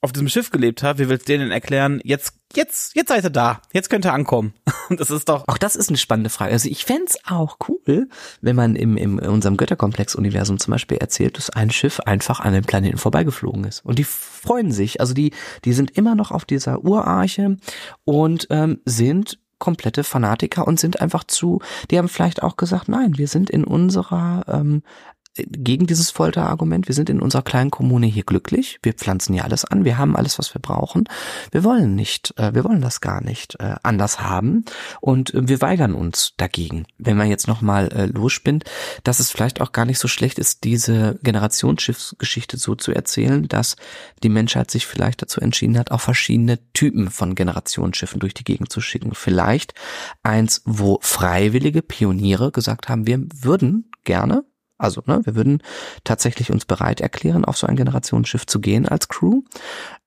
auf 0.01 0.11
diesem 0.11 0.29
Schiff 0.29 0.51
gelebt 0.51 0.83
hat, 0.83 0.99
wie 0.99 1.09
willst 1.09 1.27
du 1.27 1.33
denen 1.33 1.51
erklären, 1.51 1.99
jetzt, 2.03 2.33
jetzt, 2.55 2.95
jetzt 2.95 3.09
seid 3.09 3.23
ihr 3.23 3.29
da, 3.29 3.61
jetzt 3.73 3.89
könnt 3.89 4.05
ihr 4.05 4.13
ankommen. 4.13 4.53
das 4.89 5.09
ist 5.09 5.29
doch. 5.29 5.47
Auch 5.47 5.57
das 5.57 5.75
ist 5.75 5.89
eine 5.89 5.97
spannende 5.97 6.29
Frage. 6.29 6.51
Also 6.51 6.69
ich 6.69 6.85
fände 6.85 7.11
auch 7.25 7.57
cool, 7.67 8.09
wenn 8.41 8.55
man 8.55 8.75
im, 8.75 8.97
im 8.97 9.19
in 9.19 9.29
unserem 9.29 9.57
Götterkomplex-Universum 9.57 10.59
zum 10.59 10.71
Beispiel 10.71 10.97
erzählt, 10.97 11.37
dass 11.37 11.49
ein 11.49 11.71
Schiff 11.71 11.99
einfach 12.01 12.39
an 12.39 12.53
den 12.53 12.63
Planeten 12.63 12.97
vorbeigeflogen 12.97 13.63
ist. 13.63 13.83
Und 13.85 13.99
die 13.99 14.03
freuen 14.03 14.71
sich, 14.71 15.01
also 15.01 15.13
die, 15.13 15.33
die 15.65 15.73
sind 15.73 15.91
immer 15.97 16.15
noch 16.15 16.31
auf 16.31 16.45
dieser 16.45 16.83
Urarche 16.83 17.57
und 18.05 18.47
ähm, 18.49 18.81
sind 18.85 19.39
komplette 19.59 20.03
Fanatiker 20.03 20.67
und 20.67 20.79
sind 20.79 21.01
einfach 21.01 21.23
zu, 21.23 21.61
die 21.89 21.97
haben 21.97 22.09
vielleicht 22.09 22.43
auch 22.43 22.57
gesagt, 22.57 22.89
nein, 22.89 23.17
wir 23.17 23.27
sind 23.27 23.49
in 23.49 23.63
unserer 23.63 24.45
ähm, 24.47 24.83
gegen 25.49 25.87
dieses 25.87 26.11
Folterargument. 26.11 26.87
Wir 26.87 26.95
sind 26.95 27.09
in 27.09 27.21
unserer 27.21 27.41
kleinen 27.41 27.71
Kommune 27.71 28.07
hier 28.07 28.23
glücklich. 28.23 28.79
Wir 28.81 28.93
pflanzen 28.93 29.33
hier 29.33 29.45
alles 29.45 29.65
an. 29.65 29.85
Wir 29.85 29.97
haben 29.97 30.15
alles, 30.15 30.39
was 30.39 30.53
wir 30.53 30.61
brauchen. 30.61 31.05
Wir 31.51 31.63
wollen 31.63 31.95
nicht, 31.95 32.33
äh, 32.37 32.53
wir 32.53 32.63
wollen 32.63 32.81
das 32.81 33.01
gar 33.01 33.21
nicht 33.21 33.55
äh, 33.59 33.75
anders 33.83 34.21
haben 34.21 34.65
und 35.01 35.33
äh, 35.33 35.47
wir 35.47 35.61
weigern 35.61 35.93
uns 35.93 36.33
dagegen. 36.37 36.85
Wenn 36.97 37.17
man 37.17 37.29
jetzt 37.29 37.47
nochmal 37.47 37.87
äh, 37.89 38.05
losspinnt, 38.05 38.63
dass 39.03 39.19
es 39.19 39.31
vielleicht 39.31 39.61
auch 39.61 39.71
gar 39.71 39.85
nicht 39.85 39.99
so 39.99 40.07
schlecht 40.07 40.39
ist, 40.39 40.63
diese 40.63 41.19
Generationsschiffsgeschichte 41.23 42.57
so 42.57 42.75
zu 42.75 42.91
erzählen, 42.91 43.47
dass 43.47 43.75
die 44.23 44.29
Menschheit 44.29 44.71
sich 44.71 44.85
vielleicht 44.85 45.21
dazu 45.21 45.41
entschieden 45.41 45.77
hat, 45.77 45.91
auch 45.91 46.01
verschiedene 46.01 46.59
Typen 46.73 47.09
von 47.09 47.35
Generationsschiffen 47.35 48.19
durch 48.19 48.33
die 48.33 48.43
Gegend 48.43 48.71
zu 48.71 48.81
schicken. 48.81 49.13
Vielleicht 49.13 49.73
eins, 50.23 50.61
wo 50.65 50.99
freiwillige 51.01 51.81
Pioniere 51.81 52.51
gesagt 52.51 52.89
haben, 52.89 53.07
wir 53.07 53.23
würden 53.41 53.91
gerne 54.03 54.43
also, 54.77 55.01
ne, 55.05 55.21
wir 55.23 55.35
würden 55.35 55.61
tatsächlich 56.03 56.51
uns 56.51 56.65
bereit 56.65 57.01
erklären, 57.01 57.45
auf 57.45 57.57
so 57.57 57.67
ein 57.67 57.75
Generationsschiff 57.75 58.45
zu 58.45 58.59
gehen 58.59 58.87
als 58.87 59.07
Crew. 59.07 59.41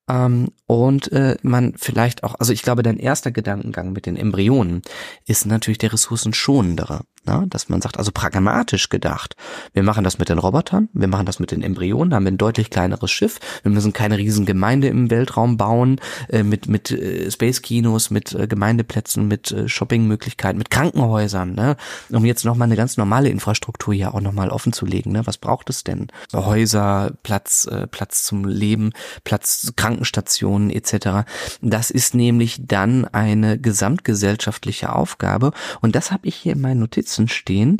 Ähm, 0.09 0.48
und 0.66 1.12
äh, 1.12 1.37
man 1.42 1.74
vielleicht 1.76 2.24
auch, 2.24 2.35
also 2.38 2.52
ich 2.52 2.62
glaube, 2.62 2.83
dein 2.83 2.98
erster 2.98 3.30
Gedankengang 3.30 3.92
mit 3.92 4.06
den 4.06 4.16
Embryonen 4.16 4.83
ist 5.26 5.46
natürlich 5.46 5.78
der 5.78 5.92
ressourcenschonendere. 5.92 7.02
Na, 7.24 7.44
dass 7.46 7.68
man 7.68 7.83
sagt, 7.83 7.98
also 7.98 8.12
pragmatisch 8.14 8.88
gedacht, 8.88 9.37
wir 9.74 9.83
machen 9.83 10.04
das 10.04 10.18
mit 10.18 10.30
den 10.30 10.38
Robotern, 10.38 10.88
wir 10.94 11.06
machen 11.06 11.26
das 11.26 11.38
mit 11.38 11.50
den 11.50 11.62
Embryonen, 11.62 12.14
haben 12.14 12.24
wir 12.24 12.33
ein 12.33 12.38
deutlich 12.38 12.70
kleineres 12.70 13.11
Schiff, 13.11 13.40
wir 13.62 13.70
müssen 13.70 13.92
keine 13.92 14.16
riesen 14.16 14.46
Gemeinde 14.46 14.88
im 14.88 15.11
Weltraum 15.11 15.59
bauen, 15.59 16.00
äh, 16.30 16.42
mit, 16.42 16.66
mit 16.68 16.90
äh, 16.90 17.30
Space-Kinos, 17.30 18.09
mit 18.09 18.33
äh, 18.33 18.46
Gemeindeplätzen, 18.46 19.28
mit 19.28 19.52
äh, 19.52 19.68
Shoppingmöglichkeiten, 19.68 20.56
mit 20.56 20.70
Krankenhäusern, 20.70 21.54
ne? 21.54 21.76
um 22.09 22.24
jetzt 22.24 22.46
nochmal 22.46 22.68
eine 22.68 22.76
ganz 22.76 22.96
normale 22.96 23.28
Infrastruktur 23.28 23.92
hier 23.92 24.14
auch 24.14 24.22
nochmal 24.22 24.48
offen 24.48 24.72
zu 24.72 24.87
legen. 24.87 25.12
Ne? 25.12 25.26
Was 25.26 25.37
braucht 25.37 25.68
es 25.68 25.85
denn? 25.85 26.09
Häuser, 26.33 27.12
Platz, 27.22 27.66
äh, 27.66 27.87
Platz 27.87 28.24
zum 28.24 28.46
Leben, 28.46 28.92
Platz, 29.24 29.74
Krankenstationen 29.76 30.70
etc. 30.70 31.28
Das 31.61 31.90
ist 31.90 32.14
nämlich 32.14 32.62
dann 32.66 33.04
eine 33.04 33.59
gesamtgesellschaftliche 33.59 34.94
Aufgabe 34.94 35.52
und 35.83 35.94
das 35.94 36.12
habe 36.12 36.26
ich 36.26 36.37
hier 36.37 36.54
in 36.54 36.62
meinen 36.62 36.80
Notizen 36.80 37.10
stehen, 37.29 37.79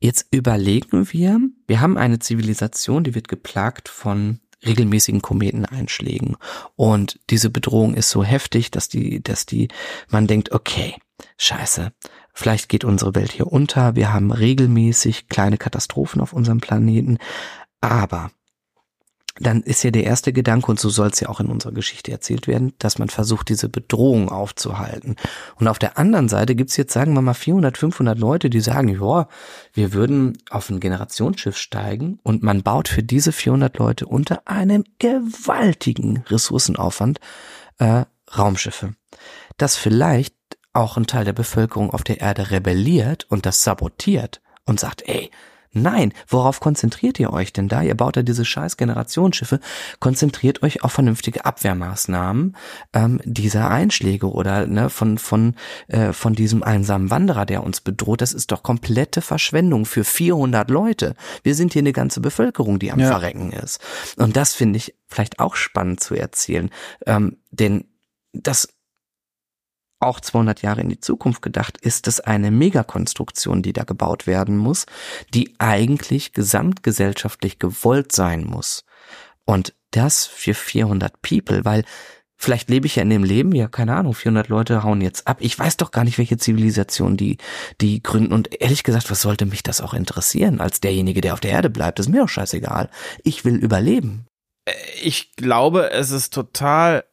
Jetzt 0.00 0.26
überlegen 0.30 1.12
wir, 1.12 1.40
wir 1.66 1.80
haben 1.80 1.98
eine 1.98 2.20
Zivilisation, 2.20 3.02
die 3.02 3.14
wird 3.16 3.26
geplagt 3.26 3.88
von 3.88 4.38
regelmäßigen 4.64 5.22
Kometeneinschlägen. 5.22 6.36
Und 6.76 7.18
diese 7.30 7.50
Bedrohung 7.50 7.94
ist 7.94 8.10
so 8.10 8.22
heftig, 8.22 8.70
dass 8.70 8.88
die, 8.88 9.22
dass 9.22 9.44
die, 9.44 9.68
man 10.08 10.28
denkt, 10.28 10.52
okay, 10.52 10.94
scheiße, 11.36 11.92
vielleicht 12.32 12.68
geht 12.68 12.84
unsere 12.84 13.14
Welt 13.16 13.32
hier 13.32 13.48
unter, 13.48 13.96
wir 13.96 14.12
haben 14.12 14.30
regelmäßig 14.30 15.28
kleine 15.28 15.58
Katastrophen 15.58 16.20
auf 16.20 16.32
unserem 16.32 16.60
Planeten, 16.60 17.18
aber 17.80 18.30
dann 19.40 19.62
ist 19.62 19.82
ja 19.82 19.90
der 19.90 20.04
erste 20.04 20.32
Gedanke, 20.32 20.70
und 20.70 20.80
so 20.80 20.88
soll 20.88 21.08
es 21.08 21.20
ja 21.20 21.28
auch 21.28 21.40
in 21.40 21.46
unserer 21.46 21.72
Geschichte 21.72 22.10
erzählt 22.10 22.46
werden, 22.46 22.72
dass 22.78 22.98
man 22.98 23.08
versucht, 23.08 23.48
diese 23.48 23.68
Bedrohung 23.68 24.30
aufzuhalten. 24.30 25.16
Und 25.56 25.68
auf 25.68 25.78
der 25.78 25.98
anderen 25.98 26.28
Seite 26.28 26.54
gibt's 26.54 26.76
jetzt, 26.76 26.92
sagen 26.92 27.14
wir 27.14 27.22
mal, 27.22 27.34
400, 27.34 27.78
500 27.78 28.18
Leute, 28.18 28.50
die 28.50 28.60
sagen, 28.60 28.88
ja, 28.88 29.28
wir 29.72 29.92
würden 29.92 30.38
auf 30.50 30.70
ein 30.70 30.80
Generationsschiff 30.80 31.56
steigen 31.56 32.18
und 32.22 32.42
man 32.42 32.62
baut 32.62 32.88
für 32.88 33.02
diese 33.02 33.32
400 33.32 33.78
Leute 33.78 34.06
unter 34.06 34.42
einem 34.46 34.84
gewaltigen 34.98 36.24
Ressourcenaufwand 36.28 37.20
äh, 37.78 38.04
Raumschiffe. 38.36 38.94
Das 39.56 39.76
vielleicht 39.76 40.34
auch 40.72 40.96
ein 40.96 41.06
Teil 41.06 41.24
der 41.24 41.32
Bevölkerung 41.32 41.90
auf 41.90 42.04
der 42.04 42.20
Erde 42.20 42.50
rebelliert 42.50 43.26
und 43.28 43.46
das 43.46 43.64
sabotiert 43.64 44.40
und 44.64 44.78
sagt, 44.78 45.02
ey, 45.08 45.30
Nein, 45.82 46.12
worauf 46.26 46.60
konzentriert 46.60 47.18
ihr 47.20 47.32
euch 47.32 47.52
denn 47.52 47.68
da? 47.68 47.82
Ihr 47.82 47.96
baut 47.96 48.16
ja 48.16 48.22
diese 48.22 48.44
scheiß 48.44 48.76
Generationsschiffe. 48.76 49.60
Konzentriert 50.00 50.62
euch 50.62 50.84
auf 50.84 50.92
vernünftige 50.92 51.44
Abwehrmaßnahmen 51.44 52.56
ähm, 52.92 53.20
dieser 53.24 53.70
Einschläge 53.70 54.30
oder 54.30 54.66
ne, 54.66 54.90
von 54.90 55.18
von 55.18 55.54
äh, 55.88 56.12
von 56.12 56.34
diesem 56.34 56.62
einsamen 56.62 57.10
Wanderer, 57.10 57.46
der 57.46 57.62
uns 57.62 57.80
bedroht. 57.80 58.20
Das 58.20 58.32
ist 58.32 58.52
doch 58.52 58.62
komplette 58.62 59.22
Verschwendung 59.22 59.86
für 59.86 60.04
400 60.04 60.70
Leute. 60.70 61.14
Wir 61.42 61.54
sind 61.54 61.72
hier 61.72 61.82
eine 61.82 61.92
ganze 61.92 62.20
Bevölkerung, 62.20 62.78
die 62.78 62.92
am 62.92 63.00
ja. 63.00 63.08
Verrecken 63.08 63.52
ist. 63.52 63.80
Und 64.16 64.36
das 64.36 64.54
finde 64.54 64.78
ich 64.78 64.94
vielleicht 65.06 65.38
auch 65.38 65.56
spannend 65.56 66.00
zu 66.00 66.14
erzählen, 66.14 66.70
ähm, 67.06 67.38
denn 67.50 67.84
das 68.32 68.68
auch 70.00 70.20
200 70.20 70.62
Jahre 70.62 70.80
in 70.80 70.88
die 70.88 71.00
Zukunft 71.00 71.42
gedacht, 71.42 71.78
ist 71.78 72.06
es 72.08 72.20
eine 72.20 72.50
Megakonstruktion, 72.50 73.62
die 73.62 73.72
da 73.72 73.84
gebaut 73.84 74.26
werden 74.26 74.56
muss, 74.56 74.86
die 75.34 75.54
eigentlich 75.58 76.32
gesamtgesellschaftlich 76.32 77.58
gewollt 77.58 78.12
sein 78.12 78.44
muss. 78.44 78.84
Und 79.44 79.74
das 79.90 80.26
für 80.26 80.54
400 80.54 81.22
People, 81.22 81.64
weil 81.64 81.84
vielleicht 82.36 82.70
lebe 82.70 82.86
ich 82.86 82.96
ja 82.96 83.02
in 83.02 83.10
dem 83.10 83.24
Leben, 83.24 83.52
ja, 83.52 83.66
keine 83.68 83.96
Ahnung, 83.96 84.14
400 84.14 84.48
Leute 84.48 84.82
hauen 84.84 85.00
jetzt 85.00 85.26
ab. 85.26 85.38
Ich 85.40 85.58
weiß 85.58 85.76
doch 85.76 85.90
gar 85.90 86.04
nicht, 86.04 86.18
welche 86.18 86.36
Zivilisation 86.36 87.16
die, 87.16 87.38
die 87.80 88.02
gründen. 88.02 88.32
Und 88.32 88.60
ehrlich 88.60 88.84
gesagt, 88.84 89.10
was 89.10 89.22
sollte 89.22 89.46
mich 89.46 89.62
das 89.62 89.80
auch 89.80 89.94
interessieren 89.94 90.60
als 90.60 90.80
derjenige, 90.80 91.20
der 91.20 91.34
auf 91.34 91.40
der 91.40 91.50
Erde 91.50 91.70
bleibt? 91.70 91.98
Ist 91.98 92.08
mir 92.08 92.22
auch 92.22 92.28
scheißegal. 92.28 92.88
Ich 93.24 93.44
will 93.44 93.56
überleben. 93.56 94.26
Ich 95.02 95.34
glaube, 95.34 95.90
es 95.90 96.10
ist 96.10 96.32
total 96.32 97.04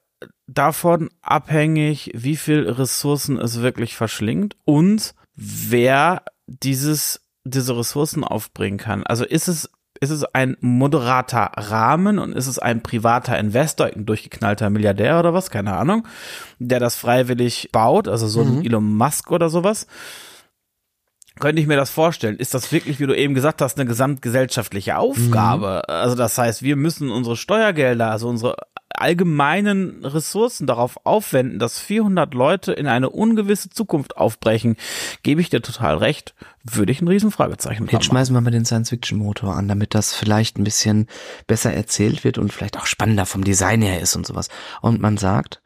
davon 0.48 1.10
abhängig, 1.22 2.12
wie 2.14 2.36
viel 2.36 2.70
Ressourcen 2.70 3.38
es 3.38 3.62
wirklich 3.62 3.96
verschlingt 3.96 4.56
und 4.64 5.16
wer 5.36 6.24
dieses, 6.48 7.22
diese 7.44 7.78
Ressourcen 7.78 8.24
aufbringen 8.24 8.78
kann. 8.78 9.04
Also 9.04 9.26
ist 9.26 9.48
es 9.48 9.70
ist 10.02 10.10
es 10.10 10.26
ein 10.26 10.58
moderater 10.60 11.52
Rahmen 11.56 12.20
und 12.20 12.34
ist 12.34 12.48
es 12.48 12.60
ein 12.60 12.84
privater 12.84 13.40
Investor, 13.40 13.88
ein 13.88 14.06
durchgeknallter 14.06 14.70
Milliardär 14.70 15.20
oder 15.20 15.34
was, 15.34 15.50
keine 15.50 15.76
Ahnung, 15.76 16.06
der 16.60 16.80
das 16.80 16.96
freiwillig 16.96 17.70
baut, 17.72 18.10
also 18.10 18.28
so 18.28 18.44
mhm. 18.44 18.58
ein 18.60 18.66
Elon 18.66 18.98
Musk 18.98 19.32
oder 19.32 19.50
sowas? 19.50 19.88
Könnte 21.40 21.62
ich 21.62 21.68
mir 21.68 21.76
das 21.76 21.92
vorstellen? 21.92 22.38
Ist 22.38 22.54
das 22.54 22.72
wirklich, 22.72 23.00
wie 23.00 23.08
du 23.08 23.18
eben 23.18 23.34
gesagt 23.34 23.62
hast, 23.62 23.78
eine 23.78 23.88
gesamtgesellschaftliche 23.88 24.98
Aufgabe? 24.98 25.82
Mhm. 25.88 25.94
Also 25.94 26.16
das 26.16 26.38
heißt, 26.38 26.62
wir 26.62 26.76
müssen 26.76 27.10
unsere 27.10 27.36
Steuergelder, 27.36 28.10
also 28.10 28.30
unsere 28.30 28.56
allgemeinen 28.96 30.06
Ressourcen 30.06 30.68
darauf 30.68 31.06
aufwenden, 31.06 31.60
dass 31.60 31.80
400 31.80 32.34
Leute 32.34 32.74
in 32.74 32.88
eine 32.88 33.10
ungewisse 33.10 33.70
Zukunft 33.70 34.18
aufbrechen, 34.18 34.76
gebe 35.24 35.42
ich 35.42 35.50
dir 35.50 35.62
total 35.62 35.98
recht, 35.98 36.36
würde 36.64 36.92
ich 36.92 37.02
ein 37.02 37.08
Riesenfragezeichen 37.08 37.88
Jetzt 37.88 38.06
schmeißen 38.06 38.36
wir 38.36 38.42
mal 38.42 38.52
den 38.52 38.66
Science-Fiction-Motor 38.66 39.56
an, 39.56 39.68
damit 39.68 39.94
das 39.94 40.14
vielleicht 40.14 40.58
ein 40.58 40.64
bisschen 40.64 41.08
besser 41.48 41.74
erzählt 41.74 42.24
wird 42.24 42.38
und 42.38 42.52
vielleicht 42.52 42.78
auch 42.78 42.86
spannender 42.86 43.26
vom 43.26 43.44
Design 43.44 43.82
her 43.82 44.02
ist 44.02 44.16
und 44.16 44.26
sowas. 44.26 44.50
Und 44.82 45.02
man 45.02 45.18
sagt, 45.18 45.62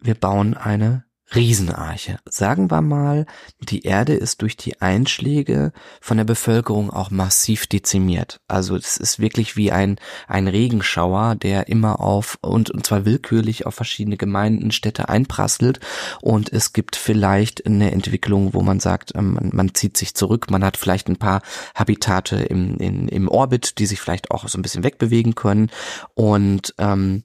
wir 0.00 0.14
bauen 0.14 0.54
eine 0.54 1.04
Riesenarche. 1.34 2.18
Sagen 2.28 2.70
wir 2.70 2.82
mal, 2.82 3.26
die 3.60 3.82
Erde 3.82 4.14
ist 4.14 4.42
durch 4.42 4.56
die 4.56 4.80
Einschläge 4.80 5.72
von 6.00 6.16
der 6.16 6.24
Bevölkerung 6.24 6.90
auch 6.90 7.10
massiv 7.10 7.66
dezimiert. 7.66 8.40
Also 8.48 8.74
es 8.74 8.96
ist 8.96 9.20
wirklich 9.20 9.56
wie 9.56 9.70
ein, 9.70 9.96
ein 10.26 10.48
Regenschauer, 10.48 11.36
der 11.36 11.68
immer 11.68 12.00
auf 12.00 12.38
und, 12.40 12.70
und 12.70 12.84
zwar 12.84 13.04
willkürlich 13.04 13.64
auf 13.64 13.74
verschiedene 13.74 14.16
Gemeinden, 14.16 14.72
Städte 14.72 15.08
einprasselt 15.08 15.78
und 16.20 16.52
es 16.52 16.72
gibt 16.72 16.96
vielleicht 16.96 17.64
eine 17.64 17.92
Entwicklung, 17.92 18.52
wo 18.52 18.62
man 18.62 18.80
sagt, 18.80 19.12
ähm, 19.14 19.34
man, 19.34 19.50
man 19.52 19.74
zieht 19.74 19.96
sich 19.96 20.14
zurück, 20.14 20.50
man 20.50 20.64
hat 20.64 20.76
vielleicht 20.76 21.08
ein 21.08 21.16
paar 21.16 21.42
Habitate 21.74 22.36
im, 22.36 22.76
in, 22.78 23.06
im 23.08 23.28
Orbit, 23.28 23.78
die 23.78 23.86
sich 23.86 24.00
vielleicht 24.00 24.32
auch 24.32 24.48
so 24.48 24.58
ein 24.58 24.62
bisschen 24.62 24.84
wegbewegen 24.84 25.36
können 25.36 25.70
und 26.14 26.74
ähm, 26.78 27.22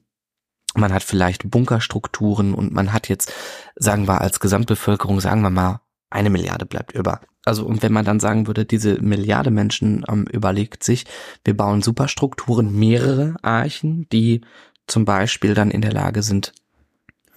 man 0.76 0.92
hat 0.92 1.02
vielleicht 1.02 1.50
Bunkerstrukturen 1.50 2.54
und 2.54 2.72
man 2.72 2.92
hat 2.92 3.08
jetzt, 3.08 3.32
sagen 3.76 4.08
wir 4.08 4.20
als 4.20 4.40
Gesamtbevölkerung, 4.40 5.20
sagen 5.20 5.42
wir 5.42 5.50
mal, 5.50 5.80
eine 6.10 6.30
Milliarde 6.30 6.66
bleibt 6.66 6.92
über. 6.92 7.20
Also 7.44 7.64
und 7.64 7.82
wenn 7.82 7.92
man 7.92 8.04
dann 8.04 8.20
sagen 8.20 8.46
würde, 8.46 8.64
diese 8.64 9.00
Milliarde 9.00 9.50
Menschen 9.50 10.04
ähm, 10.08 10.26
überlegt 10.30 10.82
sich, 10.82 11.04
wir 11.44 11.56
bauen 11.56 11.82
Superstrukturen, 11.82 12.72
mehrere 12.72 13.36
Archen, 13.42 14.08
die 14.10 14.40
zum 14.86 15.04
Beispiel 15.04 15.54
dann 15.54 15.70
in 15.70 15.80
der 15.80 15.92
Lage 15.92 16.22
sind, 16.22 16.52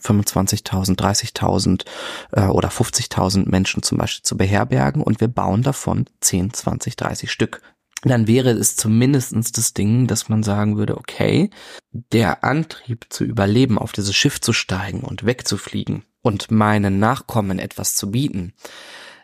25.000, 0.02 0.98
30.000 0.98 1.86
äh, 2.32 2.46
oder 2.48 2.70
50.000 2.70 3.50
Menschen 3.50 3.84
zum 3.84 3.98
Beispiel 3.98 4.24
zu 4.24 4.38
beherbergen 4.38 5.02
und 5.04 5.20
wir 5.20 5.28
bauen 5.28 5.62
davon 5.62 6.06
10, 6.22 6.54
20, 6.54 6.96
30 6.96 7.32
Stück 7.32 7.62
dann 8.04 8.28
wäre 8.28 8.52
es 8.52 8.76
zumindestens 8.76 9.52
das 9.52 9.74
Ding, 9.74 10.08
dass 10.08 10.30
man 10.30 10.44
sagen 10.44 10.78
würde, 10.78 10.98
okay, 10.98 11.50
der 11.92 12.44
Antrieb 12.44 13.08
zu 13.10 13.24
überleben, 13.26 13.78
auf 13.78 13.92
dieses 13.92 14.16
Schiff 14.16 14.40
zu 14.40 14.54
steigen 14.54 15.02
und 15.02 15.26
wegzufliegen 15.26 16.04
und 16.22 16.52
meinen 16.52 17.00
Nachkommen 17.00 17.60
etwas 17.60 17.96
zu 17.96 18.12
bieten, 18.12 18.54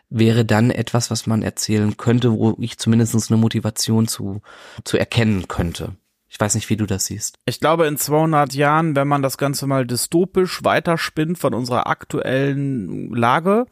wäre 0.08 0.44
dann 0.44 0.70
etwas, 0.70 1.10
was 1.10 1.26
man 1.26 1.42
erzählen 1.42 1.96
könnte, 1.96 2.32
wo 2.32 2.56
ich 2.60 2.78
zumindestens 2.78 3.30
eine 3.30 3.40
Motivation 3.40 4.06
zu, 4.08 4.42
zu 4.84 4.96
erkennen 4.96 5.48
könnte. 5.48 5.96
Ich 6.36 6.40
weiß 6.40 6.54
nicht, 6.54 6.68
wie 6.68 6.76
du 6.76 6.84
das 6.84 7.06
siehst. 7.06 7.38
Ich 7.46 7.60
glaube, 7.60 7.86
in 7.86 7.96
200 7.96 8.52
Jahren, 8.52 8.94
wenn 8.94 9.08
man 9.08 9.22
das 9.22 9.38
Ganze 9.38 9.66
mal 9.66 9.86
dystopisch 9.86 10.62
weiterspinnt 10.62 11.38
von 11.38 11.54
unserer 11.54 11.86
aktuellen 11.86 13.08
Lage, 13.14 13.64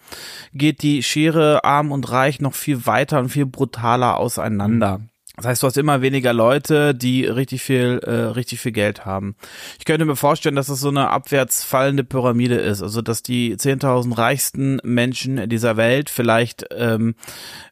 geht 0.54 0.80
die 0.80 1.02
Schere 1.02 1.62
arm 1.62 1.92
und 1.92 2.10
reich 2.10 2.40
noch 2.40 2.54
viel 2.54 2.86
weiter 2.86 3.18
und 3.18 3.28
viel 3.28 3.44
brutaler 3.44 4.16
auseinander. 4.16 5.02
Das 5.36 5.44
heißt, 5.44 5.62
du 5.62 5.66
hast 5.66 5.76
immer 5.76 6.00
weniger 6.00 6.32
Leute, 6.32 6.94
die 6.94 7.26
richtig 7.26 7.62
viel, 7.62 8.00
äh, 8.02 8.32
richtig 8.32 8.60
viel 8.60 8.72
Geld 8.72 9.04
haben. 9.04 9.36
Ich 9.78 9.84
könnte 9.84 10.06
mir 10.06 10.16
vorstellen, 10.16 10.56
dass 10.56 10.70
es 10.70 10.80
so 10.80 10.88
eine 10.88 11.10
abwärts 11.10 11.64
fallende 11.64 12.02
Pyramide 12.02 12.54
ist. 12.56 12.80
Also, 12.80 13.02
dass 13.02 13.22
die 13.22 13.58
10.000 13.58 14.16
reichsten 14.16 14.80
Menschen 14.84 15.50
dieser 15.50 15.76
Welt 15.76 16.08
vielleicht, 16.08 16.64
ähm, 16.70 17.14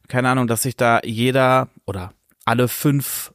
keine 0.07 0.29
Ahnung, 0.29 0.45
dass 0.45 0.61
sich 0.61 0.77
da 0.77 0.99
jeder 1.03 1.69
oder 1.87 2.13
alle 2.45 2.67
fünf 2.67 3.32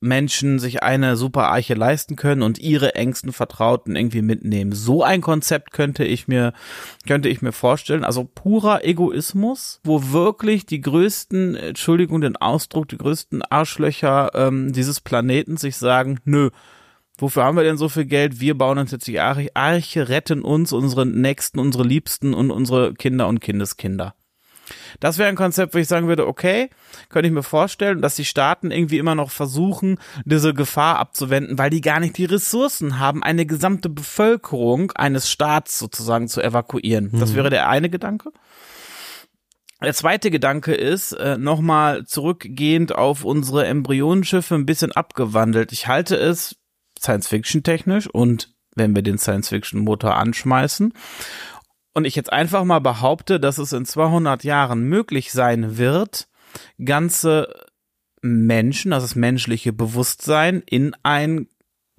Menschen 0.00 0.58
sich 0.58 0.82
eine 0.82 1.16
super 1.16 1.48
Arche 1.48 1.74
leisten 1.74 2.16
können 2.16 2.42
und 2.42 2.58
ihre 2.58 2.94
engsten 2.94 3.32
Vertrauten 3.32 3.96
irgendwie 3.96 4.22
mitnehmen. 4.22 4.72
So 4.72 5.02
ein 5.02 5.20
Konzept 5.20 5.72
könnte 5.72 6.04
ich 6.04 6.28
mir, 6.28 6.52
könnte 7.06 7.28
ich 7.28 7.42
mir 7.42 7.52
vorstellen. 7.52 8.04
Also 8.04 8.24
purer 8.24 8.84
Egoismus, 8.84 9.80
wo 9.84 10.12
wirklich 10.12 10.66
die 10.66 10.80
größten, 10.80 11.56
Entschuldigung 11.56 12.20
den 12.20 12.36
Ausdruck, 12.36 12.88
die 12.88 12.98
größten 12.98 13.42
Arschlöcher 13.42 14.30
ähm, 14.34 14.72
dieses 14.72 15.00
Planeten 15.00 15.56
sich 15.56 15.76
sagen, 15.76 16.20
nö, 16.24 16.50
Wofür 17.20 17.42
haben 17.42 17.56
wir 17.56 17.64
denn 17.64 17.76
so 17.76 17.88
viel 17.88 18.04
Geld? 18.04 18.38
Wir 18.38 18.56
bauen 18.56 18.78
uns 18.78 18.92
jetzt 18.92 19.08
die 19.08 19.18
Arche, 19.18 19.50
Arche 19.54 20.08
retten 20.08 20.42
uns, 20.42 20.72
unsere 20.72 21.04
Nächsten, 21.04 21.58
unsere 21.58 21.82
Liebsten 21.82 22.32
und 22.32 22.52
unsere 22.52 22.94
Kinder 22.94 23.26
und 23.26 23.40
Kindeskinder. 23.40 24.14
Das 25.00 25.18
wäre 25.18 25.28
ein 25.28 25.36
Konzept, 25.36 25.74
wo 25.74 25.78
ich 25.78 25.88
sagen 25.88 26.08
würde, 26.08 26.26
okay, 26.26 26.70
könnte 27.08 27.28
ich 27.28 27.34
mir 27.34 27.42
vorstellen, 27.42 28.00
dass 28.00 28.16
die 28.16 28.24
Staaten 28.24 28.70
irgendwie 28.70 28.98
immer 28.98 29.14
noch 29.14 29.30
versuchen, 29.30 29.98
diese 30.24 30.54
Gefahr 30.54 30.98
abzuwenden, 30.98 31.58
weil 31.58 31.70
die 31.70 31.80
gar 31.80 32.00
nicht 32.00 32.16
die 32.18 32.24
Ressourcen 32.24 32.98
haben, 32.98 33.22
eine 33.22 33.46
gesamte 33.46 33.88
Bevölkerung 33.88 34.92
eines 34.92 35.30
Staats 35.30 35.78
sozusagen 35.78 36.28
zu 36.28 36.42
evakuieren. 36.42 37.10
Mhm. 37.12 37.20
Das 37.20 37.34
wäre 37.34 37.50
der 37.50 37.68
eine 37.68 37.90
Gedanke. 37.90 38.30
Der 39.80 39.94
zweite 39.94 40.30
Gedanke 40.30 40.74
ist, 40.74 41.12
äh, 41.12 41.38
nochmal 41.38 42.04
zurückgehend 42.04 42.94
auf 42.94 43.24
unsere 43.24 43.64
Embryonenschiffe 43.66 44.56
ein 44.56 44.66
bisschen 44.66 44.90
abgewandelt. 44.90 45.70
Ich 45.70 45.86
halte 45.86 46.16
es 46.16 46.56
Science-Fiction 46.98 47.62
technisch 47.62 48.08
und 48.08 48.52
wenn 48.74 48.94
wir 48.94 49.02
den 49.02 49.18
Science-Fiction-Motor 49.18 50.16
anschmeißen 50.16 50.94
und 51.94 52.04
ich 52.04 52.16
jetzt 52.16 52.32
einfach 52.32 52.64
mal 52.64 52.80
behaupte, 52.80 53.40
dass 53.40 53.58
es 53.58 53.72
in 53.72 53.84
200 53.84 54.44
Jahren 54.44 54.84
möglich 54.84 55.32
sein 55.32 55.78
wird, 55.78 56.28
ganze 56.84 57.66
Menschen, 58.20 58.92
also 58.92 59.04
das 59.04 59.14
menschliche 59.14 59.72
Bewusstsein 59.72 60.62
in 60.66 60.94
ein 61.02 61.48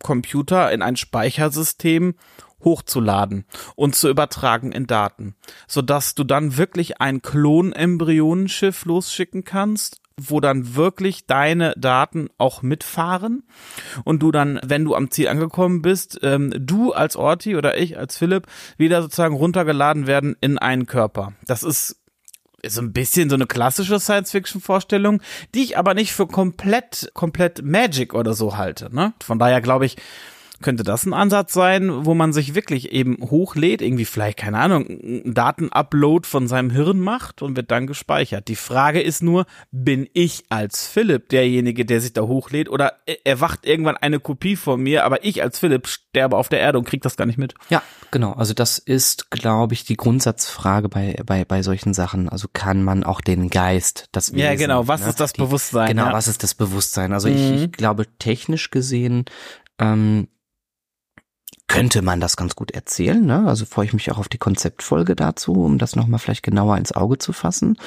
Computer, 0.01 0.71
in 0.71 0.81
ein 0.81 0.95
Speichersystem 0.95 2.15
hochzuladen 2.63 3.45
und 3.75 3.95
zu 3.95 4.09
übertragen 4.09 4.71
in 4.71 4.85
Daten, 4.85 5.35
sodass 5.67 6.15
du 6.15 6.23
dann 6.23 6.57
wirklich 6.57 6.99
ein 6.99 7.21
Klon-Embryonenschiff 7.21 8.85
losschicken 8.85 9.43
kannst, 9.43 10.01
wo 10.27 10.39
dann 10.39 10.75
wirklich 10.75 11.25
deine 11.25 11.73
Daten 11.77 12.29
auch 12.37 12.61
mitfahren 12.61 13.43
und 14.03 14.21
du 14.21 14.31
dann, 14.31 14.59
wenn 14.63 14.85
du 14.85 14.95
am 14.95 15.11
Ziel 15.11 15.27
angekommen 15.27 15.81
bist, 15.81 16.19
ähm, 16.23 16.53
du 16.57 16.93
als 16.93 17.15
Orti 17.15 17.55
oder 17.55 17.77
ich 17.77 17.97
als 17.97 18.17
Philipp 18.17 18.47
wieder 18.77 19.01
sozusagen 19.01 19.35
runtergeladen 19.35 20.07
werden 20.07 20.35
in 20.41 20.57
einen 20.57 20.85
Körper. 20.85 21.33
Das 21.45 21.63
ist 21.63 21.97
so 22.65 22.81
ein 22.81 22.93
bisschen 22.93 23.29
so 23.29 23.35
eine 23.35 23.45
klassische 23.45 23.99
Science-Fiction-Vorstellung, 23.99 25.21
die 25.55 25.63
ich 25.63 25.77
aber 25.77 25.93
nicht 25.93 26.13
für 26.13 26.27
komplett, 26.27 27.09
komplett 27.13 27.63
Magic 27.63 28.13
oder 28.13 28.33
so 28.33 28.57
halte. 28.57 28.93
Ne? 28.93 29.13
Von 29.23 29.39
daher 29.39 29.61
glaube 29.61 29.85
ich, 29.85 29.97
könnte 30.61 30.83
das 30.83 31.05
ein 31.05 31.13
Ansatz 31.13 31.53
sein, 31.53 32.05
wo 32.05 32.13
man 32.13 32.33
sich 32.33 32.55
wirklich 32.55 32.91
eben 32.91 33.17
hochlädt, 33.21 33.81
irgendwie 33.81 34.05
vielleicht, 34.05 34.37
keine 34.37 34.57
Ahnung, 34.57 34.87
einen 34.87 35.33
Datenupload 35.33 36.27
von 36.27 36.47
seinem 36.47 36.69
Hirn 36.69 36.99
macht 36.99 37.41
und 37.41 37.55
wird 37.55 37.71
dann 37.71 37.87
gespeichert. 37.87 38.47
Die 38.47 38.55
Frage 38.55 39.01
ist 39.01 39.23
nur, 39.23 39.45
bin 39.71 40.07
ich 40.13 40.43
als 40.49 40.87
Philipp 40.87 41.29
derjenige, 41.29 41.85
der 41.85 42.01
sich 42.01 42.13
da 42.13 42.21
hochlädt 42.21 42.69
oder 42.69 42.93
erwacht 43.23 43.65
irgendwann 43.65 43.97
eine 43.97 44.19
Kopie 44.19 44.55
von 44.55 44.81
mir, 44.81 45.05
aber 45.05 45.23
ich 45.23 45.41
als 45.41 45.59
Philipp 45.59 45.87
sterbe 45.87 46.37
auf 46.37 46.49
der 46.49 46.59
Erde 46.59 46.77
und 46.77 46.85
krieg 46.85 47.01
das 47.01 47.15
gar 47.15 47.25
nicht 47.25 47.37
mit? 47.37 47.53
Ja, 47.69 47.81
genau. 48.11 48.33
Also 48.33 48.53
das 48.53 48.79
ist, 48.79 49.31
glaube 49.31 49.73
ich, 49.73 49.85
die 49.85 49.97
Grundsatzfrage 49.97 50.89
bei, 50.89 51.15
bei, 51.25 51.45
bei 51.45 51.61
solchen 51.61 51.93
Sachen. 51.93 52.29
Also 52.29 52.47
kann 52.51 52.83
man 52.83 53.03
auch 53.03 53.21
den 53.21 53.49
Geist, 53.49 54.07
das 54.11 54.33
Wesen, 54.33 54.39
Ja, 54.39 54.55
genau. 54.55 54.87
Was 54.87 55.01
ne? 55.01 55.09
ist 55.09 55.19
das 55.19 55.33
die, 55.33 55.41
Bewusstsein? 55.41 55.87
Genau, 55.87 56.07
ja. 56.07 56.13
was 56.13 56.27
ist 56.27 56.43
das 56.43 56.55
Bewusstsein? 56.55 57.13
Also 57.13 57.29
mhm. 57.29 57.35
ich, 57.35 57.63
ich 57.63 57.71
glaube, 57.71 58.05
technisch 58.17 58.71
gesehen 58.71 59.25
ähm, 59.79 60.27
könnte 61.69 62.01
man 62.01 62.19
das 62.19 62.35
ganz 62.35 62.55
gut 62.55 62.71
erzählen. 62.71 63.25
Ne? 63.25 63.47
Also 63.47 63.65
freue 63.65 63.85
ich 63.85 63.93
mich 63.93 64.11
auch 64.11 64.17
auf 64.17 64.27
die 64.27 64.39
Konzeptfolge 64.39 65.15
dazu, 65.15 65.53
um 65.53 65.77
das 65.77 65.95
nochmal 65.95 66.19
vielleicht 66.19 66.43
genauer 66.43 66.77
ins 66.77 66.91
Auge 66.91 67.19
zu 67.19 67.31
fassen. 67.31 67.77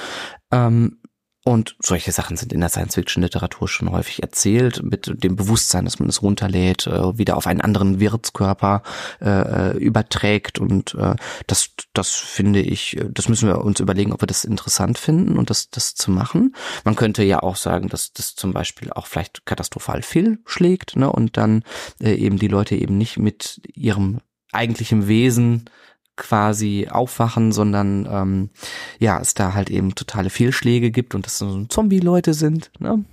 Ähm, 0.50 0.98
und 1.44 1.76
solche 1.80 2.12
Sachen 2.12 2.36
sind 2.36 2.52
in 2.52 2.60
der 2.60 2.68
Science-Fiction-Literatur 2.68 3.68
schon 3.68 3.90
häufig 3.90 4.22
erzählt, 4.22 4.82
mit 4.84 5.24
dem 5.24 5.34
Bewusstsein, 5.34 5.84
dass 5.84 5.98
man 5.98 6.08
es 6.08 6.22
runterlädt, 6.22 6.86
äh, 6.86 7.18
wieder 7.18 7.36
auf 7.36 7.48
einen 7.48 7.60
anderen 7.60 7.98
Wirtskörper 7.98 8.82
äh, 9.20 9.76
überträgt. 9.76 10.60
Und 10.60 10.94
äh, 10.94 11.16
das, 11.48 11.70
das 11.94 12.10
finde 12.10 12.60
ich, 12.60 13.00
das 13.10 13.28
müssen 13.28 13.48
wir 13.48 13.64
uns 13.64 13.80
überlegen, 13.80 14.12
ob 14.12 14.22
wir 14.22 14.28
das 14.28 14.44
interessant 14.44 14.98
finden 14.98 15.36
und 15.36 15.50
das, 15.50 15.70
das 15.70 15.96
zu 15.96 16.12
machen. 16.12 16.54
Man 16.84 16.94
könnte 16.94 17.24
ja 17.24 17.42
auch 17.42 17.56
sagen, 17.56 17.88
dass 17.88 18.12
das 18.12 18.36
zum 18.36 18.52
Beispiel 18.52 18.92
auch 18.92 19.06
vielleicht 19.06 19.44
katastrophal 19.44 20.02
fehlschlägt, 20.02 20.94
ne? 20.94 21.10
Und 21.10 21.36
dann 21.36 21.64
äh, 22.00 22.14
eben 22.14 22.38
die 22.38 22.48
Leute 22.48 22.76
eben 22.76 22.96
nicht 22.98 23.18
mit 23.18 23.60
ihrem 23.74 24.20
eigentlichen 24.52 25.08
Wesen 25.08 25.64
quasi 26.16 26.88
aufwachen, 26.90 27.52
sondern 27.52 28.06
ähm, 28.10 28.50
ja, 28.98 29.20
es 29.20 29.34
da 29.34 29.54
halt 29.54 29.70
eben 29.70 29.94
totale 29.94 30.30
Fehlschläge 30.30 30.90
gibt 30.90 31.14
und 31.14 31.26
das 31.26 31.38
so 31.38 31.64
Zombie-Leute 31.64 32.34
sind. 32.34 32.70
Ne? 32.78 33.04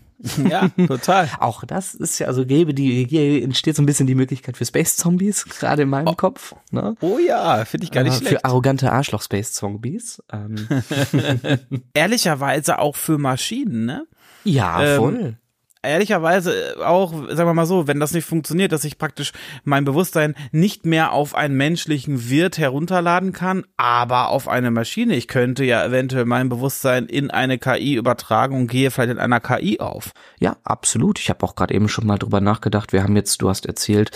Ja, 0.49 0.67
total. 0.87 1.29
Auch 1.39 1.63
das 1.63 1.95
ist 1.95 2.19
ja, 2.19 2.27
also 2.27 2.45
gäbe 2.45 2.73
die, 2.73 3.07
hier 3.07 3.41
entsteht 3.41 3.77
so 3.77 3.81
ein 3.81 3.85
bisschen 3.85 4.05
die 4.05 4.15
Möglichkeit 4.15 4.57
für 4.57 4.65
Space-Zombies, 4.65 5.45
gerade 5.45 5.83
in 5.83 5.89
meinem 5.89 6.09
oh. 6.09 6.15
Kopf. 6.15 6.55
Ne? 6.71 6.95
Oh 6.99 7.17
ja, 7.19 7.63
finde 7.63 7.85
ich 7.85 7.91
gar 7.91 8.03
nicht 8.03 8.15
äh, 8.15 8.17
schlecht. 8.17 8.35
Für 8.35 8.45
arrogante 8.45 8.91
Arschloch-Space-Zombies. 8.91 10.21
Ähm. 10.33 10.67
Ehrlicherweise 11.93 12.79
auch 12.79 12.97
für 12.97 13.17
Maschinen, 13.17 13.85
ne? 13.85 14.05
Ja, 14.43 14.83
ähm, 14.83 14.97
voll 14.97 15.37
ehrlicherweise 15.81 16.75
auch, 16.83 17.11
sagen 17.11 17.49
wir 17.49 17.53
mal 17.53 17.65
so, 17.65 17.87
wenn 17.87 17.99
das 17.99 18.13
nicht 18.13 18.25
funktioniert, 18.25 18.71
dass 18.71 18.83
ich 18.83 18.97
praktisch 18.97 19.31
mein 19.63 19.85
Bewusstsein 19.85 20.35
nicht 20.51 20.85
mehr 20.85 21.13
auf 21.13 21.35
einen 21.35 21.55
menschlichen 21.55 22.29
Wirt 22.29 22.57
herunterladen 22.57 23.31
kann, 23.31 23.63
aber 23.77 24.29
auf 24.29 24.47
eine 24.47 24.71
Maschine. 24.71 25.15
Ich 25.15 25.27
könnte 25.27 25.63
ja 25.63 25.85
eventuell 25.85 26.25
mein 26.25 26.49
Bewusstsein 26.49 27.05
in 27.05 27.31
eine 27.31 27.57
KI 27.57 27.95
übertragen 27.95 28.55
und 28.55 28.67
gehe 28.67 28.91
vielleicht 28.91 29.11
in 29.11 29.19
einer 29.19 29.39
KI 29.39 29.79
auf. 29.79 30.11
Ja, 30.39 30.57
absolut. 30.63 31.19
Ich 31.19 31.29
habe 31.29 31.45
auch 31.45 31.55
gerade 31.55 31.73
eben 31.73 31.87
schon 31.87 32.05
mal 32.05 32.17
drüber 32.17 32.41
nachgedacht. 32.41 32.91
Wir 32.91 33.03
haben 33.03 33.15
jetzt, 33.15 33.41
du 33.41 33.49
hast 33.49 33.65
erzählt, 33.65 34.11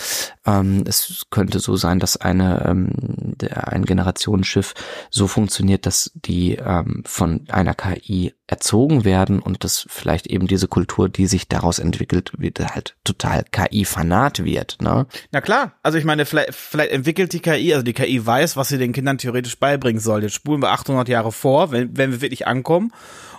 ähm, 0.46 0.84
es 0.86 1.24
könnte 1.30 1.60
so 1.60 1.76
sein, 1.76 1.98
dass 1.98 2.16
eine 2.18 2.64
ähm, 2.66 3.34
ein 3.52 3.84
Generationsschiff 3.84 4.74
so 5.10 5.26
funktioniert, 5.26 5.86
dass 5.86 6.10
die 6.14 6.56
ähm, 6.56 7.02
von 7.06 7.46
einer 7.48 7.74
KI 7.74 8.34
erzogen 8.46 9.04
werden 9.04 9.40
und 9.40 9.64
dass 9.64 9.86
vielleicht 9.88 10.26
eben 10.26 10.46
diese 10.46 10.68
Kultur, 10.68 11.08
die 11.08 11.26
sich 11.26 11.48
daraus 11.48 11.78
entwickelt, 11.78 12.32
wird 12.36 12.58
halt 12.60 12.94
total 13.02 13.44
KI-Fanat 13.50 14.44
wird, 14.44 14.76
ne? 14.82 15.06
Na 15.32 15.40
klar, 15.40 15.72
also 15.82 15.96
ich 15.96 16.04
meine, 16.04 16.26
vielleicht, 16.26 16.54
vielleicht 16.54 16.92
entwickelt 16.92 17.32
die 17.32 17.40
KI, 17.40 17.72
also 17.72 17.82
die 17.82 17.94
KI 17.94 18.24
weiß, 18.24 18.56
was 18.56 18.68
sie 18.68 18.76
den 18.76 18.92
Kindern 18.92 19.16
theoretisch 19.16 19.58
beibringen 19.58 20.00
soll. 20.00 20.22
Jetzt 20.22 20.34
spulen 20.34 20.60
wir 20.60 20.72
800 20.72 21.08
Jahre 21.08 21.32
vor, 21.32 21.72
wenn, 21.72 21.96
wenn 21.96 22.12
wir 22.12 22.20
wirklich 22.20 22.46
ankommen 22.46 22.92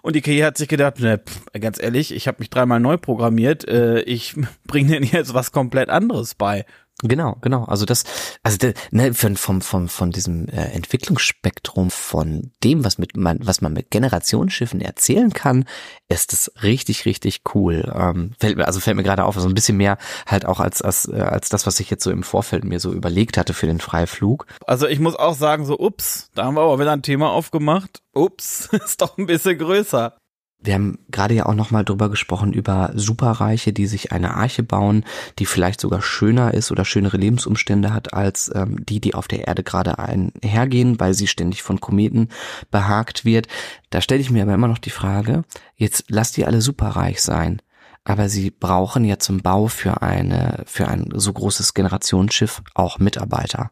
und 0.05 0.15
die 0.15 0.21
KI 0.21 0.39
hat 0.41 0.55
sich 0.57 0.67
gedacht, 0.67 0.99
ne, 0.99 1.19
pff, 1.19 1.45
ganz 1.59 1.81
ehrlich, 1.81 2.13
ich 2.13 2.27
habe 2.27 2.37
mich 2.39 2.51
dreimal 2.51 2.79
neu 2.79 2.97
programmiert, 2.97 3.67
äh, 3.67 4.01
ich 4.01 4.35
bringe 4.67 4.91
denen 4.91 5.05
jetzt 5.11 5.33
was 5.33 5.51
komplett 5.51 5.89
anderes 5.89 6.35
bei. 6.35 6.65
Genau, 7.03 7.37
genau. 7.41 7.65
Also 7.65 7.85
das, 7.85 8.05
also 8.41 8.57
de, 8.57 8.73
ne, 8.91 9.13
von, 9.13 9.35
vom, 9.35 9.61
vom, 9.61 9.89
von 9.89 10.11
diesem 10.11 10.47
äh, 10.47 10.71
Entwicklungsspektrum 10.71 11.91
von 11.91 12.51
dem, 12.63 12.85
was 12.85 12.97
mit 12.97 13.17
man, 13.17 13.39
was 13.41 13.59
man 13.59 13.73
mit 13.73 13.91
Generationsschiffen 13.91 14.79
erzählen 14.79 15.33
kann, 15.33 15.65
ist 16.07 16.31
es 16.31 16.53
richtig, 16.63 17.05
richtig 17.05 17.41
cool. 17.53 17.91
Ähm, 17.93 18.31
fällt 18.39 18.55
mir, 18.55 18.65
also 18.65 18.79
fällt 18.79 18.95
mir 18.95 19.03
gerade 19.03 19.25
auf, 19.25 19.35
so 19.35 19.39
also 19.39 19.49
ein 19.49 19.55
bisschen 19.55 19.75
mehr 19.75 19.97
halt 20.25 20.45
auch 20.45 20.61
als 20.61 20.81
als 20.81 21.09
äh, 21.09 21.19
als 21.19 21.49
das, 21.49 21.67
was 21.67 21.81
ich 21.81 21.89
jetzt 21.89 22.03
so 22.03 22.11
im 22.11 22.23
Vorfeld 22.23 22.63
mir 22.63 22.79
so 22.79 22.93
überlegt 22.93 23.37
hatte 23.37 23.53
für 23.53 23.67
den 23.67 23.81
Freiflug. 23.81 24.45
Also 24.65 24.87
ich 24.87 25.01
muss 25.01 25.17
auch 25.17 25.35
sagen, 25.35 25.65
so 25.65 25.77
ups, 25.77 26.29
da 26.33 26.45
haben 26.45 26.55
wir 26.55 26.61
aber 26.61 26.79
wieder 26.79 26.93
ein 26.93 27.03
Thema 27.03 27.29
aufgemacht. 27.31 27.99
Ups, 28.13 28.67
ist 28.71 29.01
doch 29.01 29.17
ein 29.17 29.25
bisschen 29.25 29.57
größer. 29.57 30.15
Wir 30.59 30.73
haben 30.73 30.99
gerade 31.09 31.35
ja 31.35 31.45
auch 31.45 31.53
nochmal 31.53 31.85
drüber 31.85 32.09
gesprochen 32.09 32.51
über 32.51 32.91
Superreiche, 32.95 33.71
die 33.71 33.85
sich 33.85 34.11
eine 34.11 34.35
Arche 34.35 34.63
bauen, 34.63 35.05
die 35.37 35.45
vielleicht 35.45 35.79
sogar 35.79 36.01
schöner 36.01 36.53
ist 36.53 36.71
oder 36.71 36.85
schönere 36.85 37.17
Lebensumstände 37.17 37.93
hat 37.93 38.13
als 38.13 38.51
ähm, 38.55 38.83
die, 38.83 38.99
die 38.99 39.13
auf 39.13 39.27
der 39.27 39.47
Erde 39.47 39.63
gerade 39.63 39.99
einhergehen, 39.99 40.99
weil 40.99 41.13
sie 41.13 41.27
ständig 41.27 41.61
von 41.61 41.79
Kometen 41.79 42.29
behagt 42.71 43.25
wird. 43.25 43.47
Da 43.91 44.01
stelle 44.01 44.21
ich 44.21 44.31
mir 44.31 44.43
aber 44.43 44.55
immer 44.55 44.67
noch 44.67 44.79
die 44.79 44.89
Frage, 44.89 45.43
jetzt 45.75 46.05
lasst 46.07 46.37
die 46.37 46.45
alle 46.45 46.61
superreich 46.61 47.21
sein. 47.21 47.61
Aber 48.03 48.29
sie 48.29 48.51
brauchen 48.51 49.03
ja 49.03 49.17
zum 49.17 49.41
Bau 49.41 49.67
für 49.67 50.01
eine, 50.03 50.63
für 50.67 50.87
ein 50.87 51.09
so 51.13 51.33
großes 51.33 51.73
Generationsschiff 51.73 52.61
auch 52.75 52.99
Mitarbeiter. 52.99 53.71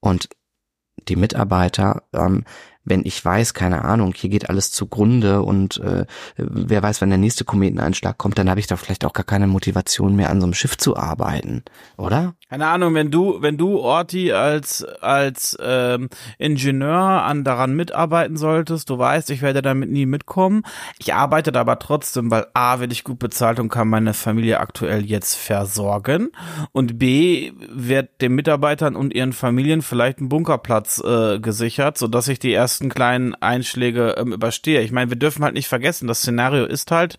Und 0.00 0.28
die 1.08 1.16
Mitarbeiter 1.16 2.04
ähm, 2.12 2.44
wenn 2.84 3.04
ich 3.04 3.24
weiß, 3.24 3.54
keine 3.54 3.84
Ahnung, 3.84 4.12
hier 4.14 4.30
geht 4.30 4.48
alles 4.48 4.70
zugrunde 4.70 5.42
und 5.42 5.78
äh, 5.78 6.04
wer 6.36 6.82
weiß, 6.82 7.00
wenn 7.00 7.08
der 7.08 7.18
nächste 7.18 7.44
Kometeneinschlag 7.44 8.18
kommt, 8.18 8.38
dann 8.38 8.50
habe 8.50 8.60
ich 8.60 8.66
da 8.66 8.76
vielleicht 8.76 9.04
auch 9.04 9.12
gar 9.12 9.24
keine 9.24 9.46
Motivation 9.46 10.16
mehr 10.16 10.30
an 10.30 10.40
so 10.40 10.46
einem 10.46 10.54
Schiff 10.54 10.76
zu 10.76 10.96
arbeiten, 10.96 11.62
oder? 11.96 12.34
Keine 12.50 12.66
Ahnung, 12.66 12.94
wenn 12.94 13.10
du, 13.10 13.40
wenn 13.40 13.56
du 13.56 13.78
Orti 13.80 14.32
als 14.32 14.84
als 15.00 15.56
ähm, 15.60 16.08
Ingenieur 16.38 17.22
an 17.24 17.44
daran 17.44 17.74
mitarbeiten 17.74 18.36
solltest, 18.36 18.90
du 18.90 18.98
weißt, 18.98 19.30
ich 19.30 19.42
werde 19.42 19.62
damit 19.62 19.90
nie 19.90 20.06
mitkommen. 20.06 20.62
Ich 20.98 21.14
arbeite 21.14 21.52
da 21.52 21.60
aber 21.60 21.78
trotzdem, 21.78 22.30
weil 22.30 22.46
A, 22.54 22.80
werde 22.80 22.92
ich 22.92 23.04
gut 23.04 23.18
bezahlt 23.18 23.60
und 23.60 23.70
kann 23.70 23.88
meine 23.88 24.14
Familie 24.14 24.60
aktuell 24.60 25.04
jetzt 25.04 25.34
versorgen 25.34 26.30
und 26.72 26.98
B, 26.98 27.52
wird 27.70 28.20
den 28.20 28.34
Mitarbeitern 28.34 28.94
und 28.94 29.14
ihren 29.14 29.32
Familien 29.32 29.82
vielleicht 29.82 30.20
ein 30.20 30.28
Bunkerplatz 30.28 31.02
äh, 31.02 31.38
gesichert, 31.40 31.98
so 31.98 32.08
dass 32.08 32.28
ich 32.28 32.38
die 32.38 32.52
ersten 32.52 32.73
ersten 32.74 32.88
kleinen 32.88 33.34
Einschläge 33.36 34.16
ähm, 34.18 34.32
überstehe. 34.32 34.80
Ich 34.82 34.90
meine, 34.90 35.10
wir 35.10 35.16
dürfen 35.16 35.44
halt 35.44 35.54
nicht 35.54 35.68
vergessen, 35.68 36.08
das 36.08 36.18
Szenario 36.18 36.64
ist 36.64 36.90
halt, 36.90 37.18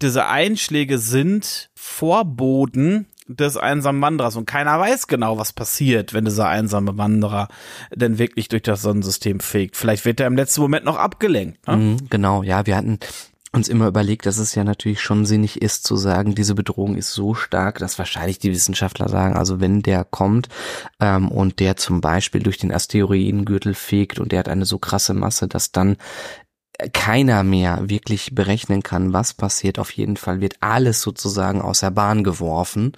diese 0.00 0.26
Einschläge 0.26 0.98
sind 0.98 1.68
Vorboden 1.74 3.06
des 3.26 3.58
einsamen 3.58 4.00
Wanderers 4.00 4.36
und 4.36 4.46
keiner 4.46 4.80
weiß 4.80 5.06
genau, 5.06 5.36
was 5.36 5.52
passiert, 5.52 6.14
wenn 6.14 6.24
dieser 6.24 6.48
einsame 6.48 6.96
Wanderer 6.96 7.48
denn 7.94 8.18
wirklich 8.18 8.48
durch 8.48 8.62
das 8.62 8.80
Sonnensystem 8.80 9.40
fegt. 9.40 9.76
Vielleicht 9.76 10.06
wird 10.06 10.18
er 10.20 10.28
im 10.28 10.36
letzten 10.36 10.62
Moment 10.62 10.86
noch 10.86 10.96
abgelenkt. 10.96 11.66
Ne? 11.68 11.76
Mhm, 11.76 12.08
genau, 12.08 12.42
ja, 12.42 12.64
wir 12.64 12.74
hatten 12.74 12.98
uns 13.52 13.68
immer 13.68 13.86
überlegt, 13.86 14.26
dass 14.26 14.38
es 14.38 14.54
ja 14.54 14.64
natürlich 14.64 15.00
schon 15.00 15.24
sinnig 15.24 15.62
ist 15.62 15.84
zu 15.84 15.96
sagen, 15.96 16.34
diese 16.34 16.54
Bedrohung 16.54 16.96
ist 16.96 17.12
so 17.12 17.34
stark, 17.34 17.78
dass 17.78 17.98
wahrscheinlich 17.98 18.38
die 18.38 18.50
Wissenschaftler 18.50 19.08
sagen, 19.08 19.36
also 19.36 19.60
wenn 19.60 19.82
der 19.82 20.04
kommt 20.04 20.48
ähm, 21.00 21.30
und 21.30 21.58
der 21.60 21.76
zum 21.76 22.00
Beispiel 22.00 22.42
durch 22.42 22.58
den 22.58 22.72
Asteroidengürtel 22.72 23.74
fegt 23.74 24.18
und 24.18 24.32
der 24.32 24.40
hat 24.40 24.48
eine 24.48 24.66
so 24.66 24.78
krasse 24.78 25.14
Masse, 25.14 25.48
dass 25.48 25.72
dann 25.72 25.96
keiner 26.92 27.42
mehr 27.42 27.88
wirklich 27.88 28.34
berechnen 28.34 28.82
kann, 28.82 29.12
was 29.12 29.34
passiert. 29.34 29.78
Auf 29.78 29.90
jeden 29.90 30.16
Fall 30.16 30.40
wird 30.40 30.56
alles 30.60 31.00
sozusagen 31.00 31.60
aus 31.60 31.80
der 31.80 31.90
Bahn 31.90 32.22
geworfen. 32.22 32.92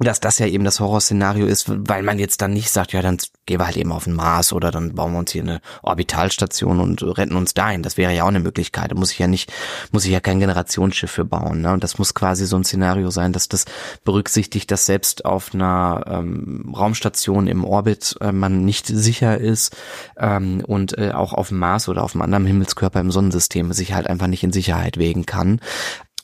Dass 0.00 0.18
das 0.18 0.40
ja 0.40 0.46
eben 0.46 0.64
das 0.64 0.80
Horrorszenario 0.80 1.46
ist, 1.46 1.66
weil 1.68 2.02
man 2.02 2.18
jetzt 2.18 2.42
dann 2.42 2.52
nicht 2.52 2.70
sagt, 2.70 2.92
ja, 2.92 3.00
dann 3.00 3.18
gehen 3.46 3.60
wir 3.60 3.66
halt 3.66 3.76
eben 3.76 3.92
auf 3.92 4.04
den 4.04 4.14
Mars 4.14 4.52
oder 4.52 4.72
dann 4.72 4.94
bauen 4.94 5.12
wir 5.12 5.20
uns 5.20 5.30
hier 5.30 5.42
eine 5.42 5.60
Orbitalstation 5.82 6.80
und 6.80 7.00
retten 7.16 7.36
uns 7.36 7.54
dahin. 7.54 7.84
Das 7.84 7.96
wäre 7.96 8.12
ja 8.12 8.24
auch 8.24 8.28
eine 8.28 8.40
Möglichkeit. 8.40 8.90
Da 8.90 8.96
muss 8.96 9.12
ich 9.12 9.20
ja 9.20 9.28
nicht, 9.28 9.52
muss 9.92 10.04
ich 10.04 10.10
ja 10.10 10.18
kein 10.18 10.40
Generationsschiff 10.40 11.12
für 11.12 11.24
bauen. 11.24 11.60
Ne? 11.60 11.72
Und 11.72 11.84
das 11.84 11.98
muss 11.98 12.12
quasi 12.12 12.44
so 12.46 12.56
ein 12.56 12.64
Szenario 12.64 13.10
sein, 13.10 13.32
dass 13.32 13.46
das 13.46 13.66
berücksichtigt, 14.04 14.68
dass 14.72 14.84
selbst 14.84 15.24
auf 15.24 15.54
einer 15.54 16.02
ähm, 16.08 16.74
Raumstation 16.76 17.46
im 17.46 17.64
Orbit 17.64 18.16
äh, 18.20 18.32
man 18.32 18.64
nicht 18.64 18.88
sicher 18.88 19.38
ist 19.38 19.76
ähm, 20.16 20.64
und 20.66 20.98
äh, 20.98 21.12
auch 21.12 21.32
auf 21.32 21.48
dem 21.48 21.58
Mars 21.58 21.88
oder 21.88 22.02
auf 22.02 22.14
einem 22.14 22.22
anderen 22.22 22.46
Himmelskörper 22.46 22.98
im 22.98 23.12
Sonnensystem 23.12 23.72
sich 23.72 23.94
halt 23.94 24.08
einfach 24.08 24.26
nicht 24.26 24.42
in 24.42 24.52
Sicherheit 24.52 24.96
wägen 24.96 25.24
kann 25.24 25.60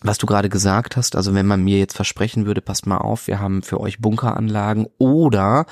was 0.03 0.18
du 0.18 0.26
gerade 0.26 0.48
gesagt 0.48 0.96
hast, 0.96 1.14
also 1.14 1.34
wenn 1.34 1.46
man 1.46 1.62
mir 1.62 1.78
jetzt 1.78 1.94
versprechen 1.94 2.46
würde, 2.46 2.61
passt 2.61 2.86
mal 2.86 2.98
auf, 2.98 3.26
wir 3.26 3.38
haben 3.38 3.62
für 3.62 3.80
euch 3.80 3.98
Bunkeranlagen 3.98 4.86
oder 4.98 5.66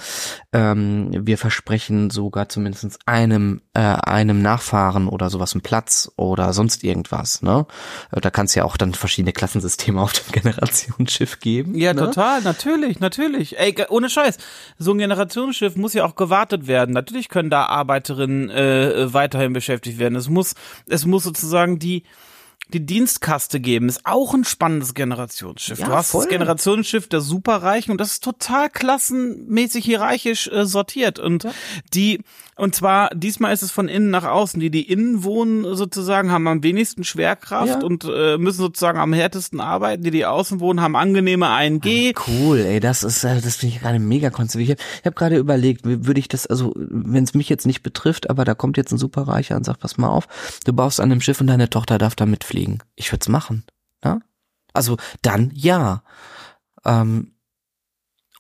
ähm, 0.52 1.10
wir 1.12 1.38
versprechen 1.38 2.10
sogar 2.10 2.48
zumindest 2.48 2.98
einem 3.06 3.62
äh, 3.72 3.80
einem 3.80 4.42
Nachfahren 4.42 5.08
oder 5.08 5.30
sowas 5.30 5.54
einen 5.54 5.62
Platz 5.62 6.10
oder 6.16 6.52
sonst 6.52 6.84
irgendwas, 6.84 7.42
ne? 7.42 7.66
Äh, 8.12 8.20
da 8.20 8.30
kann 8.30 8.46
es 8.46 8.54
ja 8.54 8.64
auch 8.64 8.76
dann 8.76 8.92
verschiedene 8.92 9.32
Klassensysteme 9.32 10.00
auf 10.00 10.12
dem 10.12 10.32
Generationsschiff 10.32 11.40
geben. 11.40 11.74
Ja, 11.74 11.94
ne? 11.94 12.00
total, 12.00 12.42
natürlich, 12.42 13.00
natürlich. 13.00 13.58
Ey, 13.58 13.74
ohne 13.88 14.10
Scheiß. 14.10 14.36
So 14.78 14.92
ein 14.92 14.98
Generationsschiff 14.98 15.76
muss 15.76 15.94
ja 15.94 16.04
auch 16.04 16.16
gewartet 16.16 16.66
werden. 16.66 16.92
Natürlich 16.92 17.28
können 17.28 17.50
da 17.50 17.66
Arbeiterinnen 17.66 18.50
äh, 18.50 19.12
weiterhin 19.14 19.52
beschäftigt 19.52 19.98
werden. 19.98 20.16
Es 20.16 20.28
muss, 20.28 20.54
es 20.88 21.06
muss 21.06 21.24
sozusagen 21.24 21.78
die 21.78 22.02
die 22.72 22.84
Dienstkaste 22.84 23.60
geben, 23.60 23.88
ist 23.88 24.04
auch 24.04 24.34
ein 24.34 24.44
spannendes 24.44 24.94
Generationsschiff. 24.94 25.78
Ja, 25.78 25.86
du 25.86 25.92
hast 25.92 26.10
voll. 26.10 26.22
das 26.22 26.30
Generationsschiff 26.30 27.08
der 27.08 27.20
Superreichen 27.20 27.92
und 27.92 28.00
das 28.00 28.12
ist 28.12 28.24
total 28.24 28.68
klassenmäßig 28.68 29.84
hierarchisch 29.84 30.48
äh, 30.48 30.66
sortiert 30.66 31.18
und 31.18 31.44
ja. 31.44 31.52
die 31.94 32.20
und 32.56 32.74
zwar 32.74 33.10
diesmal 33.14 33.54
ist 33.54 33.62
es 33.62 33.70
von 33.70 33.88
innen 33.88 34.10
nach 34.10 34.24
außen. 34.24 34.58
Die 34.58 34.70
die 34.70 34.90
innen 34.90 35.22
wohnen 35.22 35.76
sozusagen 35.76 36.32
haben 36.32 36.48
am 36.48 36.64
wenigsten 36.64 37.04
Schwerkraft 37.04 37.82
ja. 37.82 37.86
und 37.86 38.04
äh, 38.04 38.36
müssen 38.36 38.58
sozusagen 38.58 38.98
am 38.98 39.12
härtesten 39.12 39.60
arbeiten. 39.60 40.02
Die 40.02 40.10
die 40.10 40.26
außen 40.26 40.58
wohnen 40.58 40.80
haben 40.80 40.96
angenehme 40.96 41.46
1G. 41.46 42.14
Ah, 42.16 42.22
cool, 42.26 42.58
ey, 42.58 42.80
das 42.80 43.04
ist 43.04 43.22
äh, 43.22 43.40
das 43.40 43.56
finde 43.56 43.76
ich 43.76 43.80
gerade 43.80 44.00
mega 44.00 44.30
konzipiert. 44.30 44.80
Ich 44.80 44.84
habe 44.98 45.04
hab 45.04 45.16
gerade 45.16 45.36
überlegt, 45.36 45.82
würde 45.84 46.18
ich 46.18 46.28
das 46.28 46.46
also 46.46 46.74
wenn 46.76 47.22
es 47.22 47.32
mich 47.32 47.48
jetzt 47.48 47.64
nicht 47.64 47.82
betrifft, 47.82 48.28
aber 48.28 48.44
da 48.44 48.54
kommt 48.54 48.76
jetzt 48.76 48.92
ein 48.92 48.98
Superreicher 48.98 49.56
und 49.56 49.64
sagt, 49.64 49.80
pass 49.80 49.96
mal 49.96 50.08
auf, 50.08 50.26
du 50.66 50.72
baust 50.72 51.00
an 51.00 51.12
einem 51.12 51.20
Schiff 51.20 51.40
und 51.40 51.46
deine 51.46 51.70
Tochter 51.70 51.96
darf 51.96 52.16
da 52.16 52.26
mitfliegen 52.26 52.57
fliegen. 52.58 52.78
Ich 52.96 53.12
würde 53.12 53.22
es 53.22 53.28
machen. 53.28 53.64
Ja? 54.04 54.20
Also 54.72 54.96
dann 55.22 55.52
ja. 55.54 56.02
Ähm, 56.84 57.34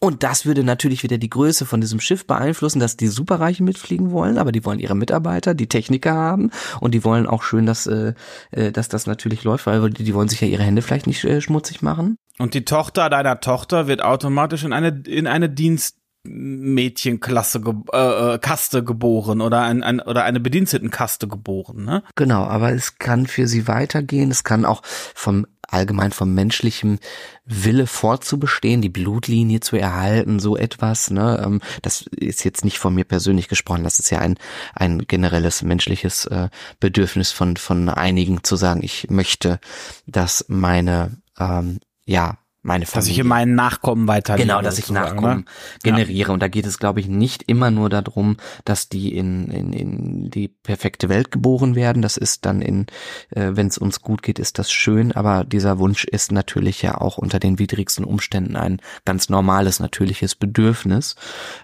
und 0.00 0.22
das 0.22 0.46
würde 0.46 0.62
natürlich 0.62 1.02
wieder 1.02 1.18
die 1.18 1.30
Größe 1.30 1.66
von 1.66 1.80
diesem 1.80 1.98
Schiff 1.98 2.24
beeinflussen, 2.24 2.78
dass 2.78 2.96
die 2.96 3.08
Superreichen 3.08 3.64
mitfliegen 3.64 4.12
wollen, 4.12 4.38
aber 4.38 4.52
die 4.52 4.64
wollen 4.64 4.78
ihre 4.78 4.94
Mitarbeiter, 4.94 5.54
die 5.54 5.66
Techniker 5.66 6.14
haben 6.14 6.50
und 6.80 6.94
die 6.94 7.02
wollen 7.02 7.26
auch 7.26 7.42
schön, 7.42 7.66
dass, 7.66 7.86
äh, 7.86 8.14
äh 8.52 8.70
dass 8.70 8.88
das 8.88 9.06
natürlich 9.06 9.42
läuft, 9.42 9.66
weil 9.66 9.90
die, 9.90 10.04
die 10.04 10.14
wollen 10.14 10.28
sich 10.28 10.40
ja 10.40 10.46
ihre 10.46 10.62
Hände 10.62 10.82
vielleicht 10.82 11.08
nicht 11.08 11.24
äh, 11.24 11.40
schmutzig 11.40 11.82
machen. 11.82 12.16
Und 12.38 12.54
die 12.54 12.64
Tochter 12.64 13.10
deiner 13.10 13.40
Tochter 13.40 13.88
wird 13.88 14.02
automatisch 14.02 14.62
in 14.62 14.72
eine 14.72 15.02
in 15.06 15.26
eine 15.26 15.50
Dienst 15.50 15.96
Mädchenklasse 16.28 17.60
äh, 17.92 18.34
äh, 18.34 18.38
Kaste 18.38 18.84
geboren 18.84 19.40
oder 19.40 19.62
ein, 19.62 19.82
ein 19.82 20.00
oder 20.00 20.24
eine 20.24 20.40
Bedienstetenkaste 20.40 21.28
geboren, 21.28 21.84
ne? 21.84 22.02
Genau, 22.14 22.44
aber 22.44 22.72
es 22.72 22.98
kann 22.98 23.26
für 23.26 23.46
sie 23.46 23.68
weitergehen, 23.68 24.30
es 24.30 24.44
kann 24.44 24.64
auch 24.64 24.82
vom 24.84 25.46
allgemein 25.68 26.12
vom 26.12 26.34
menschlichen 26.34 26.98
Wille 27.44 27.86
fortzubestehen, 27.86 28.80
die 28.80 28.88
Blutlinie 28.88 29.60
zu 29.60 29.76
erhalten, 29.76 30.40
so 30.40 30.56
etwas. 30.56 31.10
Ne? 31.10 31.42
Ähm, 31.44 31.60
das 31.82 32.06
ist 32.16 32.44
jetzt 32.44 32.64
nicht 32.64 32.78
von 32.78 32.94
mir 32.94 33.04
persönlich 33.04 33.48
gesprochen, 33.48 33.84
das 33.84 33.98
ist 33.98 34.10
ja 34.10 34.18
ein, 34.18 34.38
ein 34.74 35.06
generelles 35.06 35.62
menschliches 35.62 36.24
äh, 36.26 36.48
Bedürfnis 36.80 37.32
von, 37.32 37.56
von 37.56 37.88
einigen 37.88 38.42
zu 38.44 38.56
sagen, 38.56 38.82
ich 38.82 39.08
möchte, 39.10 39.60
dass 40.06 40.46
meine 40.48 41.18
ähm, 41.38 41.80
ja 42.06 42.38
meine 42.68 42.86
Familie. 42.86 43.00
Dass 43.00 43.08
ich 43.08 43.18
in 43.18 43.26
meinen 43.26 43.54
Nachkommen 43.56 44.06
weitergebe. 44.06 44.46
Genau, 44.46 44.62
dass 44.62 44.78
ich 44.78 44.90
Nachkommen 44.90 45.38
ne? 45.38 45.44
generiere. 45.82 46.28
Ja. 46.28 46.34
Und 46.34 46.40
da 46.40 46.46
geht 46.46 46.66
es, 46.66 46.78
glaube 46.78 47.00
ich, 47.00 47.08
nicht 47.08 47.42
immer 47.48 47.72
nur 47.72 47.88
darum, 47.88 48.36
dass 48.64 48.88
die 48.88 49.16
in, 49.16 49.48
in, 49.50 49.72
in 49.72 50.30
die 50.30 50.46
perfekte 50.46 51.08
Welt 51.08 51.32
geboren 51.32 51.74
werden. 51.74 52.02
Das 52.02 52.16
ist 52.16 52.46
dann 52.46 52.62
in, 52.62 52.86
äh, 53.30 53.50
wenn 53.54 53.66
es 53.66 53.78
uns 53.78 54.00
gut 54.00 54.22
geht, 54.22 54.38
ist 54.38 54.60
das 54.60 54.70
schön. 54.70 55.10
Aber 55.12 55.44
dieser 55.44 55.80
Wunsch 55.80 56.04
ist 56.04 56.30
natürlich 56.30 56.82
ja 56.82 57.00
auch 57.00 57.18
unter 57.18 57.40
den 57.40 57.58
widrigsten 57.58 58.04
Umständen 58.04 58.54
ein 58.54 58.80
ganz 59.04 59.28
normales, 59.28 59.80
natürliches 59.80 60.36
Bedürfnis, 60.36 61.16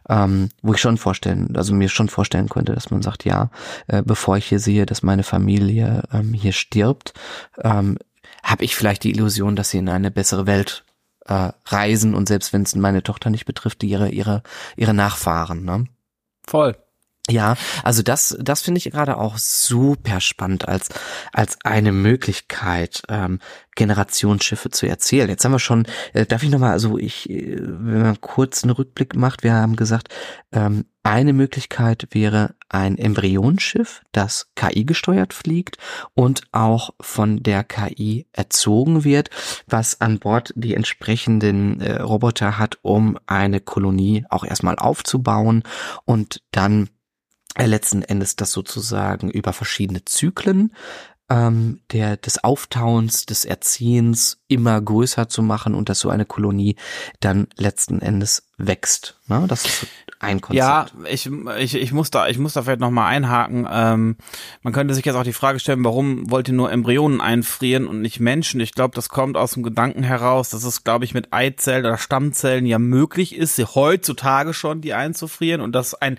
ähm, 0.08 0.48
wo 0.62 0.74
ich 0.74 0.80
schon 0.80 0.96
vorstellen, 0.96 1.54
also 1.56 1.74
mir 1.74 1.88
schon 1.88 2.08
vorstellen 2.08 2.48
könnte, 2.48 2.74
dass 2.74 2.90
man 2.90 3.02
sagt, 3.02 3.24
ja, 3.24 3.50
äh, 3.86 4.02
bevor 4.02 4.36
ich 4.36 4.46
hier 4.46 4.58
sehe, 4.58 4.86
dass 4.86 5.02
meine 5.02 5.22
Familie 5.22 6.02
ähm, 6.12 6.32
hier 6.32 6.52
stirbt, 6.52 7.12
ähm, 7.62 7.98
habe 8.42 8.64
ich 8.64 8.76
vielleicht 8.76 9.04
die 9.04 9.10
Illusion, 9.10 9.56
dass 9.56 9.70
sie 9.70 9.78
in 9.78 9.88
eine 9.88 10.10
bessere 10.10 10.46
Welt 10.46 10.84
äh, 11.26 11.50
reisen 11.66 12.14
und 12.14 12.28
selbst 12.28 12.52
wenn 12.52 12.62
es 12.62 12.74
meine 12.74 13.02
Tochter 13.02 13.30
nicht 13.30 13.46
betrifft, 13.46 13.82
die 13.82 13.88
ihre 13.88 14.10
ihre 14.10 14.42
ihre 14.76 14.94
Nachfahren. 14.94 15.64
Ne? 15.64 15.86
Voll. 16.46 16.76
Ja, 17.30 17.56
also 17.82 18.02
das, 18.02 18.36
das 18.38 18.60
finde 18.60 18.78
ich 18.78 18.90
gerade 18.90 19.16
auch 19.16 19.38
super 19.38 20.20
spannend 20.20 20.68
als 20.68 20.90
als 21.32 21.56
eine 21.64 21.90
Möglichkeit, 21.90 23.02
ähm, 23.08 23.38
Generationsschiffe 23.74 24.68
zu 24.68 24.86
erzählen. 24.86 25.30
Jetzt 25.30 25.42
haben 25.42 25.52
wir 25.52 25.58
schon, 25.58 25.86
äh, 26.12 26.26
darf 26.26 26.42
ich 26.42 26.50
nochmal, 26.50 26.72
also 26.72 26.98
ich, 26.98 27.30
äh, 27.30 27.56
wenn 27.58 28.02
man 28.02 28.20
kurz 28.20 28.62
einen 28.62 28.72
Rückblick 28.72 29.16
macht, 29.16 29.42
wir 29.42 29.54
haben 29.54 29.74
gesagt, 29.76 30.08
ähm, 30.52 30.84
eine 31.04 31.34
Möglichkeit 31.34 32.08
wäre 32.12 32.54
ein 32.70 32.98
Embryonschiff, 32.98 34.02
das 34.12 34.48
KI 34.56 34.84
gesteuert 34.84 35.34
fliegt 35.34 35.76
und 36.14 36.42
auch 36.50 36.90
von 37.00 37.42
der 37.42 37.62
KI 37.62 38.26
erzogen 38.32 39.04
wird, 39.04 39.30
was 39.66 40.00
an 40.00 40.18
Bord 40.18 40.52
die 40.56 40.74
entsprechenden 40.74 41.80
äh, 41.80 42.00
Roboter 42.00 42.58
hat, 42.58 42.78
um 42.82 43.18
eine 43.26 43.60
Kolonie 43.60 44.24
auch 44.30 44.44
erstmal 44.44 44.76
aufzubauen 44.76 45.62
und 46.06 46.42
dann 46.50 46.88
äh, 47.54 47.66
letzten 47.66 48.02
Endes 48.02 48.34
das 48.36 48.50
sozusagen 48.50 49.30
über 49.30 49.52
verschiedene 49.52 50.04
Zyklen 50.06 50.72
ähm, 51.30 51.80
der 51.90 52.16
des 52.16 52.44
Auftauens, 52.44 53.26
des 53.26 53.44
Erziehens 53.44 54.38
immer 54.48 54.80
größer 54.80 55.28
zu 55.28 55.42
machen 55.42 55.74
und 55.74 55.88
dass 55.88 56.00
so 56.00 56.10
eine 56.10 56.26
Kolonie 56.26 56.76
dann 57.20 57.48
letzten 57.56 58.00
Endes 58.00 58.48
wächst. 58.58 59.18
Ne? 59.26 59.46
Das 59.48 59.64
ist 59.64 59.86
ein 60.24 60.40
Konzept. 60.40 60.58
Ja, 60.58 60.86
ich, 61.08 61.30
ich, 61.58 61.74
ich 61.74 61.92
muss 61.92 62.10
da, 62.10 62.28
ich 62.28 62.38
muss 62.38 62.54
da 62.54 62.62
vielleicht 62.62 62.80
nochmal 62.80 63.12
einhaken. 63.12 63.66
Ähm, 63.70 64.16
man 64.62 64.72
könnte 64.72 64.94
sich 64.94 65.04
jetzt 65.04 65.16
auch 65.16 65.24
die 65.24 65.32
Frage 65.32 65.60
stellen, 65.60 65.84
warum 65.84 66.30
wollt 66.30 66.48
ihr 66.48 66.54
nur 66.54 66.72
Embryonen 66.72 67.20
einfrieren 67.20 67.86
und 67.86 68.00
nicht 68.00 68.20
Menschen? 68.20 68.60
Ich 68.60 68.72
glaube, 68.72 68.94
das 68.94 69.08
kommt 69.08 69.36
aus 69.36 69.52
dem 69.52 69.62
Gedanken 69.62 70.02
heraus, 70.02 70.50
dass 70.50 70.64
es, 70.64 70.84
glaube 70.84 71.04
ich, 71.04 71.14
mit 71.14 71.32
Eizellen 71.32 71.84
oder 71.84 71.98
Stammzellen 71.98 72.66
ja 72.66 72.78
möglich 72.78 73.36
ist, 73.36 73.56
sie 73.56 73.64
heutzutage 73.64 74.54
schon 74.54 74.80
die 74.80 74.94
einzufrieren 74.94 75.60
und 75.60 75.72
dass 75.72 75.94
ein 75.94 76.18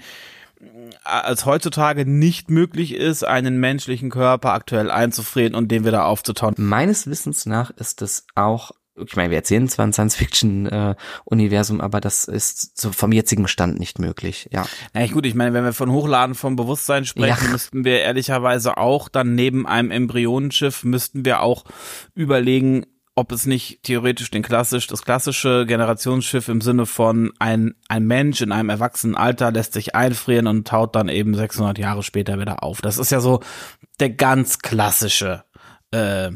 als 1.03 1.45
heutzutage 1.45 2.05
nicht 2.05 2.49
möglich 2.49 2.95
ist, 2.95 3.23
einen 3.23 3.59
menschlichen 3.59 4.09
Körper 4.09 4.53
aktuell 4.53 4.89
einzufrieren 4.89 5.53
und 5.53 5.69
den 5.69 5.85
wieder 5.85 6.05
aufzutauen. 6.05 6.55
Meines 6.57 7.07
Wissens 7.07 7.45
nach 7.45 7.71
ist 7.71 8.01
es 8.01 8.25
auch 8.35 8.71
ich 8.97 9.15
meine, 9.15 9.29
wir 9.29 9.37
erzählen 9.37 9.67
zwar 9.67 9.85
ein 9.85 9.93
Science-Fiction-Universum, 9.93 11.79
äh, 11.79 11.83
aber 11.83 11.99
das 11.99 12.25
ist 12.25 12.79
so 12.79 12.91
vom 12.91 13.11
jetzigen 13.11 13.47
Stand 13.47 13.79
nicht 13.79 13.99
möglich, 13.99 14.47
ja. 14.51 14.65
Na 14.93 15.03
ja, 15.03 15.11
gut, 15.11 15.25
ich 15.25 15.35
meine, 15.35 15.53
wenn 15.53 15.63
wir 15.63 15.73
von 15.73 15.91
Hochladen 15.91 16.35
vom 16.35 16.55
Bewusstsein 16.55 17.05
sprechen, 17.05 17.45
ja. 17.45 17.51
müssten 17.51 17.83
wir 17.83 18.01
ehrlicherweise 18.01 18.77
auch 18.77 19.09
dann 19.09 19.35
neben 19.35 19.67
einem 19.67 19.91
Embryonenschiff 19.91 20.83
müssten 20.83 21.25
wir 21.25 21.41
auch 21.41 21.65
überlegen, 22.13 22.85
ob 23.15 23.31
es 23.31 23.45
nicht 23.45 23.83
theoretisch 23.83 24.29
den 24.29 24.43
klassisch, 24.43 24.87
das 24.87 25.03
klassische 25.03 25.65
Generationsschiff 25.65 26.49
im 26.49 26.59
Sinne 26.59 26.85
von 26.85 27.31
ein, 27.39 27.75
ein 27.87 28.05
Mensch 28.05 28.41
in 28.41 28.51
einem 28.51 28.69
erwachsenen 28.69 29.15
Alter 29.15 29.51
lässt 29.51 29.73
sich 29.73 29.95
einfrieren 29.95 30.47
und 30.47 30.67
taut 30.67 30.95
dann 30.95 31.07
eben 31.07 31.33
600 31.33 31.77
Jahre 31.77 32.03
später 32.03 32.39
wieder 32.39 32.61
auf. 32.61 32.81
Das 32.81 32.97
ist 32.97 33.11
ja 33.11 33.21
so 33.21 33.39
der 34.01 34.09
ganz 34.09 34.59
klassische 34.59 35.45
äh, 35.91 36.31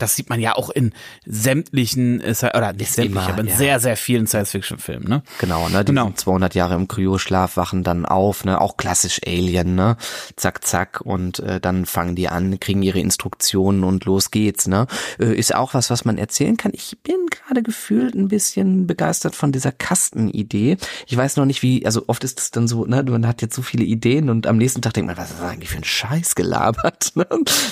das 0.00 0.16
sieht 0.16 0.30
man 0.30 0.40
ja 0.40 0.56
auch 0.56 0.70
in 0.70 0.92
sämtlichen, 1.24 2.20
äh, 2.20 2.34
oder 2.54 2.72
nicht 2.72 2.92
sämtlich, 2.92 3.22
aber 3.22 3.40
in 3.40 3.48
ja. 3.48 3.56
sehr, 3.56 3.80
sehr 3.80 3.96
vielen 3.96 4.26
Science-Fiction-Filmen, 4.26 5.08
ne? 5.08 5.22
Genau, 5.38 5.68
ne? 5.68 5.84
Die 5.84 5.92
genau. 5.92 6.10
200 6.10 6.54
Jahre 6.54 6.74
im 6.74 6.88
Kryoschlaf 6.88 7.56
wachen 7.56 7.84
dann 7.84 8.06
auf, 8.06 8.44
ne? 8.44 8.60
Auch 8.60 8.76
klassisch 8.76 9.20
Alien, 9.26 9.74
ne? 9.74 9.96
Zack, 10.36 10.66
zack 10.66 11.00
und 11.02 11.40
äh, 11.40 11.60
dann 11.60 11.86
fangen 11.86 12.16
die 12.16 12.28
an, 12.28 12.58
kriegen 12.60 12.82
ihre 12.82 12.98
Instruktionen 12.98 13.84
und 13.84 14.04
los 14.04 14.30
geht's, 14.30 14.66
ne? 14.66 14.86
Äh, 15.18 15.34
ist 15.34 15.54
auch 15.54 15.74
was, 15.74 15.90
was 15.90 16.04
man 16.04 16.18
erzählen 16.18 16.56
kann. 16.56 16.72
Ich 16.74 16.98
bin 17.02 17.16
gerade 17.30 17.62
gefühlt 17.62 18.14
ein 18.14 18.28
bisschen 18.28 18.86
begeistert 18.86 19.34
von 19.34 19.52
dieser 19.52 19.72
Kastenidee. 19.72 20.76
Ich 21.06 21.16
weiß 21.16 21.36
noch 21.36 21.44
nicht, 21.44 21.62
wie, 21.62 21.84
also 21.84 22.04
oft 22.06 22.24
ist 22.24 22.40
es 22.40 22.50
dann 22.50 22.68
so, 22.68 22.84
ne? 22.86 23.02
Man 23.02 23.26
hat 23.26 23.42
jetzt 23.42 23.54
so 23.54 23.62
viele 23.62 23.84
Ideen 23.84 24.30
und 24.30 24.46
am 24.46 24.56
nächsten 24.56 24.82
Tag 24.82 24.94
denkt 24.94 25.08
man, 25.08 25.16
was 25.16 25.30
ist 25.30 25.40
das 25.40 25.48
eigentlich 25.48 25.70
für 25.70 25.78
ein 25.78 25.84
Scheiß 25.84 26.34
gelabert, 26.34 27.12
ne? 27.14 27.26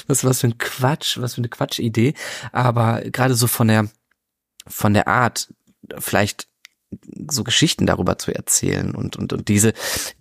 Was, 0.06 0.24
was 0.24 0.40
für 0.40 0.48
ein 0.48 0.58
Quatsch, 0.58 1.18
was 1.18 1.34
für 1.34 1.40
eine 1.40 1.48
Quatschidee 1.48 2.14
aber 2.52 3.02
gerade 3.02 3.34
so 3.34 3.46
von 3.46 3.68
der 3.68 3.88
von 4.66 4.94
der 4.94 5.08
Art 5.08 5.52
vielleicht 5.98 6.48
so 7.30 7.44
Geschichten 7.44 7.84
darüber 7.84 8.18
zu 8.18 8.34
erzählen 8.34 8.94
und 8.94 9.16
und 9.16 9.32
und 9.32 9.48
diese 9.48 9.74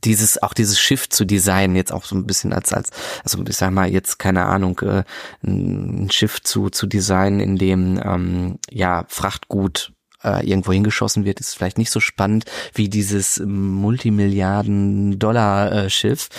dieses 0.04 0.42
auch 0.44 0.54
dieses 0.54 0.80
Schiff 0.80 1.08
zu 1.08 1.24
designen 1.24 1.78
jetzt 1.78 1.94
auch 1.94 2.04
so 2.04 2.16
ein 2.16 2.28
bisschen 2.28 2.52
als 2.52 2.74
als 2.74 2.90
also 3.24 3.42
ich 3.48 3.56
sag 3.56 3.72
mal 3.72 3.90
jetzt 3.90 4.20
keine 4.20 4.46
Ahnung 4.46 4.80
äh, 4.80 5.04
ein 5.46 6.10
Schiff 6.12 6.42
zu 6.42 6.70
zu 6.70 6.86
designen 6.86 7.40
in 7.40 7.58
dem 7.58 8.02
ähm, 8.04 8.60
ja 8.70 9.06
Frachtgut 9.08 9.94
äh, 10.24 10.48
irgendwo 10.48 10.72
hingeschossen 10.72 11.26
wird, 11.26 11.40
ist 11.40 11.56
vielleicht 11.56 11.78
nicht 11.78 11.92
so 11.92 12.00
spannend 12.00 12.46
wie 12.74 12.90
dieses 12.90 13.40
Multimilliarden-Dollar-Schiff. 13.46 16.30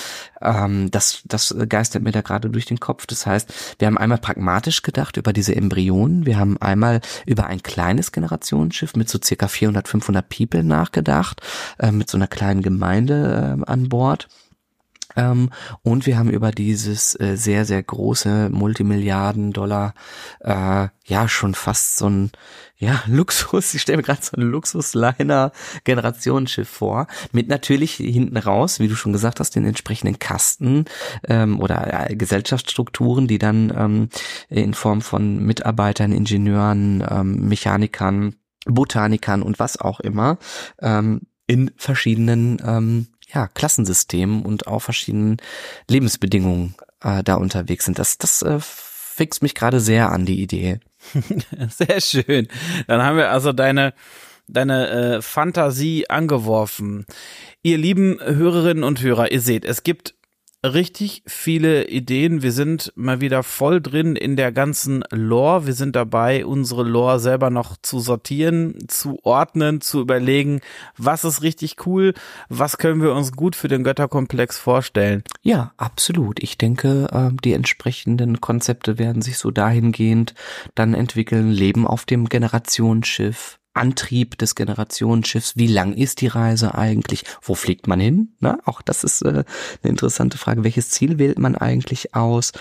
Ähm, 0.40 0.90
das, 0.90 1.20
das 1.24 1.54
geistert 1.68 2.02
mir 2.02 2.10
da 2.12 2.22
gerade 2.22 2.48
durch 2.50 2.64
den 2.66 2.80
Kopf. 2.80 3.06
Das 3.06 3.26
heißt, 3.26 3.76
wir 3.78 3.86
haben 3.86 3.98
einmal 3.98 4.18
pragmatisch 4.18 4.82
gedacht 4.82 5.16
über 5.16 5.32
diese 5.32 5.54
Embryonen. 5.56 6.26
Wir 6.26 6.38
haben 6.38 6.60
einmal 6.60 7.00
über 7.26 7.46
ein 7.46 7.62
kleines 7.62 8.10
Generationsschiff 8.12 8.96
mit 8.96 9.08
so 9.08 9.18
circa 9.22 9.48
400, 9.48 9.88
500 9.88 10.28
People 10.28 10.64
nachgedacht, 10.64 11.40
äh, 11.78 11.92
mit 11.92 12.10
so 12.10 12.18
einer 12.18 12.28
kleinen 12.28 12.62
Gemeinde 12.62 13.58
äh, 13.60 13.64
an 13.70 13.88
Bord. 13.88 14.28
Ähm, 15.16 15.48
und 15.82 16.06
wir 16.06 16.18
haben 16.18 16.30
über 16.30 16.50
dieses 16.50 17.18
äh, 17.18 17.36
sehr, 17.36 17.64
sehr 17.64 17.82
große 17.82 18.50
Multimilliarden-Dollar, 18.50 19.94
äh, 20.40 20.88
ja, 21.06 21.28
schon 21.28 21.54
fast 21.54 21.96
so 21.96 22.08
ein, 22.08 22.30
ja, 22.76 23.02
Luxus, 23.06 23.72
ich 23.74 23.82
stelle 23.82 23.98
mir 23.98 24.04
gerade 24.04 24.22
so 24.22 24.36
ein 24.36 24.42
Luxusliner-Generationsschiff 24.42 26.68
vor, 26.68 27.06
mit 27.32 27.48
natürlich 27.48 27.94
hinten 27.94 28.36
raus, 28.36 28.80
wie 28.80 28.88
du 28.88 28.96
schon 28.96 29.12
gesagt 29.12 29.38
hast, 29.40 29.56
den 29.56 29.64
entsprechenden 29.64 30.18
Kasten 30.18 30.84
ähm, 31.26 31.58
oder 31.60 32.10
äh, 32.10 32.14
Gesellschaftsstrukturen, 32.14 33.26
die 33.26 33.38
dann 33.38 33.72
ähm, 33.76 34.10
in 34.48 34.74
Form 34.74 35.00
von 35.00 35.38
Mitarbeitern, 35.38 36.12
Ingenieuren, 36.12 37.02
ähm, 37.08 37.48
Mechanikern, 37.48 38.34
Botanikern 38.66 39.42
und 39.42 39.58
was 39.58 39.80
auch 39.80 40.00
immer 40.00 40.36
ähm, 40.80 41.22
in 41.46 41.70
verschiedenen 41.76 42.60
ähm, 42.64 43.06
ja, 43.32 43.48
Klassensystemen 43.48 44.42
und 44.42 44.66
auch 44.66 44.80
verschiedenen 44.80 45.38
Lebensbedingungen 45.88 46.74
äh, 47.02 47.22
da 47.22 47.34
unterwegs 47.34 47.84
sind. 47.84 47.98
Das, 47.98 48.18
das 48.18 48.42
äh, 48.42 48.58
fixt 48.60 49.42
mich 49.42 49.54
gerade 49.54 49.80
sehr 49.80 50.10
an 50.10 50.24
die 50.24 50.40
Idee. 50.40 50.80
Sehr 51.70 52.00
schön. 52.00 52.48
Dann 52.88 53.02
haben 53.02 53.16
wir 53.16 53.30
also 53.30 53.52
deine 53.52 53.94
deine 54.48 54.88
äh, 54.88 55.22
Fantasie 55.22 56.08
angeworfen. 56.08 57.06
Ihr 57.62 57.78
lieben 57.78 58.18
Hörerinnen 58.20 58.82
und 58.82 59.02
Hörer, 59.02 59.30
ihr 59.30 59.40
seht, 59.40 59.64
es 59.64 59.82
gibt 59.82 60.14
richtig 60.64 61.22
viele 61.26 61.88
Ideen. 61.88 62.42
Wir 62.42 62.52
sind 62.52 62.92
mal 62.96 63.20
wieder 63.20 63.42
voll 63.42 63.80
drin 63.80 64.16
in 64.16 64.36
der 64.36 64.50
ganzen 64.50 65.04
Lore. 65.10 65.66
Wir 65.66 65.74
sind 65.74 65.94
dabei, 65.94 66.44
unsere 66.44 66.82
Lore 66.82 67.20
selber 67.20 67.50
noch 67.50 67.76
zu 67.80 68.00
sortieren, 68.00 68.74
zu 68.88 69.18
ordnen, 69.22 69.80
zu 69.80 70.00
überlegen, 70.00 70.60
was 70.96 71.24
ist 71.24 71.42
richtig 71.42 71.86
cool, 71.86 72.14
was 72.48 72.78
können 72.78 73.02
wir 73.02 73.14
uns 73.14 73.32
gut 73.32 73.54
für 73.54 73.68
den 73.68 73.84
Götterkomplex 73.84 74.58
vorstellen. 74.58 75.22
Ja, 75.42 75.72
absolut. 75.76 76.42
Ich 76.42 76.58
denke, 76.58 77.08
äh, 77.12 77.36
die 77.44 77.52
entsprechenden 77.52 78.40
Konzepte 78.40 78.98
werden 78.98 79.22
sich 79.22 79.38
so 79.38 79.50
dahingehend 79.50 80.34
dann 80.74 80.94
entwickeln. 80.94 81.50
Leben 81.50 81.86
auf 81.86 82.04
dem 82.04 82.28
Generationsschiff, 82.28 83.58
Antrieb 83.78 84.38
des 84.38 84.54
Generationsschiffs, 84.54 85.56
wie 85.56 85.66
lang 85.66 85.94
ist 85.94 86.20
die 86.20 86.26
Reise 86.26 86.74
eigentlich, 86.74 87.24
wo 87.42 87.54
fliegt 87.54 87.86
man 87.86 88.00
hin? 88.00 88.34
Na, 88.40 88.58
auch 88.64 88.82
das 88.82 89.04
ist 89.04 89.22
äh, 89.22 89.28
eine 89.28 89.44
interessante 89.82 90.38
Frage. 90.38 90.64
Welches 90.64 90.90
Ziel 90.90 91.18
wählt 91.18 91.38
man 91.38 91.54
eigentlich 91.54 92.14
aus? 92.14 92.52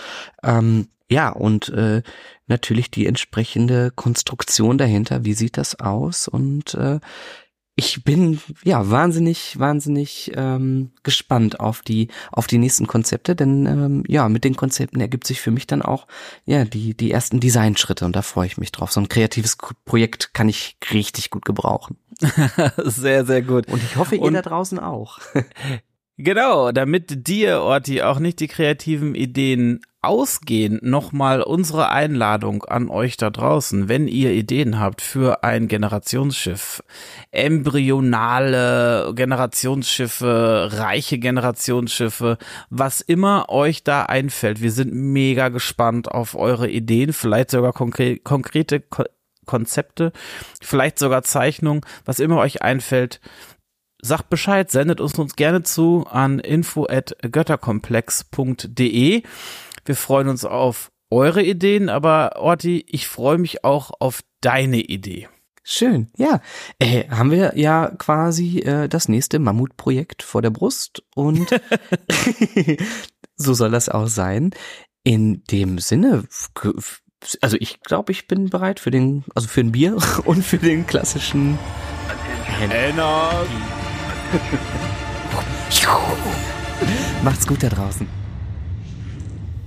Ähm, 0.44 0.88
ja, 1.10 1.30
und 1.30 1.70
äh, 1.70 2.02
natürlich 2.48 2.92
die 2.92 3.06
entsprechende 3.06 3.92
Konstruktion 3.92 4.78
dahinter. 4.78 5.24
Wie 5.26 5.34
sieht 5.34 5.58
das 5.58 5.80
aus? 5.80 6.28
Und 6.28 6.74
äh, 6.74 7.00
ich 7.80 8.04
bin 8.04 8.42
ja 8.64 8.90
wahnsinnig, 8.90 9.60
wahnsinnig 9.60 10.32
ähm, 10.36 10.90
gespannt 11.04 11.60
auf 11.60 11.84
die 11.84 12.08
auf 12.32 12.48
die 12.48 12.58
nächsten 12.58 12.88
Konzepte, 12.88 13.36
denn 13.36 13.68
ähm, 13.68 14.04
ja 14.08 14.28
mit 14.30 14.44
den 14.44 14.56
Konzepten 14.56 15.00
ergibt 15.00 15.28
sich 15.28 15.40
für 15.40 15.52
mich 15.52 15.68
dann 15.68 15.84
auch 15.84 16.08
ja 16.46 16.66
die 16.66 16.98
die 16.98 17.12
ersten 17.12 17.40
Designschritte 17.40 18.04
und 18.06 18.16
da 18.16 18.24
freue 18.24 18.48
ich 18.48 18.58
mich 18.58 18.72
drauf. 18.72 18.92
So 18.92 19.00
ein 19.00 19.10
kreatives 19.10 19.58
Projekt 19.86 20.34
kann 20.34 20.50
ich 20.50 20.78
richtig 20.92 21.30
gut 21.30 21.46
gebrauchen. 21.46 21.98
sehr 22.78 23.26
sehr 23.28 23.44
gut. 23.44 23.68
Und 23.68 23.84
ich 23.84 23.96
hoffe 23.96 24.16
ihr 24.16 24.24
und 24.24 24.34
da 24.34 24.42
draußen 24.42 24.80
auch. 24.80 25.20
Genau, 26.20 26.72
damit 26.72 27.28
dir, 27.28 27.62
Orti, 27.62 28.02
auch 28.02 28.18
nicht 28.18 28.40
die 28.40 28.48
kreativen 28.48 29.14
Ideen 29.14 29.82
ausgehen, 30.02 30.80
nochmal 30.82 31.44
unsere 31.44 31.90
Einladung 31.90 32.64
an 32.64 32.90
euch 32.90 33.18
da 33.18 33.30
draußen, 33.30 33.88
wenn 33.88 34.08
ihr 34.08 34.32
Ideen 34.32 34.80
habt 34.80 35.02
für 35.02 35.44
ein 35.44 35.68
Generationsschiff, 35.68 36.82
embryonale 37.30 39.14
Generationsschiffe, 39.14 40.70
reiche 40.72 41.20
Generationsschiffe, 41.20 42.40
was 42.72 43.02
immer 43.02 43.50
euch 43.50 43.84
da 43.84 44.02
einfällt. 44.04 44.60
Wir 44.60 44.72
sind 44.72 44.96
mega 44.96 45.50
gespannt 45.50 46.10
auf 46.10 46.34
eure 46.34 46.68
Ideen, 46.68 47.14
vielleicht 47.14 47.52
sogar 47.52 47.74
konkre 47.74 48.18
konkrete 48.18 48.80
Ko 48.80 49.04
Konzepte, 49.46 50.12
vielleicht 50.62 51.00
sogar 51.00 51.24
Zeichnungen, 51.24 51.80
was 52.04 52.20
immer 52.20 52.36
euch 52.40 52.64
einfällt 52.64 53.22
sagt 54.02 54.30
Bescheid, 54.30 54.72
sendet 54.72 55.02
uns 55.02 55.18
uns 55.18 55.36
gerne 55.36 55.64
zu 55.64 56.06
an 56.10 56.40
info@götterkomplex.de. 56.40 59.24
Wir 59.86 59.96
freuen 59.96 60.28
uns 60.28 60.46
auf 60.46 60.92
eure 61.10 61.42
Ideen, 61.44 61.90
aber 61.90 62.34
Orti, 62.38 62.86
ich 62.88 63.08
freue 63.08 63.38
mich 63.38 63.64
auch 63.64 63.92
auf 64.00 64.22
deine 64.42 64.82
Idee. 64.82 65.30
Schön, 65.64 66.10
ja. 66.18 66.42
Äh, 66.80 67.10
haben 67.10 67.32
wir 67.32 67.58
ja 67.58 67.92
quasi 67.98 68.60
äh, 68.60 68.88
das 68.88 69.10
nächste 69.10 69.40
Mammutprojekt 69.40 70.24
vor 70.24 70.42
der 70.42 70.50
Brust 70.50 71.04
und 71.14 71.50
so 73.36 73.54
soll 73.54 73.72
das 73.72 73.90
auch 73.90 74.08
sein. 74.08 74.52
In 75.04 75.44
dem 75.46 75.80
Sinne, 75.80 76.24
also 77.42 77.58
ich 77.60 77.82
glaube, 77.82 78.12
ich 78.12 78.28
bin 78.28 78.50
bereit 78.50 78.80
für 78.80 78.92
den, 78.92 79.24
also 79.36 79.48
für 79.48 79.62
ein 79.62 79.72
Bier 79.72 79.98
und 80.26 80.44
für 80.44 80.58
den 80.58 80.88
klassischen 80.88 81.58
Energie. 82.62 83.77
Macht's 87.24 87.48
gut 87.48 87.64
da 87.64 87.70
draußen. 87.70 88.08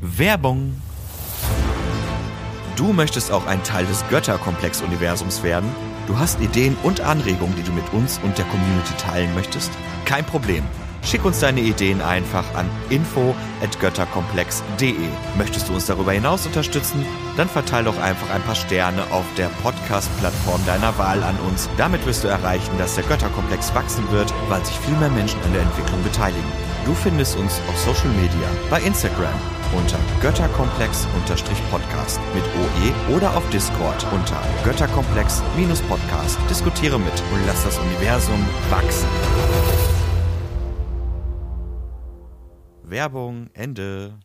Werbung. 0.00 0.80
Du 2.76 2.92
möchtest 2.92 3.30
auch 3.30 3.46
ein 3.46 3.62
Teil 3.62 3.86
des 3.86 4.06
Götterkomplex-Universums 4.08 5.42
werden? 5.42 5.68
Du 6.06 6.18
hast 6.18 6.40
Ideen 6.40 6.76
und 6.82 7.02
Anregungen, 7.02 7.54
die 7.56 7.62
du 7.62 7.72
mit 7.72 7.92
uns 7.92 8.18
und 8.22 8.38
der 8.38 8.46
Community 8.46 8.94
teilen 8.96 9.34
möchtest? 9.34 9.70
Kein 10.06 10.24
Problem. 10.24 10.64
Schick 11.02 11.24
uns 11.24 11.40
deine 11.40 11.60
Ideen 11.60 12.02
einfach 12.02 12.44
an 12.54 12.70
info@götterkomplex.de. 12.90 14.94
Möchtest 15.36 15.68
du 15.68 15.74
uns 15.74 15.86
darüber 15.86 16.12
hinaus 16.12 16.46
unterstützen? 16.46 17.04
Dann 17.36 17.48
verteil 17.48 17.82
doch 17.84 18.00
einfach 18.00 18.30
ein 18.30 18.42
paar 18.42 18.54
Sterne 18.54 19.02
auf 19.10 19.24
der 19.36 19.48
Podcast-Plattform 19.62 20.64
deiner 20.66 20.96
Wahl 20.98 21.22
an 21.22 21.36
uns. 21.48 21.68
Damit 21.76 22.04
wirst 22.06 22.24
du 22.24 22.28
erreichen, 22.28 22.76
dass 22.78 22.94
der 22.94 23.04
Götterkomplex 23.04 23.74
wachsen 23.74 24.10
wird, 24.10 24.32
weil 24.48 24.64
sich 24.64 24.78
viel 24.78 24.96
mehr 24.96 25.10
Menschen 25.10 25.42
an 25.42 25.52
der 25.52 25.60
Entwicklung 25.62 26.02
beteiligen. 26.02 26.50
Du 26.84 26.94
findest 26.94 27.36
uns 27.36 27.60
auf 27.68 27.78
Social 27.78 28.10
Media, 28.10 28.48
bei 28.70 28.80
Instagram 28.80 29.34
unter 29.76 29.98
Götterkomplex-Podcast 30.20 32.20
mit 32.34 32.44
OE 32.44 32.92
oder 33.14 33.36
auf 33.36 33.48
Discord 33.50 34.04
unter 34.12 34.40
Götterkomplex-Podcast. 34.64 36.38
Diskutiere 36.48 36.98
mit 36.98 37.22
und 37.32 37.46
lass 37.46 37.62
das 37.64 37.78
Universum 37.78 38.44
wachsen. 38.70 39.06
Werbung, 42.90 43.50
Ende. 43.54 44.18